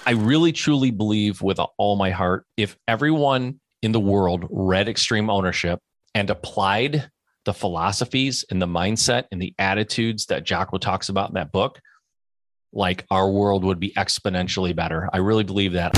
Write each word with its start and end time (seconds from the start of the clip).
I 0.06 0.12
really 0.12 0.52
truly 0.52 0.92
believe 0.92 1.42
with 1.42 1.60
all 1.80 1.96
my 1.96 2.12
heart 2.12 2.46
if 2.56 2.78
everyone 2.88 3.60
in 3.82 3.94
the 3.94 4.00
world 4.00 4.46
read 4.52 4.88
Extreme 4.88 5.32
Ownership 5.32 5.80
and 6.14 6.30
applied 6.30 7.10
the 7.46 7.54
philosophies 7.54 8.46
and 8.52 8.62
the 8.62 8.68
mindset 8.68 9.24
and 9.32 9.42
the 9.42 9.56
attitudes 9.58 10.28
that 10.28 10.44
Jocko 10.44 10.78
talks 10.78 11.10
about 11.10 11.30
in 11.30 11.34
that 11.34 11.52
book, 11.52 11.80
like 12.74 13.08
our 13.10 13.32
world 13.32 13.64
would 13.64 13.80
be 13.80 13.92
exponentially 13.98 14.76
better. 14.76 15.10
I 15.12 15.18
really 15.18 15.46
believe 15.46 15.74
that. 15.74 15.98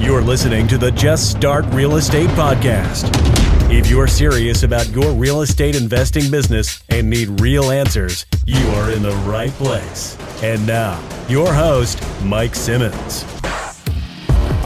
You're 0.00 0.22
listening 0.22 0.66
to 0.68 0.78
the 0.78 0.90
Just 0.90 1.30
Start 1.30 1.64
Real 1.66 1.94
Estate 1.94 2.30
Podcast. 2.30 3.29
If 3.72 3.88
you're 3.88 4.08
serious 4.08 4.64
about 4.64 4.88
your 4.88 5.12
real 5.12 5.42
estate 5.42 5.76
investing 5.76 6.28
business 6.28 6.82
and 6.88 7.08
need 7.08 7.40
real 7.40 7.70
answers, 7.70 8.26
you 8.44 8.58
are 8.70 8.90
in 8.90 9.00
the 9.00 9.12
right 9.28 9.52
place. 9.52 10.18
And 10.42 10.66
now, 10.66 11.00
your 11.28 11.54
host, 11.54 12.02
Mike 12.20 12.56
Simmons. 12.56 13.24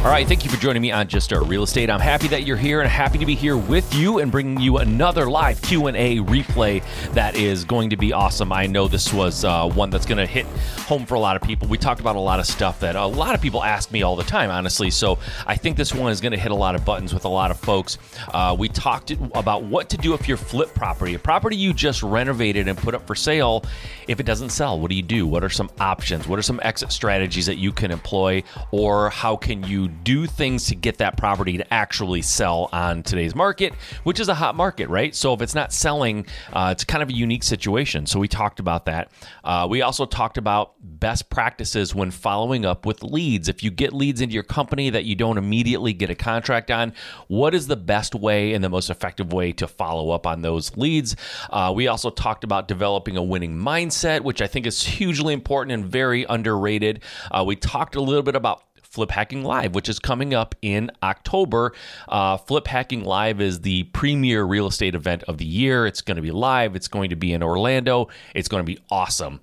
All 0.04 0.10
right, 0.10 0.28
thank 0.28 0.44
you 0.44 0.50
for 0.50 0.58
joining 0.58 0.82
me 0.82 0.92
on 0.92 1.08
Just 1.08 1.24
Start 1.24 1.44
Real 1.46 1.62
Estate. 1.62 1.88
I'm 1.88 1.98
happy 1.98 2.28
that 2.28 2.42
you're 2.42 2.58
here 2.58 2.82
and 2.82 2.90
happy 2.90 3.16
to 3.16 3.24
be 3.24 3.34
here 3.34 3.56
with 3.56 3.94
you 3.94 4.18
and 4.18 4.30
bringing 4.30 4.60
you 4.60 4.76
another 4.76 5.30
live 5.30 5.62
Q&A 5.62 6.18
replay 6.18 6.84
that 7.14 7.36
is 7.36 7.64
going 7.64 7.88
to 7.88 7.96
be 7.96 8.12
awesome. 8.12 8.52
I 8.52 8.66
know 8.66 8.86
this 8.86 9.14
was 9.14 9.46
uh, 9.46 9.66
one 9.66 9.88
that's 9.88 10.04
going 10.04 10.18
to 10.18 10.26
hit 10.26 10.44
home 10.80 11.06
for 11.06 11.14
a 11.14 11.18
lot 11.18 11.36
of 11.36 11.42
people. 11.42 11.68
We 11.68 11.78
talked 11.78 12.02
about 12.02 12.16
a 12.16 12.20
lot 12.20 12.38
of 12.38 12.44
stuff 12.44 12.80
that 12.80 12.96
a 12.96 13.06
lot 13.06 13.34
of 13.34 13.40
people 13.40 13.64
ask 13.64 13.90
me 13.92 14.02
all 14.02 14.14
the 14.14 14.24
time, 14.24 14.50
honestly. 14.50 14.90
So 14.90 15.18
I 15.46 15.56
think 15.56 15.78
this 15.78 15.94
one 15.94 16.12
is 16.12 16.20
going 16.20 16.32
to 16.32 16.38
hit 16.38 16.52
a 16.52 16.54
lot 16.54 16.74
of 16.74 16.84
buttons 16.84 17.14
with 17.14 17.24
a 17.24 17.30
lot 17.30 17.50
of 17.50 17.58
folks. 17.58 17.96
Uh, 18.28 18.54
we 18.58 18.68
talked 18.68 19.10
about 19.10 19.62
what 19.62 19.88
to 19.88 19.96
do 19.96 20.12
if 20.12 20.28
you're 20.28 20.36
flip 20.36 20.74
property, 20.74 21.14
a 21.14 21.18
property 21.18 21.56
you 21.56 21.72
just 21.72 22.02
renovated 22.02 22.68
and 22.68 22.76
put 22.76 22.94
up 22.94 23.06
for 23.06 23.14
sale. 23.14 23.64
If 24.06 24.20
it 24.20 24.26
doesn't 24.26 24.50
sell, 24.50 24.78
what 24.78 24.90
do 24.90 24.96
you 24.96 25.02
do? 25.02 25.26
What 25.26 25.42
are 25.42 25.48
some 25.48 25.70
options? 25.80 26.28
What 26.28 26.38
are 26.38 26.42
some 26.42 26.60
exit 26.62 26.92
strategies 26.92 27.46
that 27.46 27.56
you 27.56 27.72
can 27.72 27.90
employ, 27.90 28.42
or 28.70 29.08
how 29.08 29.36
can 29.36 29.64
you 29.64 29.93
do 30.02 30.26
things 30.26 30.66
to 30.66 30.74
get 30.74 30.98
that 30.98 31.16
property 31.16 31.58
to 31.58 31.74
actually 31.74 32.22
sell 32.22 32.68
on 32.72 33.02
today's 33.02 33.34
market, 33.34 33.74
which 34.04 34.20
is 34.20 34.28
a 34.28 34.34
hot 34.34 34.54
market, 34.54 34.88
right? 34.88 35.14
So 35.14 35.32
if 35.32 35.40
it's 35.40 35.54
not 35.54 35.72
selling, 35.72 36.26
uh, 36.52 36.70
it's 36.72 36.84
kind 36.84 37.02
of 37.02 37.08
a 37.08 37.12
unique 37.12 37.42
situation. 37.42 38.06
So 38.06 38.18
we 38.18 38.28
talked 38.28 38.60
about 38.60 38.86
that. 38.86 39.10
Uh, 39.42 39.66
we 39.70 39.82
also 39.82 40.06
talked 40.06 40.38
about 40.38 40.74
best 40.80 41.30
practices 41.30 41.94
when 41.94 42.10
following 42.10 42.64
up 42.64 42.86
with 42.86 43.02
leads. 43.02 43.48
If 43.48 43.62
you 43.62 43.70
get 43.70 43.92
leads 43.92 44.20
into 44.20 44.34
your 44.34 44.42
company 44.42 44.90
that 44.90 45.04
you 45.04 45.14
don't 45.14 45.38
immediately 45.38 45.92
get 45.92 46.10
a 46.10 46.14
contract 46.14 46.70
on, 46.70 46.92
what 47.28 47.54
is 47.54 47.66
the 47.66 47.76
best 47.76 48.14
way 48.14 48.54
and 48.54 48.62
the 48.62 48.68
most 48.68 48.90
effective 48.90 49.32
way 49.32 49.52
to 49.52 49.66
follow 49.66 50.10
up 50.10 50.26
on 50.26 50.42
those 50.42 50.76
leads? 50.76 51.16
Uh, 51.50 51.72
we 51.74 51.88
also 51.88 52.10
talked 52.10 52.44
about 52.44 52.68
developing 52.68 53.16
a 53.16 53.22
winning 53.22 53.56
mindset, 53.56 54.22
which 54.22 54.42
I 54.42 54.46
think 54.46 54.66
is 54.66 54.82
hugely 54.82 55.34
important 55.34 55.72
and 55.72 55.84
very 55.84 56.24
underrated. 56.28 57.02
Uh, 57.30 57.44
we 57.46 57.56
talked 57.56 57.94
a 57.94 58.00
little 58.00 58.22
bit 58.22 58.36
about 58.36 58.62
Flip 58.94 59.10
Hacking 59.10 59.42
Live, 59.42 59.74
which 59.74 59.88
is 59.88 59.98
coming 59.98 60.34
up 60.34 60.54
in 60.62 60.88
October. 61.02 61.72
Uh, 62.08 62.36
Flip 62.36 62.66
Hacking 62.68 63.04
Live 63.04 63.40
is 63.40 63.62
the 63.62 63.82
premier 63.84 64.44
real 64.44 64.68
estate 64.68 64.94
event 64.94 65.24
of 65.24 65.38
the 65.38 65.44
year. 65.44 65.84
It's 65.84 66.00
going 66.00 66.14
to 66.14 66.22
be 66.22 66.30
live, 66.30 66.76
it's 66.76 66.86
going 66.86 67.10
to 67.10 67.16
be 67.16 67.32
in 67.32 67.42
Orlando. 67.42 68.08
It's 68.36 68.46
going 68.46 68.60
to 68.60 68.64
be 68.64 68.78
awesome 68.90 69.40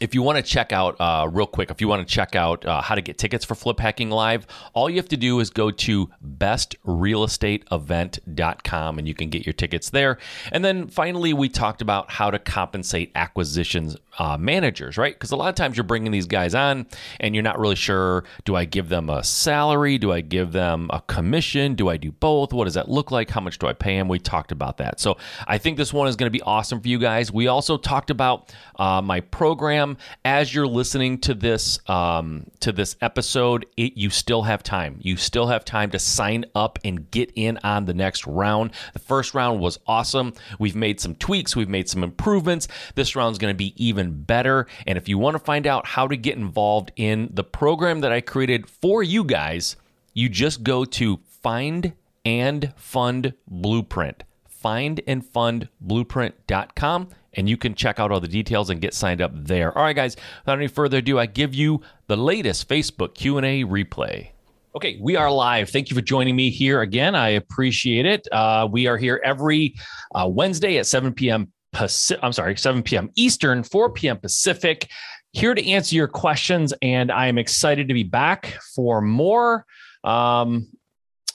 if 0.00 0.14
you 0.14 0.22
want 0.22 0.36
to 0.36 0.42
check 0.42 0.72
out 0.72 0.96
uh, 1.00 1.28
real 1.30 1.46
quick 1.46 1.70
if 1.70 1.80
you 1.80 1.88
want 1.88 2.06
to 2.06 2.14
check 2.14 2.34
out 2.34 2.64
uh, 2.66 2.80
how 2.80 2.94
to 2.94 3.00
get 3.00 3.18
tickets 3.18 3.44
for 3.44 3.54
flip 3.54 3.78
hacking 3.78 4.10
live 4.10 4.46
all 4.72 4.90
you 4.90 4.96
have 4.96 5.08
to 5.08 5.16
do 5.16 5.40
is 5.40 5.50
go 5.50 5.70
to 5.70 6.10
bestrealestateevent.com 6.38 8.98
and 8.98 9.08
you 9.08 9.14
can 9.14 9.30
get 9.30 9.46
your 9.46 9.52
tickets 9.52 9.90
there. 9.90 10.18
And 10.52 10.64
then 10.64 10.88
finally 10.88 11.32
we 11.32 11.48
talked 11.48 11.82
about 11.82 12.10
how 12.10 12.30
to 12.30 12.38
compensate 12.38 13.10
acquisitions 13.14 13.96
uh, 14.18 14.36
managers 14.38 14.96
right? 14.96 15.14
Because 15.14 15.32
a 15.32 15.36
lot 15.36 15.48
of 15.48 15.56
times 15.56 15.76
you're 15.76 15.84
bringing 15.84 16.12
these 16.12 16.26
guys 16.26 16.54
on 16.54 16.86
and 17.20 17.34
you're 17.34 17.42
not 17.42 17.58
really 17.58 17.74
sure 17.74 18.24
do 18.44 18.56
i 18.56 18.64
give 18.64 18.88
them 18.88 19.10
a 19.10 19.22
salary? 19.24 19.98
Do 19.98 20.12
i 20.12 20.20
give 20.20 20.52
them 20.52 20.88
a 20.92 21.00
commission? 21.02 21.74
Do 21.74 21.88
i 21.88 21.96
do 21.96 22.12
both? 22.12 22.52
What 22.52 22.64
does 22.64 22.74
that 22.74 22.88
look 22.88 23.10
like? 23.10 23.30
How 23.30 23.40
much 23.40 23.58
do 23.58 23.66
i 23.66 23.72
pay 23.72 23.98
them 23.98 24.08
we 24.08 24.18
talked 24.18 24.52
about 24.52 24.76
that. 24.78 25.00
So 25.00 25.16
i 25.46 25.58
think 25.58 25.76
this 25.76 25.92
one 25.92 26.08
is 26.08 26.16
going 26.16 26.30
to 26.30 26.36
be 26.36 26.42
awesome 26.42 26.80
for 26.80 26.88
you 26.88 26.98
guys. 26.98 27.32
We 27.32 27.48
also 27.48 27.76
talked 27.76 28.10
about 28.10 28.54
uh, 28.76 29.02
my 29.02 29.20
program 29.20 29.83
As 30.24 30.54
you're 30.54 30.66
listening 30.66 31.18
to 31.18 31.34
this 31.34 31.78
um, 31.88 32.50
to 32.60 32.72
this 32.72 32.96
episode, 33.00 33.66
it, 33.76 33.96
you 33.96 34.10
still 34.10 34.42
have 34.42 34.62
time. 34.62 34.98
You 35.00 35.16
still 35.16 35.46
have 35.46 35.64
time 35.64 35.90
to 35.90 35.98
sign 35.98 36.44
up 36.54 36.78
and 36.84 37.10
get 37.10 37.32
in 37.34 37.58
on 37.62 37.84
the 37.84 37.94
next 37.94 38.26
round. 38.26 38.72
The 38.92 38.98
first 38.98 39.34
round 39.34 39.60
was 39.60 39.78
awesome. 39.86 40.32
We've 40.58 40.76
made 40.76 41.00
some 41.00 41.14
tweaks. 41.14 41.54
We've 41.54 41.68
made 41.68 41.88
some 41.88 42.02
improvements. 42.02 42.68
This 42.94 43.14
round 43.16 43.32
is 43.32 43.38
going 43.38 43.52
to 43.52 43.58
be 43.58 43.74
even 43.82 44.22
better. 44.22 44.66
And 44.86 44.98
if 44.98 45.08
you 45.08 45.18
want 45.18 45.34
to 45.34 45.42
find 45.42 45.66
out 45.66 45.86
how 45.86 46.08
to 46.08 46.16
get 46.16 46.36
involved 46.36 46.92
in 46.96 47.30
the 47.32 47.44
program 47.44 48.00
that 48.00 48.12
I 48.12 48.20
created 48.20 48.68
for 48.68 49.02
you 49.02 49.24
guys, 49.24 49.76
you 50.12 50.28
just 50.28 50.62
go 50.62 50.84
to 50.84 51.20
Find 51.42 51.92
and 52.24 52.72
Fund 52.76 53.34
Blueprint. 53.46 54.24
find 54.48 55.00
and 55.06 55.24
fund 55.26 55.68
Findandfundblueprint.com 55.86 57.08
and 57.36 57.48
you 57.48 57.56
can 57.56 57.74
check 57.74 57.98
out 57.98 58.10
all 58.10 58.20
the 58.20 58.28
details 58.28 58.70
and 58.70 58.80
get 58.80 58.94
signed 58.94 59.20
up 59.20 59.32
there. 59.34 59.76
All 59.76 59.84
right, 59.84 59.96
guys, 59.96 60.16
without 60.42 60.58
any 60.58 60.68
further 60.68 60.98
ado, 60.98 61.18
I 61.18 61.26
give 61.26 61.54
you 61.54 61.80
the 62.06 62.16
latest 62.16 62.68
Facebook 62.68 63.14
Q&A 63.14 63.64
replay. 63.64 64.30
Okay, 64.76 64.98
we 65.00 65.14
are 65.14 65.30
live. 65.30 65.70
Thank 65.70 65.88
you 65.88 65.94
for 65.94 66.02
joining 66.02 66.34
me 66.34 66.50
here 66.50 66.80
again. 66.80 67.14
I 67.14 67.30
appreciate 67.30 68.06
it. 68.06 68.26
Uh, 68.32 68.68
we 68.70 68.88
are 68.88 68.96
here 68.96 69.20
every 69.24 69.76
uh, 70.14 70.28
Wednesday 70.28 70.78
at 70.78 70.86
7 70.86 71.14
p.m. 71.14 71.52
Pacific. 71.72 72.22
I'm 72.24 72.32
sorry, 72.32 72.56
7 72.56 72.82
p.m. 72.82 73.10
Eastern, 73.14 73.62
4 73.62 73.90
p.m. 73.92 74.18
Pacific. 74.18 74.90
Here 75.30 75.54
to 75.54 75.70
answer 75.70 75.94
your 75.94 76.08
questions, 76.08 76.74
and 76.82 77.12
I 77.12 77.28
am 77.28 77.38
excited 77.38 77.86
to 77.88 77.94
be 77.94 78.02
back 78.02 78.58
for 78.74 79.00
more. 79.00 79.64
Um, 80.02 80.68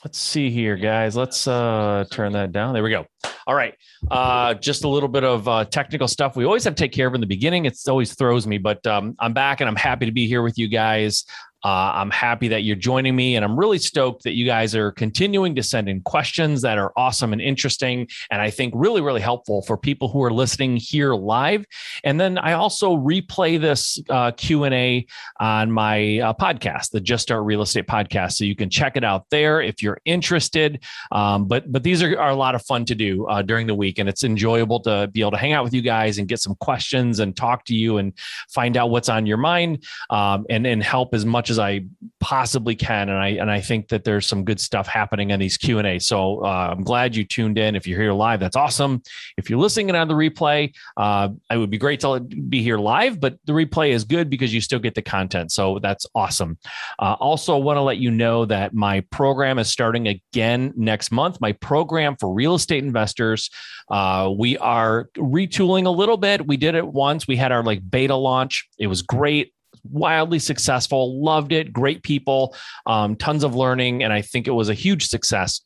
let's 0.04 0.18
see 0.18 0.50
here, 0.50 0.75
guys. 0.75 1.16
Let's 1.16 1.48
uh, 1.48 2.06
turn 2.12 2.34
that 2.34 2.51
down. 2.51 2.74
There 2.74 2.84
we 2.84 2.90
go. 2.90 3.06
All 3.48 3.56
right. 3.56 3.75
Uh, 4.10 4.54
just 4.54 4.84
a 4.84 4.88
little 4.88 5.10
bit 5.10 5.24
of 5.24 5.48
uh, 5.48 5.66
technical 5.66 6.07
stuff. 6.07 6.36
We 6.36 6.46
always 6.46 6.63
have 6.63 6.75
to 6.75 6.84
take 6.84 6.92
care 6.92 7.07
of 7.07 7.16
in 7.16 7.22
the 7.22 7.28
beginning. 7.28 7.66
It 7.66 7.78
always 7.88 8.13
throws 8.13 8.48
me, 8.48 8.57
but 8.57 8.86
um, 8.88 9.16
I'm 9.19 9.34
back 9.34 9.60
and 9.60 9.69
I'm 9.69 9.75
happy 9.75 10.06
to 10.06 10.12
be 10.12 10.28
here 10.28 10.42
with 10.42 10.57
you 10.57 10.68
guys. 10.68 11.25
Uh, 11.64 11.92
I'm 11.96 12.12
happy 12.12 12.48
that 12.50 12.64
you're 12.64 12.76
joining 12.76 13.16
me, 13.16 13.36
and 13.36 13.44
I'm 13.44 13.60
really 13.60 13.80
stoked 13.80 14.24
that 14.24 14.34
you 14.34 14.46
guys 14.46 14.76
are 14.76 14.92
continuing 14.92 15.56
to 15.56 15.64
send 15.64 15.90
in 15.90 16.02
questions 16.02 16.62
that 16.62 16.78
are 16.78 16.94
awesome 16.96 17.34
and 17.34 17.42
interesting, 17.42 18.08
and 18.32 18.42
I 18.42 18.50
think 18.50 18.74
really, 18.76 19.02
really 19.02 19.20
helpful 19.20 19.62
for 19.64 19.78
people 19.78 20.08
who 20.08 20.24
are 20.24 20.32
listening 20.32 20.78
here 20.78 21.14
live. 21.14 21.66
And 22.04 22.20
then 22.20 22.38
I 22.38 22.54
also 22.54 22.96
replay 22.96 23.60
this 23.60 24.02
uh, 24.10 24.32
Q 24.32 24.64
and 24.64 24.74
A 24.74 25.06
on 25.40 25.72
my 25.72 26.20
uh, 26.20 26.34
podcast, 26.34 26.92
the 26.92 27.02
Just 27.02 27.24
Start 27.24 27.44
Real 27.44 27.62
Estate 27.62 27.88
podcast, 27.88 28.34
so 28.34 28.46
you 28.46 28.56
can 28.56 28.70
check 28.70 28.96
it 28.96 29.04
out 29.04 29.26
there 29.30 29.62
if 29.62 29.84
you're 29.84 30.00
interested. 30.06 30.84
Um, 31.12 31.46
but 31.46 31.70
but 31.70 31.84
these 31.84 32.02
are, 32.02 32.18
are, 32.18 32.30
a 32.30 32.36
lot 32.36 32.56
of 32.56 32.62
fun 32.64 32.86
to 32.86 32.96
do 32.96 33.28
uh, 33.28 33.42
during 33.42 33.68
the 33.68 33.76
week, 33.76 34.00
and 34.00 34.08
it's 34.08 34.24
enjoyable 34.24 34.80
to 34.82 35.10
be 35.12 35.20
able 35.20 35.32
to 35.32 35.38
hang 35.38 35.52
out 35.52 35.66
with 35.66 35.74
you 35.74 35.82
guys 35.82 36.20
and 36.20 36.28
get 36.28 36.40
some 36.40 36.56
questions 36.56 37.20
and 37.20 37.36
talk 37.36 37.66
to 37.66 37.76
you 37.76 37.98
and 37.98 38.14
find 38.50 38.78
out 38.78 38.90
what's 38.90 39.10
on 39.10 39.26
your 39.26 39.38
mind 39.38 39.84
um, 40.10 40.46
and 40.50 40.66
and 40.66 40.82
help 40.84 41.14
as 41.14 41.26
much 41.26 41.49
much 41.50 41.51
as 41.51 41.60
I 41.60 41.86
possibly 42.19 42.75
can, 42.75 43.10
and 43.10 43.18
I 43.18 43.30
and 43.30 43.50
I 43.50 43.62
think 43.62 43.88
that 43.90 44.04
there's 44.04 44.28
some 44.28 44.44
good 44.44 44.60
stuff 44.60 44.88
happening 44.88 45.31
in 45.31 45.40
these 45.40 45.57
Q 45.57 45.80
and 45.80 45.88
A. 45.88 46.00
So 46.00 46.44
uh, 46.46 46.69
I'm 46.72 46.84
glad 46.84 47.16
you 47.16 47.25
tuned 47.25 47.57
in. 47.57 47.75
If 47.75 47.88
you're 47.88 48.00
here 48.00 48.13
live, 48.13 48.40
that's 48.40 48.56
awesome. 48.56 49.01
If 49.38 49.50
you're 49.50 49.60
listening 49.60 49.96
on 49.96 50.07
the 50.07 50.13
replay, 50.13 50.74
uh, 50.98 51.30
it 51.51 51.57
would 51.57 51.69
be 51.69 51.78
great 51.78 52.00
to 52.01 52.19
be 52.19 52.62
here 52.62 52.78
live, 52.78 53.19
but 53.19 53.38
the 53.46 53.54
replay 53.54 53.92
is 53.92 54.04
good 54.04 54.30
because 54.30 54.54
you 54.54 54.62
still 54.62 54.80
get 54.80 54.96
the 54.96 55.01
content. 55.01 55.51
So 55.51 55.80
that's 55.80 56.06
awesome. 56.13 56.57
Uh, 57.00 57.16
also, 57.19 57.57
want 57.57 57.78
to 57.78 57.81
let 57.81 57.98
you 57.98 58.12
know 58.12 58.46
that 58.46 58.74
my 58.74 59.01
program 59.12 59.60
is 59.60 59.69
starting 59.69 60.07
again 60.07 60.74
next 60.75 61.12
month. 61.12 61.40
My 61.42 61.54
program 61.54 62.16
for 62.19 62.34
real 62.34 62.56
estate 62.56 62.84
investors. 62.84 63.50
Uh, 63.90 64.31
we 64.38 64.57
are 64.60 65.10
retooling 65.18 65.86
a 65.86 65.90
little 65.90 66.18
bit. 66.18 66.46
We 66.46 66.57
did 66.57 66.75
it 66.75 66.88
once. 66.88 67.28
We 67.28 67.38
had 67.38 67.51
our 67.51 67.63
like 67.63 67.81
beta 67.90 68.16
launch. 68.16 68.68
It 68.78 68.88
was 68.88 69.01
great 69.01 69.54
wildly 69.84 70.40
successful, 70.40 71.24
loved 71.24 71.52
it, 71.52 71.74
great 71.74 72.04
people, 72.04 72.56
um, 72.86 73.16
tons 73.16 73.44
of 73.44 73.56
learning. 73.56 74.04
And 74.04 74.14
I 74.14 74.22
think 74.22 74.48
it 74.48 74.52
was 74.52 74.70
a 74.70 74.74
huge 74.74 75.08
success. 75.08 75.62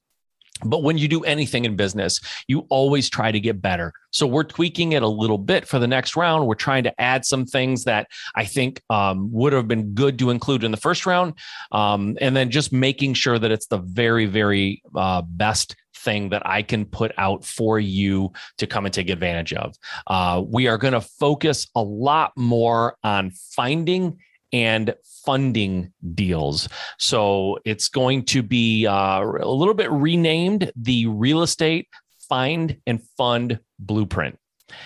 But 0.65 0.83
when 0.83 0.97
you 0.97 1.07
do 1.07 1.23
anything 1.23 1.65
in 1.65 1.75
business, 1.75 2.21
you 2.47 2.65
always 2.69 3.09
try 3.09 3.31
to 3.31 3.39
get 3.39 3.61
better. 3.61 3.91
So 4.11 4.27
we're 4.27 4.43
tweaking 4.43 4.93
it 4.93 5.03
a 5.03 5.07
little 5.07 5.37
bit 5.37 5.67
for 5.67 5.79
the 5.79 5.87
next 5.87 6.15
round. 6.15 6.47
We're 6.47 6.55
trying 6.55 6.83
to 6.83 7.01
add 7.01 7.25
some 7.25 7.45
things 7.45 7.83
that 7.85 8.07
I 8.35 8.45
think 8.45 8.81
um, 8.89 9.31
would 9.31 9.53
have 9.53 9.67
been 9.67 9.93
good 9.93 10.19
to 10.19 10.29
include 10.29 10.63
in 10.63 10.71
the 10.71 10.77
first 10.77 11.05
round. 11.05 11.33
Um, 11.71 12.17
and 12.21 12.35
then 12.35 12.49
just 12.49 12.71
making 12.71 13.15
sure 13.15 13.39
that 13.39 13.51
it's 13.51 13.67
the 13.67 13.79
very, 13.79 14.25
very 14.25 14.83
uh, 14.95 15.23
best 15.23 15.75
thing 16.03 16.29
that 16.29 16.45
I 16.45 16.61
can 16.61 16.85
put 16.85 17.11
out 17.17 17.45
for 17.45 17.79
you 17.79 18.31
to 18.57 18.67
come 18.67 18.85
and 18.85 18.93
take 18.93 19.09
advantage 19.09 19.53
of. 19.53 19.75
Uh, 20.07 20.43
we 20.45 20.67
are 20.67 20.77
going 20.77 20.93
to 20.93 21.01
focus 21.01 21.67
a 21.75 21.81
lot 21.81 22.33
more 22.35 22.97
on 23.03 23.31
finding 23.31 24.19
and 24.51 24.93
funding 25.25 25.91
deals. 26.13 26.69
So 26.99 27.57
it's 27.65 27.87
going 27.87 28.25
to 28.25 28.43
be 28.43 28.85
uh, 28.85 29.21
a 29.21 29.47
little 29.47 29.73
bit 29.73 29.91
renamed 29.91 30.71
the 30.75 31.07
real 31.07 31.41
estate 31.41 31.87
find 32.29 32.77
and 32.87 33.01
fund 33.17 33.59
blueprint. 33.79 34.37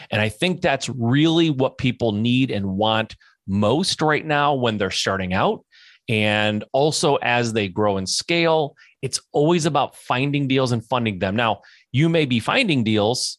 And 0.10 0.22
I 0.22 0.30
think 0.30 0.62
that's 0.62 0.90
really 0.90 1.50
what 1.50 1.78
people 1.78 2.12
need 2.12 2.52
and 2.52 2.78
want 2.78 3.16
most 3.46 4.02
right 4.02 4.26
now 4.26 4.54
when 4.56 4.78
they're 4.78 4.92
starting 4.92 5.34
out. 5.34 5.64
And 6.10 6.64
also 6.72 7.16
as 7.18 7.54
they 7.54 7.68
grow 7.68 7.98
and 7.98 8.08
scale 8.08 8.76
it's 9.08 9.22
always 9.32 9.66
about 9.66 9.96
finding 9.96 10.50
deals 10.50 10.74
and 10.74 10.86
funding 10.86 11.20
them. 11.20 11.34
Now, 11.38 11.62
you 11.94 12.10
may 12.10 12.26
be 12.26 12.42
finding 12.42 12.84
deals, 12.84 13.38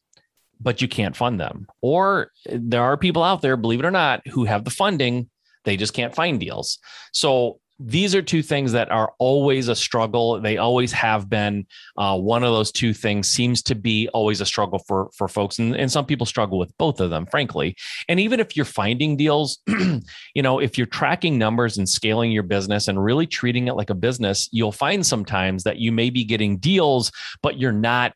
but 0.58 0.80
you 0.80 0.88
can't 0.88 1.14
fund 1.14 1.38
them. 1.38 1.66
Or 1.82 2.30
there 2.46 2.82
are 2.82 2.96
people 2.96 3.22
out 3.22 3.42
there, 3.42 3.58
believe 3.58 3.80
it 3.80 3.84
or 3.84 3.90
not, 3.90 4.26
who 4.26 4.46
have 4.46 4.64
the 4.64 4.70
funding, 4.70 5.28
they 5.64 5.76
just 5.76 5.92
can't 5.92 6.14
find 6.14 6.40
deals. 6.40 6.78
So 7.12 7.60
these 7.80 8.14
are 8.14 8.22
two 8.22 8.42
things 8.42 8.72
that 8.72 8.90
are 8.90 9.12
always 9.18 9.68
a 9.68 9.76
struggle. 9.76 10.40
They 10.40 10.56
always 10.56 10.90
have 10.92 11.30
been. 11.30 11.66
Uh, 11.96 12.18
one 12.18 12.42
of 12.42 12.52
those 12.52 12.72
two 12.72 12.92
things 12.92 13.28
seems 13.28 13.62
to 13.62 13.74
be 13.74 14.08
always 14.08 14.40
a 14.40 14.46
struggle 14.46 14.80
for 14.80 15.10
for 15.14 15.28
folks, 15.28 15.58
and, 15.58 15.76
and 15.76 15.90
some 15.90 16.04
people 16.04 16.26
struggle 16.26 16.58
with 16.58 16.76
both 16.78 17.00
of 17.00 17.10
them, 17.10 17.26
frankly. 17.26 17.76
And 18.08 18.18
even 18.18 18.40
if 18.40 18.56
you're 18.56 18.64
finding 18.64 19.16
deals, 19.16 19.60
you 19.68 20.42
know, 20.42 20.58
if 20.58 20.76
you're 20.76 20.86
tracking 20.88 21.38
numbers 21.38 21.78
and 21.78 21.88
scaling 21.88 22.32
your 22.32 22.42
business 22.42 22.88
and 22.88 23.02
really 23.02 23.26
treating 23.26 23.68
it 23.68 23.74
like 23.74 23.90
a 23.90 23.94
business, 23.94 24.48
you'll 24.50 24.72
find 24.72 25.06
sometimes 25.06 25.62
that 25.62 25.78
you 25.78 25.92
may 25.92 26.10
be 26.10 26.24
getting 26.24 26.58
deals, 26.58 27.12
but 27.42 27.58
you're 27.58 27.72
not 27.72 28.12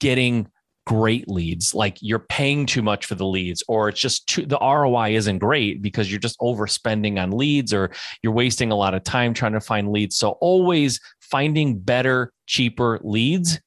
getting 0.00 0.48
great 0.86 1.28
leads 1.28 1.74
like 1.74 1.98
you're 2.00 2.20
paying 2.20 2.64
too 2.64 2.80
much 2.80 3.06
for 3.06 3.16
the 3.16 3.26
leads 3.26 3.62
or 3.66 3.88
it's 3.88 4.00
just 4.00 4.26
too, 4.28 4.46
the 4.46 4.58
ROI 4.58 5.16
isn't 5.16 5.38
great 5.38 5.82
because 5.82 6.10
you're 6.10 6.20
just 6.20 6.38
overspending 6.38 7.20
on 7.20 7.32
leads 7.32 7.74
or 7.74 7.90
you're 8.22 8.32
wasting 8.32 8.70
a 8.70 8.76
lot 8.76 8.94
of 8.94 9.02
time 9.02 9.34
trying 9.34 9.52
to 9.52 9.60
find 9.60 9.90
leads. 9.90 10.16
So 10.16 10.30
always 10.40 11.00
finding 11.20 11.78
better 11.78 12.32
cheaper 12.46 13.00
leads 13.02 13.60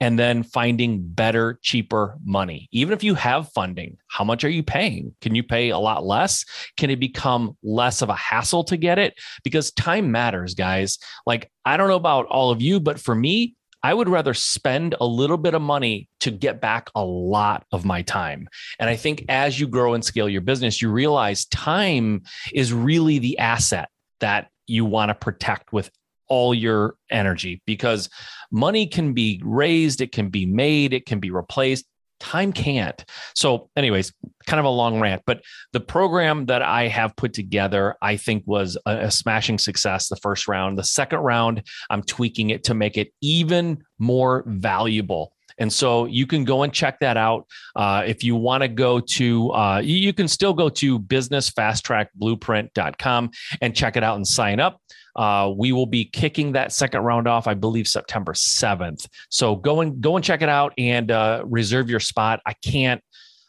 and 0.00 0.18
then 0.18 0.42
finding 0.42 1.00
better 1.02 1.58
cheaper 1.62 2.18
money. 2.22 2.68
Even 2.72 2.92
if 2.92 3.02
you 3.02 3.14
have 3.14 3.50
funding 3.52 3.96
how 4.08 4.24
much 4.24 4.44
are 4.44 4.50
you 4.50 4.62
paying? 4.62 5.14
Can 5.22 5.34
you 5.34 5.42
pay 5.42 5.70
a 5.70 5.78
lot 5.78 6.04
less? 6.04 6.44
Can 6.76 6.90
it 6.90 7.00
become 7.00 7.56
less 7.62 8.02
of 8.02 8.10
a 8.10 8.14
hassle 8.14 8.64
to 8.64 8.76
get 8.76 8.98
it? 8.98 9.14
Because 9.42 9.72
time 9.72 10.12
matters 10.12 10.54
guys. 10.54 10.98
Like 11.24 11.50
i 11.64 11.76
don't 11.78 11.88
know 11.88 11.96
about 11.96 12.26
all 12.26 12.50
of 12.50 12.60
you 12.60 12.78
but 12.80 13.00
for 13.00 13.14
me 13.14 13.56
I 13.82 13.94
would 13.94 14.08
rather 14.08 14.34
spend 14.34 14.94
a 15.00 15.06
little 15.06 15.36
bit 15.36 15.54
of 15.54 15.62
money 15.62 16.08
to 16.20 16.30
get 16.30 16.60
back 16.60 16.90
a 16.94 17.04
lot 17.04 17.64
of 17.72 17.84
my 17.84 18.02
time. 18.02 18.48
And 18.78 18.90
I 18.90 18.96
think 18.96 19.24
as 19.28 19.60
you 19.60 19.68
grow 19.68 19.94
and 19.94 20.04
scale 20.04 20.28
your 20.28 20.40
business, 20.40 20.82
you 20.82 20.90
realize 20.90 21.46
time 21.46 22.22
is 22.52 22.72
really 22.72 23.18
the 23.18 23.38
asset 23.38 23.88
that 24.20 24.48
you 24.66 24.84
want 24.84 25.10
to 25.10 25.14
protect 25.14 25.72
with 25.72 25.90
all 26.28 26.52
your 26.52 26.96
energy 27.10 27.62
because 27.66 28.08
money 28.50 28.86
can 28.86 29.12
be 29.12 29.40
raised, 29.44 30.00
it 30.00 30.10
can 30.10 30.28
be 30.28 30.46
made, 30.46 30.92
it 30.92 31.06
can 31.06 31.20
be 31.20 31.30
replaced 31.30 31.86
time 32.20 32.52
can't. 32.52 33.04
So, 33.34 33.70
anyways, 33.76 34.12
kind 34.46 34.60
of 34.60 34.66
a 34.66 34.70
long 34.70 35.00
rant, 35.00 35.22
but 35.26 35.42
the 35.72 35.80
program 35.80 36.46
that 36.46 36.62
I 36.62 36.86
have 36.88 37.16
put 37.16 37.32
together, 37.32 37.96
I 38.00 38.16
think 38.16 38.44
was 38.46 38.78
a, 38.86 39.06
a, 39.06 39.10
smashing 39.10 39.58
success 39.58 40.08
the 40.08 40.16
first 40.16 40.48
round. 40.48 40.78
The 40.78 40.84
second 40.84 41.18
round, 41.20 41.62
I'm 41.90 42.02
tweaking 42.02 42.50
it 42.50 42.64
to 42.64 42.74
make 42.74 42.96
it 42.96 43.12
even 43.20 43.84
more 43.98 44.44
valuable. 44.46 45.32
And 45.58 45.72
so 45.72 46.04
you 46.04 46.26
can 46.26 46.44
go 46.44 46.62
and 46.62 46.70
check 46.72 47.00
that 47.00 47.16
out. 47.16 47.48
Uh, 47.74 48.04
if 48.06 48.22
you 48.22 48.36
want 48.36 48.62
to 48.62 48.68
go 48.68 49.00
to, 49.00 49.50
uh, 49.52 49.78
you, 49.78 49.96
you 49.96 50.12
can 50.12 50.28
still 50.28 50.52
go 50.52 50.68
to 50.68 50.98
businessfasttrackblueprint.com 50.98 53.30
and 53.62 53.74
check 53.74 53.96
it 53.96 54.04
out 54.04 54.16
and 54.16 54.28
sign 54.28 54.60
up. 54.60 54.78
Uh, 55.16 55.52
we 55.56 55.72
will 55.72 55.86
be 55.86 56.04
kicking 56.04 56.52
that 56.52 56.72
second 56.72 57.00
round 57.00 57.26
off, 57.26 57.46
I 57.46 57.54
believe, 57.54 57.88
September 57.88 58.34
7th. 58.34 59.08
So 59.30 59.56
go 59.56 59.80
and 59.80 60.00
go 60.00 60.16
and 60.16 60.24
check 60.24 60.42
it 60.42 60.48
out 60.48 60.74
and 60.78 61.10
uh, 61.10 61.42
reserve 61.46 61.88
your 61.90 62.00
spot. 62.00 62.40
I 62.46 62.52
can't 62.62 63.02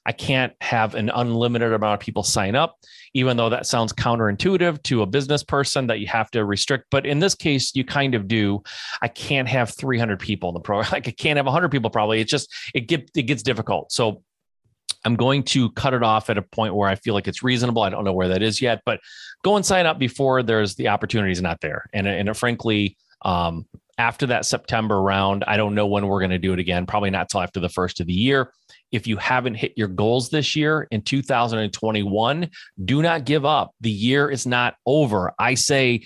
I 0.08 0.14
can't 0.14 0.54
have 0.62 0.96
an 0.96 1.12
unlimited 1.14 1.74
amount 1.74 1.96
of 1.96 2.00
people 2.00 2.24
sign 2.24 2.56
up, 2.56 2.78
even 3.14 3.36
though 3.36 3.50
that 3.50 3.66
sounds 3.66 3.92
counterintuitive 3.92 4.82
to 4.84 5.02
a 5.02 5.06
business 5.06 5.44
person 5.44 5.88
that 5.88 6.00
you 6.00 6.08
have 6.08 6.32
to 6.32 6.46
restrict. 6.46 6.86
But 6.90 7.06
in 7.06 7.20
this 7.20 7.36
case, 7.36 7.76
you 7.76 7.84
kind 7.84 8.16
of 8.16 8.26
do. 8.26 8.64
I 9.02 9.10
can't 9.10 9.50
have 9.50 9.76
300 9.76 10.18
people 10.18 10.50
in 10.50 10.54
the 10.54 10.62
program. 10.62 10.90
Like 10.98 11.10
I 11.10 11.12
can't 11.12 11.36
have 11.36 11.46
100 11.46 11.70
people 11.70 11.90
probably. 11.90 12.22
It's 12.22 12.32
just 12.32 12.50
it 12.74 12.88
get 12.88 13.12
it 13.16 13.24
gets 13.24 13.44
difficult. 13.44 13.92
So 13.92 14.24
I'm 15.06 15.16
going 15.16 15.44
to 15.44 15.72
cut 15.72 15.94
it 15.94 16.04
off 16.04 16.30
at 16.30 16.38
a 16.38 16.42
point 16.42 16.76
where 16.76 16.90
I 16.90 16.96
feel 16.96 17.14
like 17.14 17.28
it's 17.28 17.44
reasonable. 17.44 17.82
I 17.82 17.90
don't 17.90 18.04
know 18.04 18.14
where 18.14 18.28
that 18.30 18.42
is 18.42 18.62
yet, 18.62 18.82
but 18.86 19.00
go 19.44 19.56
and 19.56 19.66
sign 19.66 19.86
up 19.86 20.00
before 20.00 20.44
there's 20.44 20.76
the 20.76 20.88
opportunities 20.90 21.42
not 21.42 21.62
there. 21.62 21.86
And, 21.94 22.08
and 22.08 22.36
frankly, 22.36 22.98
um, 23.24 23.66
after 23.98 24.28
that 24.28 24.46
September 24.46 25.02
round, 25.02 25.44
I 25.48 25.58
don't 25.58 25.74
know 25.74 25.88
when 25.88 26.08
we're 26.08 26.20
going 26.20 26.32
to 26.32 26.38
do 26.38 26.54
it 26.54 26.60
again. 26.60 26.86
Probably 26.86 27.10
not 27.10 27.30
till 27.30 27.42
after 27.42 27.60
the 27.60 27.70
first 27.70 28.00
of 28.00 28.08
the 28.08 28.14
year. 28.14 28.52
If 28.92 29.08
you 29.08 29.18
haven't 29.18 29.56
hit 29.56 29.74
your 29.76 29.88
goals 29.88 30.30
this 30.30 30.56
year 30.56 30.88
in 30.92 31.02
2021, 31.02 32.50
do 32.86 33.02
not 33.02 33.26
give 33.26 33.44
up. 33.44 33.72
The 33.82 33.92
year 33.92 34.30
is 34.30 34.46
not 34.46 34.76
over. 34.86 35.34
I 35.40 35.56
say 35.56 36.04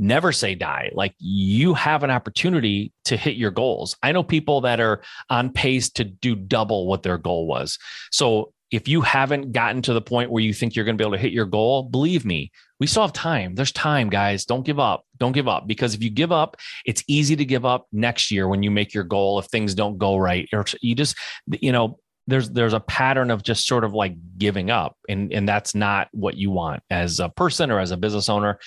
never 0.00 0.32
say 0.32 0.54
die. 0.54 0.90
Like 0.94 1.14
you 1.18 1.74
have 1.74 2.02
an 2.02 2.10
opportunity 2.10 2.92
to 3.04 3.16
hit 3.16 3.36
your 3.36 3.50
goals. 3.50 3.96
I 4.02 4.12
know 4.12 4.22
people 4.22 4.62
that 4.62 4.80
are 4.80 5.02
on 5.28 5.52
pace 5.52 5.90
to 5.90 6.04
do 6.04 6.34
double 6.34 6.86
what 6.86 7.02
their 7.02 7.18
goal 7.18 7.46
was. 7.46 7.78
So 8.10 8.52
if 8.70 8.88
you 8.88 9.02
haven't 9.02 9.52
gotten 9.52 9.82
to 9.82 9.92
the 9.92 10.00
point 10.00 10.30
where 10.30 10.42
you 10.42 10.54
think 10.54 10.74
you're 10.74 10.84
going 10.84 10.96
to 10.96 11.02
be 11.02 11.06
able 11.06 11.16
to 11.16 11.22
hit 11.22 11.32
your 11.32 11.44
goal, 11.44 11.82
believe 11.82 12.24
me, 12.24 12.50
we 12.78 12.86
still 12.86 13.02
have 13.02 13.12
time. 13.12 13.54
There's 13.54 13.72
time, 13.72 14.08
guys. 14.08 14.46
Don't 14.46 14.64
give 14.64 14.78
up. 14.78 15.04
Don't 15.18 15.32
give 15.32 15.48
up 15.48 15.66
because 15.66 15.92
if 15.92 16.02
you 16.02 16.08
give 16.08 16.32
up, 16.32 16.56
it's 16.86 17.04
easy 17.06 17.36
to 17.36 17.44
give 17.44 17.66
up 17.66 17.86
next 17.92 18.30
year 18.30 18.48
when 18.48 18.62
you 18.62 18.70
make 18.70 18.94
your 18.94 19.04
goal 19.04 19.38
if 19.38 19.46
things 19.46 19.74
don't 19.74 19.98
go 19.98 20.16
right 20.16 20.48
or 20.52 20.64
you 20.80 20.94
just, 20.94 21.16
you 21.46 21.72
know, 21.72 21.98
there's 22.26 22.50
there's 22.50 22.72
a 22.72 22.80
pattern 22.80 23.30
of 23.30 23.42
just 23.42 23.66
sort 23.66 23.82
of 23.82 23.92
like 23.92 24.14
giving 24.38 24.70
up 24.70 24.96
and 25.08 25.32
and 25.32 25.48
that's 25.48 25.74
not 25.74 26.08
what 26.12 26.36
you 26.36 26.50
want 26.50 26.82
as 26.88 27.18
a 27.18 27.28
person 27.28 27.70
or 27.70 27.80
as 27.80 27.90
a 27.90 27.96
business 27.96 28.28
owner 28.28 28.58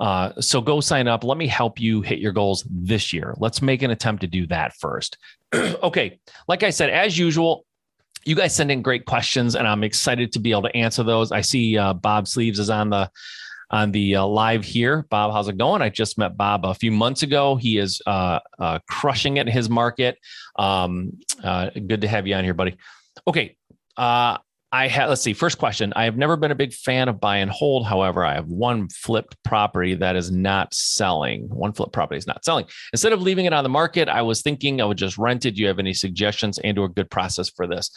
uh, 0.00 0.40
so 0.40 0.60
go 0.60 0.80
sign 0.80 1.06
up. 1.06 1.24
Let 1.24 1.38
me 1.38 1.46
help 1.46 1.80
you 1.80 2.02
hit 2.02 2.18
your 2.18 2.32
goals 2.32 2.66
this 2.70 3.12
year. 3.12 3.34
Let's 3.38 3.62
make 3.62 3.82
an 3.82 3.90
attempt 3.90 4.22
to 4.22 4.26
do 4.26 4.46
that 4.48 4.74
first. 4.74 5.18
okay. 5.54 6.18
Like 6.48 6.62
I 6.62 6.70
said, 6.70 6.90
as 6.90 7.16
usual, 7.16 7.64
you 8.24 8.34
guys 8.34 8.54
send 8.54 8.70
in 8.70 8.82
great 8.82 9.04
questions, 9.04 9.54
and 9.54 9.68
I'm 9.68 9.84
excited 9.84 10.32
to 10.32 10.38
be 10.38 10.50
able 10.50 10.62
to 10.62 10.76
answer 10.76 11.02
those. 11.02 11.30
I 11.30 11.42
see 11.42 11.76
uh, 11.76 11.92
Bob 11.92 12.26
Sleeves 12.26 12.58
is 12.58 12.70
on 12.70 12.90
the 12.90 13.10
on 13.70 13.92
the 13.92 14.16
uh, 14.16 14.26
live 14.26 14.64
here. 14.64 15.06
Bob, 15.10 15.32
how's 15.32 15.48
it 15.48 15.58
going? 15.58 15.82
I 15.82 15.88
just 15.88 16.18
met 16.18 16.36
Bob 16.36 16.64
a 16.64 16.74
few 16.74 16.92
months 16.92 17.22
ago. 17.22 17.56
He 17.56 17.78
is 17.78 18.00
uh, 18.06 18.38
uh, 18.58 18.78
crushing 18.88 19.36
it 19.38 19.46
in 19.46 19.52
his 19.52 19.68
market. 19.68 20.18
Um, 20.56 21.18
uh, 21.42 21.70
good 21.70 22.02
to 22.02 22.08
have 22.08 22.26
you 22.26 22.34
on 22.34 22.44
here, 22.44 22.54
buddy. 22.54 22.76
Okay. 23.26 23.56
Uh, 23.96 24.38
I 24.74 24.88
have, 24.88 25.08
let's 25.08 25.22
see, 25.22 25.34
first 25.34 25.58
question. 25.58 25.92
I 25.94 26.02
have 26.02 26.16
never 26.16 26.36
been 26.36 26.50
a 26.50 26.56
big 26.56 26.72
fan 26.72 27.08
of 27.08 27.20
buy 27.20 27.36
and 27.36 27.48
hold. 27.48 27.86
However, 27.86 28.24
I 28.24 28.34
have 28.34 28.48
one 28.48 28.88
flipped 28.88 29.40
property 29.44 29.94
that 29.94 30.16
is 30.16 30.32
not 30.32 30.74
selling. 30.74 31.48
One 31.48 31.72
flipped 31.72 31.92
property 31.92 32.18
is 32.18 32.26
not 32.26 32.44
selling. 32.44 32.66
Instead 32.92 33.12
of 33.12 33.22
leaving 33.22 33.44
it 33.44 33.52
on 33.52 33.62
the 33.62 33.70
market, 33.70 34.08
I 34.08 34.22
was 34.22 34.42
thinking 34.42 34.80
I 34.80 34.84
would 34.84 34.98
just 34.98 35.16
rent 35.16 35.46
it. 35.46 35.52
Do 35.52 35.62
you 35.62 35.68
have 35.68 35.78
any 35.78 35.94
suggestions 35.94 36.58
and 36.58 36.76
or 36.76 36.88
good 36.88 37.08
process 37.08 37.48
for 37.50 37.68
this? 37.68 37.88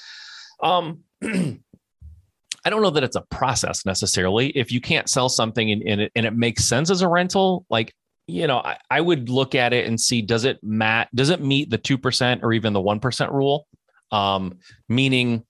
Um, 0.62 1.00
I 1.24 2.70
don't 2.70 2.84
know 2.84 2.92
that 2.92 3.04
it's 3.04 3.16
a 3.16 3.26
process 3.32 3.84
necessarily. 3.84 4.50
If 4.50 4.72
you 4.72 4.80
can't 4.80 5.10
sell 5.10 5.30
something 5.30 5.72
and, 5.72 5.82
and, 5.82 6.02
it, 6.02 6.12
and 6.16 6.28
it 6.28 6.36
makes 6.36 6.66
sense 6.66 6.92
as 6.92 7.02
a 7.02 7.08
rental, 7.08 7.66
like 7.72 7.92
you 8.28 8.46
know, 8.46 8.60
I, 8.60 8.78
I 8.92 9.02
would 9.02 9.30
look 9.30 9.56
at 9.56 9.74
it 9.74 9.88
and 9.88 10.00
see 10.00 10.22
does 10.22 10.46
it 10.46 10.60
mat 10.62 11.10
does 11.16 11.32
it 11.32 11.42
meet 11.42 11.72
the 11.72 11.80
two 11.80 11.98
percent 11.98 12.42
or 12.44 12.54
even 12.54 12.74
the 12.74 12.82
one 12.82 13.00
percent 13.00 13.32
rule? 13.32 13.66
Um, 14.12 14.60
meaning, 14.88 15.44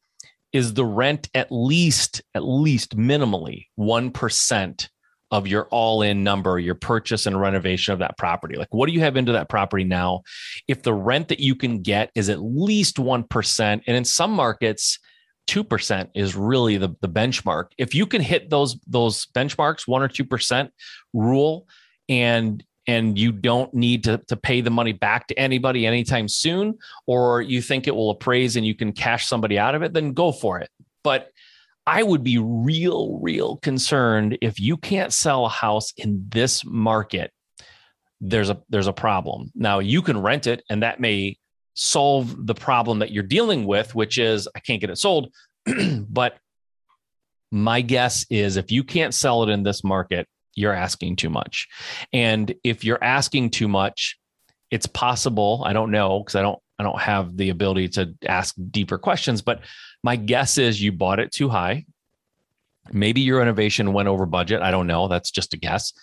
is 0.54 0.74
the 0.74 0.86
rent 0.86 1.30
at 1.34 1.52
least 1.52 2.22
at 2.34 2.44
least 2.44 2.98
minimally 2.98 3.68
one 3.76 4.12
percent 4.12 4.90
of 5.30 5.46
your 5.46 5.68
all-in 5.72 6.24
number, 6.24 6.58
your 6.58 6.76
purchase 6.76 7.26
and 7.26 7.40
renovation 7.40 7.92
of 7.92 8.00
that 8.00 8.18
property? 8.18 8.56
Like, 8.56 8.74
what 8.74 8.88
do 8.88 8.94
you 8.94 9.02
have 9.02 9.18
into 9.18 9.34
that 9.34 9.50
property 9.50 9.84
now? 9.84 10.22
If 10.70 10.84
the 10.84 10.94
rent 10.94 11.28
that 11.28 11.42
you 11.42 11.54
can 11.54 11.82
get 11.82 12.12
is 12.16 12.30
at 12.30 12.42
least 12.42 12.98
one 12.98 13.24
percent, 13.24 13.84
and 13.88 13.98
in 13.98 14.06
some 14.06 14.32
markets 14.32 15.00
2% 15.48 16.10
is 16.14 16.36
really 16.36 16.78
the, 16.78 16.90
the 17.02 17.10
benchmark. 17.10 17.68
If 17.78 17.96
you 17.96 18.06
can 18.06 18.22
hit 18.22 18.50
those 18.50 18.78
those 18.86 19.26
benchmarks, 19.28 19.88
1 19.88 20.02
or 20.02 20.10
2% 20.10 20.70
rule 21.14 21.68
and 22.10 22.64
and 22.88 23.20
you 23.20 23.32
don't 23.32 23.74
need 23.74 24.06
to, 24.06 24.18
to 24.30 24.38
pay 24.38 24.62
the 24.62 24.70
money 24.70 24.94
back 24.94 25.28
to 25.28 25.38
anybody 25.38 25.86
anytime 25.86 26.28
soon, 26.28 26.78
or 27.06 27.42
you 27.42 27.62
think 27.62 27.88
it 27.88 27.96
will 27.96 28.10
appraise 28.10 28.56
and 28.56 28.66
you 28.66 28.74
can 28.74 28.94
cash 28.94 29.28
somebody 29.28 29.60
out 29.60 29.76
of 29.76 29.84
it, 29.84 29.94
then 29.94 30.14
go 30.14 30.32
for 30.32 30.60
it. 30.60 30.70
But 31.04 31.30
I 31.86 32.04
would 32.04 32.24
be 32.24 32.38
real, 32.38 33.20
real 33.22 33.58
concerned 33.58 34.38
if 34.42 34.60
you 34.60 34.78
can't 34.78 35.14
sell 35.14 35.46
a 35.46 35.50
house 35.50 35.94
in 35.98 36.26
this 36.30 36.66
market. 36.66 37.32
There's 38.20 38.50
a 38.50 38.62
there's 38.70 38.88
a 38.88 38.94
problem. 38.94 39.52
Now 39.54 39.80
you 39.80 40.02
can 40.02 40.22
rent 40.22 40.48
it, 40.48 40.64
and 40.70 40.82
that 40.84 41.00
may 41.00 41.38
solve 41.76 42.48
the 42.48 42.56
problem 42.56 43.00
that 43.00 43.12
you're 43.12 43.24
dealing 43.24 43.66
with, 43.66 43.94
which 43.94 44.18
is 44.18 44.48
I 44.56 44.60
can't 44.60 44.82
get 44.82 44.90
it 44.90 44.98
sold. 44.98 45.32
but 46.10 46.38
my 47.52 47.82
guess 47.82 48.26
is 48.30 48.58
if 48.58 48.72
you 48.72 48.84
can't 48.84 49.14
sell 49.14 49.44
it 49.44 49.50
in 49.50 49.64
this 49.64 49.84
market, 49.84 50.28
you're 50.58 50.74
asking 50.74 51.16
too 51.16 51.30
much. 51.30 51.68
And 52.12 52.54
if 52.64 52.84
you're 52.84 53.02
asking 53.02 53.52
too 53.52 53.68
much, 53.68 54.20
it's 54.72 54.88
possible, 54.88 55.64
I 55.66 55.72
don't 55.72 55.92
know 55.92 56.20
because 56.20 56.36
I 56.36 56.42
don't 56.42 56.60
I 56.80 56.84
don't 56.84 57.00
have 57.00 57.38
the 57.38 57.50
ability 57.50 57.90
to 57.90 58.14
ask 58.28 58.54
deeper 58.70 58.98
questions, 58.98 59.42
but 59.42 59.62
my 60.04 60.16
guess 60.16 60.58
is 60.58 60.82
you 60.82 60.92
bought 60.92 61.20
it 61.20 61.32
too 61.32 61.50
high. 61.50 61.86
Maybe 62.92 63.22
your 63.22 63.42
innovation 63.42 63.94
went 63.94 64.08
over 64.08 64.26
budget, 64.26 64.62
I 64.62 64.72
don't 64.72 64.88
know, 64.88 65.08
that's 65.08 65.32
just 65.32 65.54
a 65.54 65.58
guess. 65.58 65.94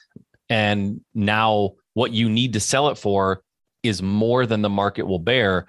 And 0.49 1.00
now 1.14 1.75
what 1.94 2.12
you 2.12 2.28
need 2.28 2.54
to 2.54 2.61
sell 2.61 2.88
it 2.88 2.99
for 2.99 3.42
is 3.82 4.02
more 4.02 4.46
than 4.46 4.62
the 4.62 4.68
market 4.68 5.06
will 5.06 5.20
bear. 5.20 5.66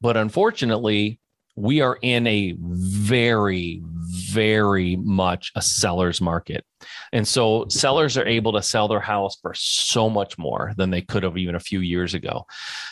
But 0.00 0.16
unfortunately, 0.16 1.18
we 1.56 1.80
are 1.80 1.98
in 2.00 2.26
a 2.26 2.54
very, 2.58 3.82
very 4.14 4.96
much 4.96 5.50
a 5.54 5.62
seller's 5.62 6.20
market. 6.20 6.64
And 7.12 7.26
so 7.26 7.66
sellers 7.68 8.16
are 8.16 8.26
able 8.26 8.52
to 8.52 8.62
sell 8.62 8.88
their 8.88 9.00
house 9.00 9.36
for 9.40 9.54
so 9.54 10.08
much 10.08 10.38
more 10.38 10.72
than 10.76 10.90
they 10.90 11.02
could 11.02 11.22
have 11.22 11.36
even 11.36 11.54
a 11.54 11.60
few 11.60 11.80
years 11.80 12.14
ago. 12.14 12.46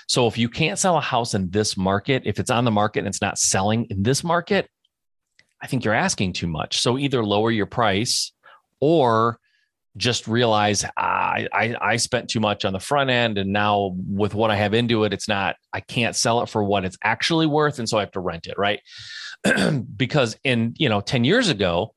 So 0.09 0.27
if 0.27 0.37
you 0.37 0.49
can't 0.49 0.79
sell 0.79 0.97
a 0.97 1.01
house 1.01 1.35
in 1.35 1.51
this 1.51 1.77
market, 1.77 2.23
if 2.25 2.39
it's 2.39 2.51
on 2.51 2.65
the 2.65 2.71
market 2.71 3.01
and 3.01 3.09
it's 3.09 3.23
not 3.23 3.39
selling 3.39 3.87
in 3.91 4.03
this 4.03 4.25
market, 4.25 4.69
I 5.61 5.67
think 5.67 5.85
you're 5.85 5.95
asking 5.95 6.33
too 6.33 6.49
much. 6.49 6.81
So 6.81 6.99
either 6.99 7.25
lower 7.25 7.51
your 7.51 7.67
price 7.67 8.33
or 8.81 9.39
just 9.97 10.27
realize 10.27 10.85
I, 10.97 11.49
I, 11.53 11.77
I 11.81 11.97
spent 11.97 12.31
too 12.31 12.41
much 12.41 12.65
on 12.65 12.73
the 12.73 12.81
front 12.81 13.11
end 13.11 13.37
and 13.37 13.53
now 13.53 13.95
with 14.09 14.35
what 14.35 14.51
I 14.51 14.57
have 14.57 14.75
into 14.75 15.05
it, 15.05 15.13
it's 15.13 15.29
not 15.29 15.57
I 15.73 15.81
can't 15.81 16.17
sell 16.17 16.43
it 16.43 16.49
for 16.49 16.65
what 16.65 16.85
it's 16.85 16.97
actually 17.05 17.47
worth, 17.47 17.79
and 17.79 17.89
so 17.89 17.99
I 17.99 18.01
have 18.01 18.13
to 18.13 18.21
rent 18.21 18.47
it, 18.47 18.57
right? 18.57 18.81
because 19.97 20.37
in 20.45 20.75
you 20.79 20.89
know 20.89 21.01
10 21.01 21.25
years 21.25 21.49
ago, 21.49 21.95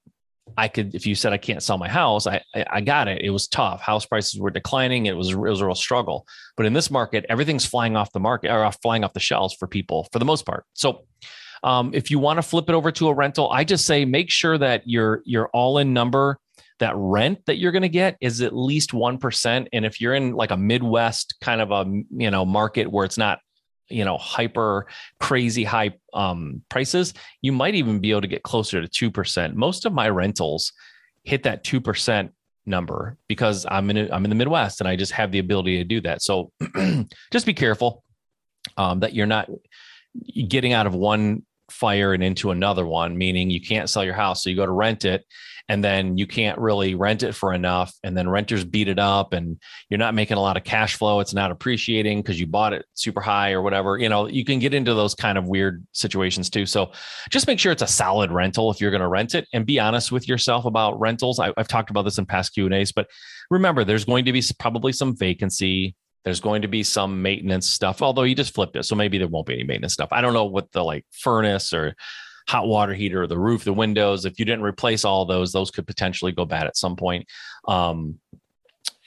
I 0.58 0.68
could 0.68 0.96
if 0.96 1.06
you 1.06 1.16
said 1.16 1.34
I 1.34 1.38
can't 1.38 1.62
sell 1.62 1.78
my 1.78 1.90
house, 1.90 2.28
I, 2.28 2.42
I, 2.54 2.66
I 2.70 2.82
got 2.82 3.08
it. 3.08 3.22
It 3.22 3.32
was 3.32 3.48
tough. 3.48 3.82
House 3.82 4.06
prices 4.06 4.40
were 4.40 4.52
declining. 4.52 5.06
It 5.08 5.18
was 5.18 5.32
it 5.32 5.38
was 5.38 5.62
a 5.62 5.66
real 5.66 5.75
struggle. 5.75 6.25
But 6.56 6.66
in 6.66 6.74
this 6.74 6.90
market, 6.90 7.25
everything's 7.30 7.66
flying 7.66 7.96
off 7.96 8.12
the 8.12 8.20
market 8.20 8.52
or 8.52 8.72
flying 8.72 9.04
off 9.04 9.14
the 9.14 9.20
shelves 9.20 9.54
for 9.54 9.68
people 9.68 10.08
for 10.12 10.20
the 10.20 10.25
most 10.25 10.46
part. 10.46 10.66
So 10.74 11.06
um, 11.64 11.92
if 11.94 12.12
you 12.12 12.20
want 12.20 12.38
to 12.38 12.44
flip 12.44 12.70
it 12.70 12.74
over 12.74 12.92
to 12.92 13.08
a 13.10 13.14
rental, 13.14 13.50
I 13.50 13.64
just 13.64 13.86
say 13.86 14.06
make 14.06 14.30
sure 14.30 14.58
that 14.58 14.84
your 14.86 15.22
your 15.25 15.50
all 15.50 15.78
in 15.80 15.94
number 15.94 16.40
that 16.80 16.94
rent 16.96 17.40
that 17.46 17.58
you're 17.58 17.72
going 17.72 17.82
to 17.84 17.90
get 17.90 18.18
is 18.20 18.42
at 18.42 18.56
least 18.56 18.92
1% 18.92 19.68
and 19.72 19.86
if 19.86 20.02
you're 20.02 20.14
in 20.14 20.34
like 20.34 20.52
a 20.52 20.58
midwest 20.58 21.36
kind 21.40 21.62
of 21.62 21.72
a 21.72 21.86
you 22.12 22.30
know 22.30 22.46
market 22.46 22.92
where 22.92 23.06
it's 23.06 23.18
not 23.18 23.40
you 23.89 24.04
know 24.04 24.18
hyper 24.18 24.88
crazy 25.20 25.63
high 25.63 25.92
um, 26.13 26.62
prices 26.70 27.13
you 27.42 27.51
might 27.51 27.75
even 27.75 28.00
be 28.00 28.12
able 28.12 28.22
to 28.22 28.27
get 28.27 28.44
closer 28.44 28.86
to 28.86 29.12
2% 29.12 29.54
most 29.56 29.86
of 29.86 29.94
my 29.94 30.10
rentals 30.10 30.74
hit 31.24 31.44
that 31.44 31.63
2% 31.63 32.30
number 32.68 33.18
because 33.27 33.65
i'm 33.70 33.89
in 33.92 33.98
a, 33.98 34.10
i'm 34.12 34.24
in 34.24 34.30
the 34.30 34.36
midwest 34.36 34.82
and 34.82 34.88
i 34.88 34.96
just 34.96 35.12
have 35.12 35.32
the 35.32 35.39
ability 35.39 35.77
to 35.77 35.84
do 35.84 36.01
that. 36.01 36.22
So 36.22 36.51
just 37.32 37.46
be 37.46 37.54
careful 37.54 38.04
um, 38.77 39.00
that 39.01 39.13
you're 39.13 39.27
not 39.27 39.50
getting 40.48 40.74
out 40.74 40.88
of 40.88 40.94
one 40.96 41.44
fire 41.69 42.13
and 42.13 42.24
into 42.24 42.51
another 42.51 42.86
one 42.86 43.17
meaning 43.17 43.50
you 43.50 43.62
can't 43.62 43.89
sell 43.89 44.03
your 44.03 44.13
house. 44.13 44.43
So 44.43 44.50
you 44.50 44.55
go 44.55 44.65
to 44.65 44.72
rent 44.72 45.05
it 45.05 45.25
and 45.67 45.84
then 45.84 46.17
you 46.17 46.27
can't 46.27 46.60
really 46.60 46.93
rent 46.93 47.24
it 47.24 47.34
for 47.34 47.53
enough 47.53 47.93
and 48.03 48.15
then 48.15 48.29
renters 48.29 48.63
beat 48.63 48.88
it 48.88 49.00
up 49.00 49.34
and 49.34 49.60
you're 49.89 49.98
not 49.98 50.13
making 50.13 50.38
a 50.38 50.41
lot 50.41 50.57
of 50.57 50.63
cash 50.63 50.95
flow. 50.95 51.19
It's 51.19 51.34
not 51.34 51.51
appreciating 51.51 52.22
because 52.22 52.39
you 52.39 52.45
bought 52.45 52.74
it 52.74 52.86
super 52.93 53.22
high 53.22 53.51
or 53.51 53.62
whatever. 53.62 53.98
You 53.98 54.10
know 54.10 54.27
you 54.27 54.45
can 54.45 54.60
get 54.60 54.74
into 54.74 54.93
those 54.93 55.15
kind 55.15 55.38
of 55.38 55.48
weird 55.48 55.86
situations 55.91 56.50
too. 56.50 56.65
So 56.65 56.91
just 57.29 57.48
make 57.48 57.60
sure 57.60 57.72
it's 57.72 57.81
a 57.81 57.88
solid 57.88 58.31
rental 58.31 58.69
if 58.69 58.79
you're 58.79 58.91
going 58.91 59.01
to 59.01 59.07
rent 59.07 59.34
it 59.34 59.48
and 59.53 59.65
be 59.65 59.79
honest 59.79 60.12
with 60.12 60.27
yourself 60.27 60.65
about 60.65 61.00
rentals. 61.00 61.39
I, 61.39 61.51
have 61.57 61.67
talked 61.67 61.89
about 61.89 62.03
this 62.03 62.17
in 62.17 62.25
past 62.25 62.53
q 62.53 62.65
and 62.65 62.74
a's 62.74 62.91
but 62.91 63.07
remember 63.50 63.84
there's 63.84 64.05
going 64.05 64.25
to 64.25 64.34
be 64.34 64.43
probably 64.60 64.91
some 64.91 65.15
vacancy 65.15 65.95
there's 66.25 66.41
going 66.41 66.63
to 66.63 66.67
be 66.67 66.84
some 66.84 67.22
maintenance 67.22 67.70
stuff 67.70 68.01
although 68.01 68.24
you 68.24 68.36
just 68.36 68.53
flipped 68.53 68.75
it 68.75 68.84
so 68.84 68.96
maybe 68.96 69.17
there 69.17 69.27
won't 69.27 69.48
be 69.48 69.53
any 69.53 69.63
maintenance 69.63 69.94
stuff 69.94 70.10
i 70.12 70.20
don't 70.20 70.34
know 70.34 70.46
what 70.46 70.72
the 70.74 70.84
like 70.84 71.05
furnace 71.12 71.72
or 71.72 71.96
hot 72.48 72.67
water 72.67 72.94
heater, 72.94 73.24
or 73.24 73.27
the 73.27 73.38
roof, 73.38 73.63
the 73.63 73.74
windows. 73.74 74.25
If 74.25 74.39
you 74.39 74.46
didn't 74.46 74.63
replace 74.63 75.03
all 75.03 75.25
those, 75.25 75.51
those 75.51 75.72
could 75.72 75.88
potentially 75.88 76.32
go 76.32 76.46
bad 76.46 76.67
at 76.67 76.77
some 76.77 76.96
point. 76.96 77.27
Um, 77.67 78.20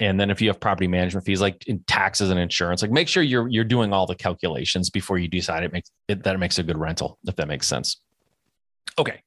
and 0.00 0.18
then 0.18 0.30
if 0.30 0.40
you 0.40 0.48
have 0.48 0.60
property 0.60 0.86
management 0.86 1.26
fees 1.26 1.40
like 1.40 1.66
in 1.66 1.80
taxes 1.80 2.30
and 2.30 2.38
insurance, 2.38 2.82
like 2.82 2.90
make 2.90 3.08
sure 3.08 3.22
you're 3.22 3.48
you're 3.48 3.64
doing 3.64 3.92
all 3.92 4.06
the 4.06 4.14
calculations 4.14 4.90
before 4.90 5.18
you 5.18 5.26
decide 5.28 5.64
it 5.64 5.72
makes 5.72 5.90
it, 6.06 6.22
that 6.22 6.34
it 6.34 6.38
makes 6.38 6.58
a 6.58 6.62
good 6.62 6.78
rental, 6.78 7.18
if 7.26 7.36
that 7.36 7.48
makes 7.48 7.66
sense. 7.66 8.00
Okay. 8.96 9.22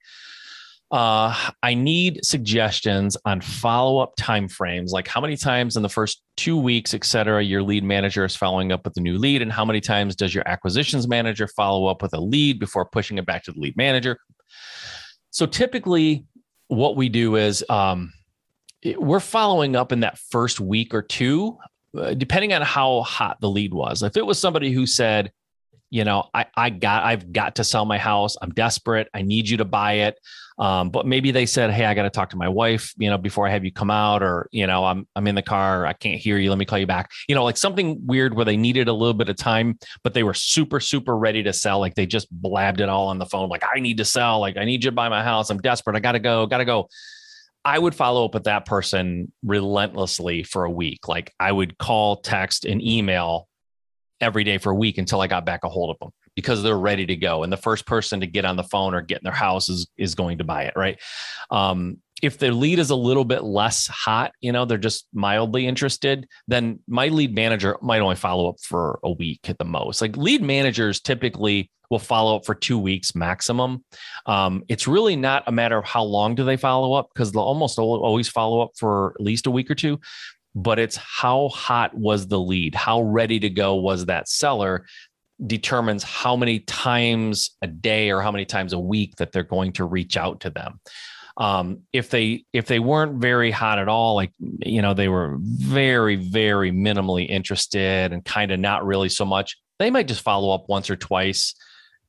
Uh, 0.91 1.33
I 1.63 1.73
need 1.73 2.19
suggestions 2.21 3.15
on 3.23 3.39
follow 3.39 3.99
up 3.99 4.13
timeframes, 4.19 4.89
like 4.89 5.07
how 5.07 5.21
many 5.21 5.37
times 5.37 5.77
in 5.77 5.83
the 5.83 5.89
first 5.89 6.21
two 6.35 6.57
weeks, 6.57 6.93
et 6.93 7.05
cetera, 7.05 7.41
your 7.41 7.63
lead 7.63 7.85
manager 7.85 8.25
is 8.25 8.35
following 8.35 8.73
up 8.73 8.83
with 8.83 8.97
a 8.97 8.99
new 8.99 9.17
lead, 9.17 9.41
and 9.41 9.53
how 9.53 9.63
many 9.63 9.79
times 9.79 10.17
does 10.17 10.35
your 10.35 10.45
acquisitions 10.49 11.07
manager 11.07 11.47
follow 11.47 11.87
up 11.87 12.01
with 12.01 12.13
a 12.13 12.19
lead 12.19 12.59
before 12.59 12.85
pushing 12.85 13.17
it 13.17 13.25
back 13.25 13.43
to 13.43 13.53
the 13.53 13.59
lead 13.59 13.77
manager? 13.77 14.17
So 15.29 15.45
typically, 15.45 16.25
what 16.67 16.97
we 16.97 17.07
do 17.07 17.37
is 17.37 17.63
um, 17.69 18.11
we're 18.97 19.21
following 19.21 19.77
up 19.77 19.93
in 19.93 20.01
that 20.01 20.17
first 20.17 20.59
week 20.59 20.93
or 20.93 21.01
two, 21.01 21.57
uh, 21.97 22.15
depending 22.15 22.51
on 22.51 22.63
how 22.63 23.01
hot 23.03 23.39
the 23.39 23.49
lead 23.49 23.73
was. 23.73 24.03
If 24.03 24.17
it 24.17 24.25
was 24.25 24.37
somebody 24.39 24.73
who 24.73 24.85
said, 24.85 25.31
you 25.91 26.05
know, 26.05 26.23
I, 26.33 26.45
I 26.55 26.69
got, 26.69 27.03
I've 27.03 27.31
got 27.31 27.55
to 27.55 27.63
sell 27.63 27.85
my 27.85 27.97
house. 27.97 28.37
I'm 28.41 28.51
desperate. 28.51 29.09
I 29.13 29.21
need 29.21 29.47
you 29.47 29.57
to 29.57 29.65
buy 29.65 29.93
it. 29.93 30.19
Um, 30.57 30.89
but 30.89 31.05
maybe 31.05 31.31
they 31.31 31.45
said, 31.45 31.71
Hey, 31.71 31.85
I 31.85 31.93
got 31.93 32.03
to 32.03 32.09
talk 32.09 32.29
to 32.29 32.37
my 32.37 32.47
wife, 32.47 32.93
you 32.97 33.09
know, 33.09 33.17
before 33.17 33.47
I 33.47 33.51
have 33.51 33.65
you 33.65 33.71
come 33.71 33.91
out, 33.91 34.23
or, 34.23 34.47
you 34.51 34.65
know, 34.65 34.85
I'm, 34.85 35.07
I'm 35.15 35.27
in 35.27 35.35
the 35.35 35.41
car. 35.41 35.85
I 35.85 35.93
can't 35.93 36.19
hear 36.19 36.37
you. 36.37 36.49
Let 36.49 36.59
me 36.59 36.65
call 36.65 36.77
you 36.77 36.87
back. 36.87 37.11
You 37.27 37.35
know, 37.35 37.43
like 37.43 37.57
something 37.57 37.99
weird 38.05 38.35
where 38.35 38.45
they 38.45 38.57
needed 38.57 38.87
a 38.87 38.93
little 38.93 39.13
bit 39.13 39.27
of 39.27 39.35
time, 39.35 39.77
but 40.03 40.13
they 40.13 40.23
were 40.23 40.33
super, 40.33 40.79
super 40.79 41.17
ready 41.17 41.43
to 41.43 41.51
sell. 41.51 41.79
Like 41.79 41.95
they 41.95 42.05
just 42.05 42.27
blabbed 42.31 42.79
it 42.79 42.89
all 42.89 43.07
on 43.07 43.19
the 43.19 43.25
phone. 43.25 43.49
Like, 43.49 43.63
I 43.75 43.79
need 43.79 43.97
to 43.97 44.05
sell. 44.05 44.39
Like, 44.39 44.55
I 44.55 44.63
need 44.63 44.83
you 44.83 44.91
to 44.91 44.95
buy 44.95 45.09
my 45.09 45.23
house. 45.23 45.49
I'm 45.49 45.59
desperate. 45.59 45.95
I 45.95 45.99
got 45.99 46.13
to 46.13 46.19
go, 46.19 46.45
got 46.45 46.59
to 46.59 46.65
go. 46.65 46.87
I 47.63 47.77
would 47.77 47.93
follow 47.93 48.25
up 48.25 48.33
with 48.33 48.45
that 48.45 48.65
person 48.65 49.31
relentlessly 49.43 50.43
for 50.43 50.63
a 50.63 50.71
week. 50.71 51.07
Like 51.07 51.33
I 51.39 51.51
would 51.51 51.77
call, 51.77 52.17
text, 52.17 52.65
and 52.65 52.81
email 52.81 53.47
every 54.21 54.43
day 54.43 54.57
for 54.57 54.71
a 54.71 54.75
week 54.75 54.97
until 54.97 55.21
I 55.21 55.27
got 55.27 55.45
back 55.45 55.61
a 55.63 55.69
hold 55.69 55.89
of 55.89 55.99
them 55.99 56.11
because 56.35 56.63
they're 56.63 56.77
ready 56.77 57.05
to 57.05 57.15
go. 57.15 57.43
And 57.43 57.51
the 57.51 57.57
first 57.57 57.85
person 57.85 58.19
to 58.21 58.27
get 58.27 58.45
on 58.45 58.55
the 58.55 58.63
phone 58.63 58.93
or 58.93 59.01
get 59.01 59.19
in 59.19 59.23
their 59.23 59.33
house 59.33 59.67
is, 59.67 59.87
is 59.97 60.15
going 60.15 60.37
to 60.37 60.43
buy 60.43 60.63
it. 60.63 60.73
Right. 60.75 60.99
Um, 61.49 61.97
if 62.21 62.37
their 62.37 62.53
lead 62.53 62.79
is 62.79 62.91
a 62.91 62.95
little 62.95 63.25
bit 63.25 63.43
less 63.43 63.87
hot, 63.87 64.31
you 64.41 64.51
know, 64.51 64.63
they're 64.65 64.77
just 64.77 65.07
mildly 65.11 65.65
interested, 65.65 66.27
then 66.47 66.79
my 66.87 67.07
lead 67.07 67.33
manager 67.33 67.77
might 67.81 67.99
only 67.99 68.15
follow 68.15 68.47
up 68.47 68.57
for 68.61 68.99
a 69.03 69.11
week 69.11 69.49
at 69.49 69.57
the 69.57 69.65
most. 69.65 70.01
Like 70.01 70.15
lead 70.17 70.41
managers 70.41 71.01
typically 71.01 71.71
will 71.89 71.99
follow 71.99 72.37
up 72.37 72.45
for 72.45 72.55
two 72.55 72.79
weeks 72.79 73.15
maximum. 73.15 73.83
Um, 74.25 74.63
it's 74.69 74.87
really 74.87 75.15
not 75.15 75.43
a 75.47 75.51
matter 75.51 75.77
of 75.77 75.83
how 75.83 76.03
long 76.03 76.35
do 76.35 76.45
they 76.45 76.57
follow 76.57 76.93
up 76.93 77.09
because 77.13 77.31
they'll 77.31 77.41
almost 77.41 77.77
always 77.77 78.29
follow 78.29 78.61
up 78.61 78.71
for 78.77 79.13
at 79.19 79.21
least 79.21 79.47
a 79.47 79.51
week 79.51 79.69
or 79.69 79.75
two 79.75 79.99
but 80.53 80.79
it's 80.79 80.97
how 80.97 81.49
hot 81.49 81.93
was 81.93 82.27
the 82.27 82.39
lead? 82.39 82.75
How 82.75 83.01
ready 83.01 83.39
to 83.39 83.49
go 83.49 83.75
was 83.75 84.05
that 84.05 84.27
seller 84.27 84.85
determines 85.45 86.03
how 86.03 86.35
many 86.35 86.59
times 86.59 87.51
a 87.61 87.67
day 87.67 88.11
or 88.11 88.21
how 88.21 88.31
many 88.31 88.45
times 88.45 88.73
a 88.73 88.79
week 88.79 89.15
that 89.15 89.31
they're 89.31 89.43
going 89.43 89.73
to 89.73 89.85
reach 89.85 90.17
out 90.17 90.41
to 90.41 90.49
them. 90.49 90.79
Um, 91.37 91.81
if 91.93 92.09
they 92.09 92.43
if 92.53 92.65
they 92.65 92.79
weren't 92.79 93.21
very 93.21 93.51
hot 93.51 93.79
at 93.79 93.87
all, 93.87 94.15
like 94.15 94.33
you 94.39 94.81
know 94.81 94.93
they 94.93 95.07
were 95.07 95.37
very 95.39 96.17
very 96.17 96.71
minimally 96.71 97.27
interested 97.27 98.11
and 98.11 98.23
kind 98.23 98.51
of 98.51 98.59
not 98.59 98.85
really 98.85 99.09
so 99.09 99.25
much, 99.25 99.57
they 99.79 99.89
might 99.89 100.07
just 100.07 100.21
follow 100.21 100.53
up 100.53 100.65
once 100.67 100.89
or 100.89 100.97
twice 100.97 101.55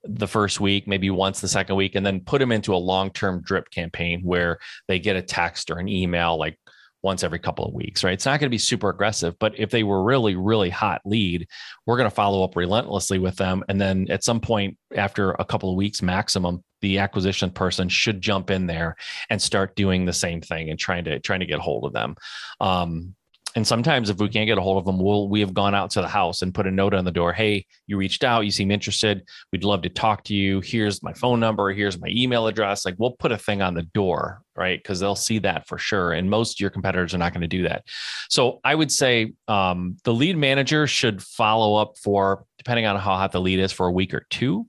the 0.05 0.27
first 0.27 0.61
week, 0.61 0.89
maybe 0.89 1.11
once 1.11 1.41
the 1.41 1.49
second 1.49 1.77
week, 1.77 1.95
and 1.95 2.05
then 2.05 2.21
put 2.21 2.41
them 2.41 2.51
into 2.51 2.75
a 2.75 2.77
long 2.77 3.11
term 3.11 3.41
drip 3.43 3.71
campaign 3.71 4.21
where 4.23 4.59
they 4.89 4.99
get 4.99 5.17
a 5.17 5.23
text 5.23 5.71
or 5.71 5.79
an 5.79 5.89
email 5.89 6.37
like 6.37 6.59
once 7.03 7.23
every 7.25 7.39
couple 7.39 7.65
of 7.65 7.75
weeks, 7.75 8.05
right? 8.05 8.15
It's 8.15 8.27
not 8.27 8.39
going 8.41 8.49
to 8.49 8.55
be 8.55 8.59
super 8.59 8.89
aggressive, 8.89 9.39
but 9.39 9.59
if 9.59 9.71
they 9.71 9.83
were 9.83 10.05
really, 10.05 10.37
really 10.37 10.71
hot 10.71 11.01
lead, 11.05 11.49
we're 11.87 11.97
going 11.97 12.09
to 12.09 12.15
follow 12.15 12.45
up 12.45 12.57
relentlessly 12.57 13.19
with 13.19 13.37
them. 13.37 13.65
And 13.69 13.81
then 13.81 14.07
at 14.09 14.25
some 14.25 14.41
point 14.41 14.79
after 14.95 15.33
a 15.33 15.45
couple 15.45 15.71
of 15.71 15.77
weeks 15.77 16.03
maximum, 16.03 16.63
the 16.81 16.99
acquisition 16.99 17.51
person 17.51 17.89
should 17.89 18.21
jump 18.21 18.51
in 18.51 18.67
there 18.67 18.97
and 19.31 19.41
start 19.41 19.77
doing 19.77 20.05
the 20.05 20.13
same 20.13 20.41
thing 20.41 20.71
and 20.71 20.79
trying 20.79 21.05
to 21.05 21.19
trying 21.21 21.41
to 21.41 21.47
get 21.47 21.61
hold 21.61 21.85
of 21.85 21.93
them. 21.93 22.17
Um, 22.61 23.15
and 23.55 23.67
sometimes 23.67 24.11
if 24.11 24.19
we 24.19 24.29
can't 24.29 24.47
get 24.47 24.59
a 24.59 24.63
hold 24.63 24.79
of 24.79 24.85
them 24.85 24.99
we'll 24.99 25.29
we 25.29 25.41
have 25.41 25.55
gone 25.55 25.75
out 25.75 25.91
to 25.91 26.01
the 26.01 26.09
house 26.09 26.43
and 26.43 26.55
put 26.55 26.67
a 26.67 26.71
note 26.71 26.95
on 26.95 27.05
the 27.05 27.11
door. 27.11 27.33
Hey 27.33 27.67
you 27.87 27.97
reached 27.97 28.25
out 28.25 28.45
you 28.45 28.51
seem 28.51 28.71
interested. 28.71 29.23
We'd 29.53 29.65
love 29.65 29.83
to 29.83 29.89
talk 29.89 30.25
to 30.25 30.35
you. 30.35 30.61
Here's 30.61 31.03
my 31.03 31.13
phone 31.13 31.41
number. 31.41 31.73
Here's 31.73 32.01
my 32.01 32.09
email 32.09 32.47
address. 32.47 32.85
Like 32.85 32.97
we'll 32.99 33.13
put 33.13 33.33
a 33.33 33.39
thing 33.39 33.63
on 33.63 33.75
the 33.75 33.83
door 33.83 34.43
right? 34.55 34.79
Because 34.79 35.01
they'll 35.01 35.15
see 35.15 35.39
that 35.39 35.67
for 35.67 35.79
sure. 35.79 36.13
And 36.13 36.29
most 36.29 36.57
of 36.57 36.61
your 36.61 36.71
competitors 36.71 37.15
are 37.15 37.19
not 37.19 37.33
going 37.33 37.41
to 37.41 37.49
do 37.49 37.63
that. 37.63 37.85
So 38.29 38.61
i 38.65 38.75
would 38.75 38.93
say 38.93 39.33
um, 39.49 39.97
the 40.05 40.13
lead 40.13 40.37
manager 40.37 40.87
should 40.87 41.23
follow 41.23 41.77
up 41.77 41.97
for 41.99 42.45
depending 42.59 42.87
on 42.87 42.97
how 42.97 43.17
hot 43.17 43.33
the 43.33 43.41
lead 43.41 43.59
is 43.59 43.73
for 43.73 43.87
a 43.87 43.93
week 43.93 44.15
or 44.15 44.27
two 44.31 44.67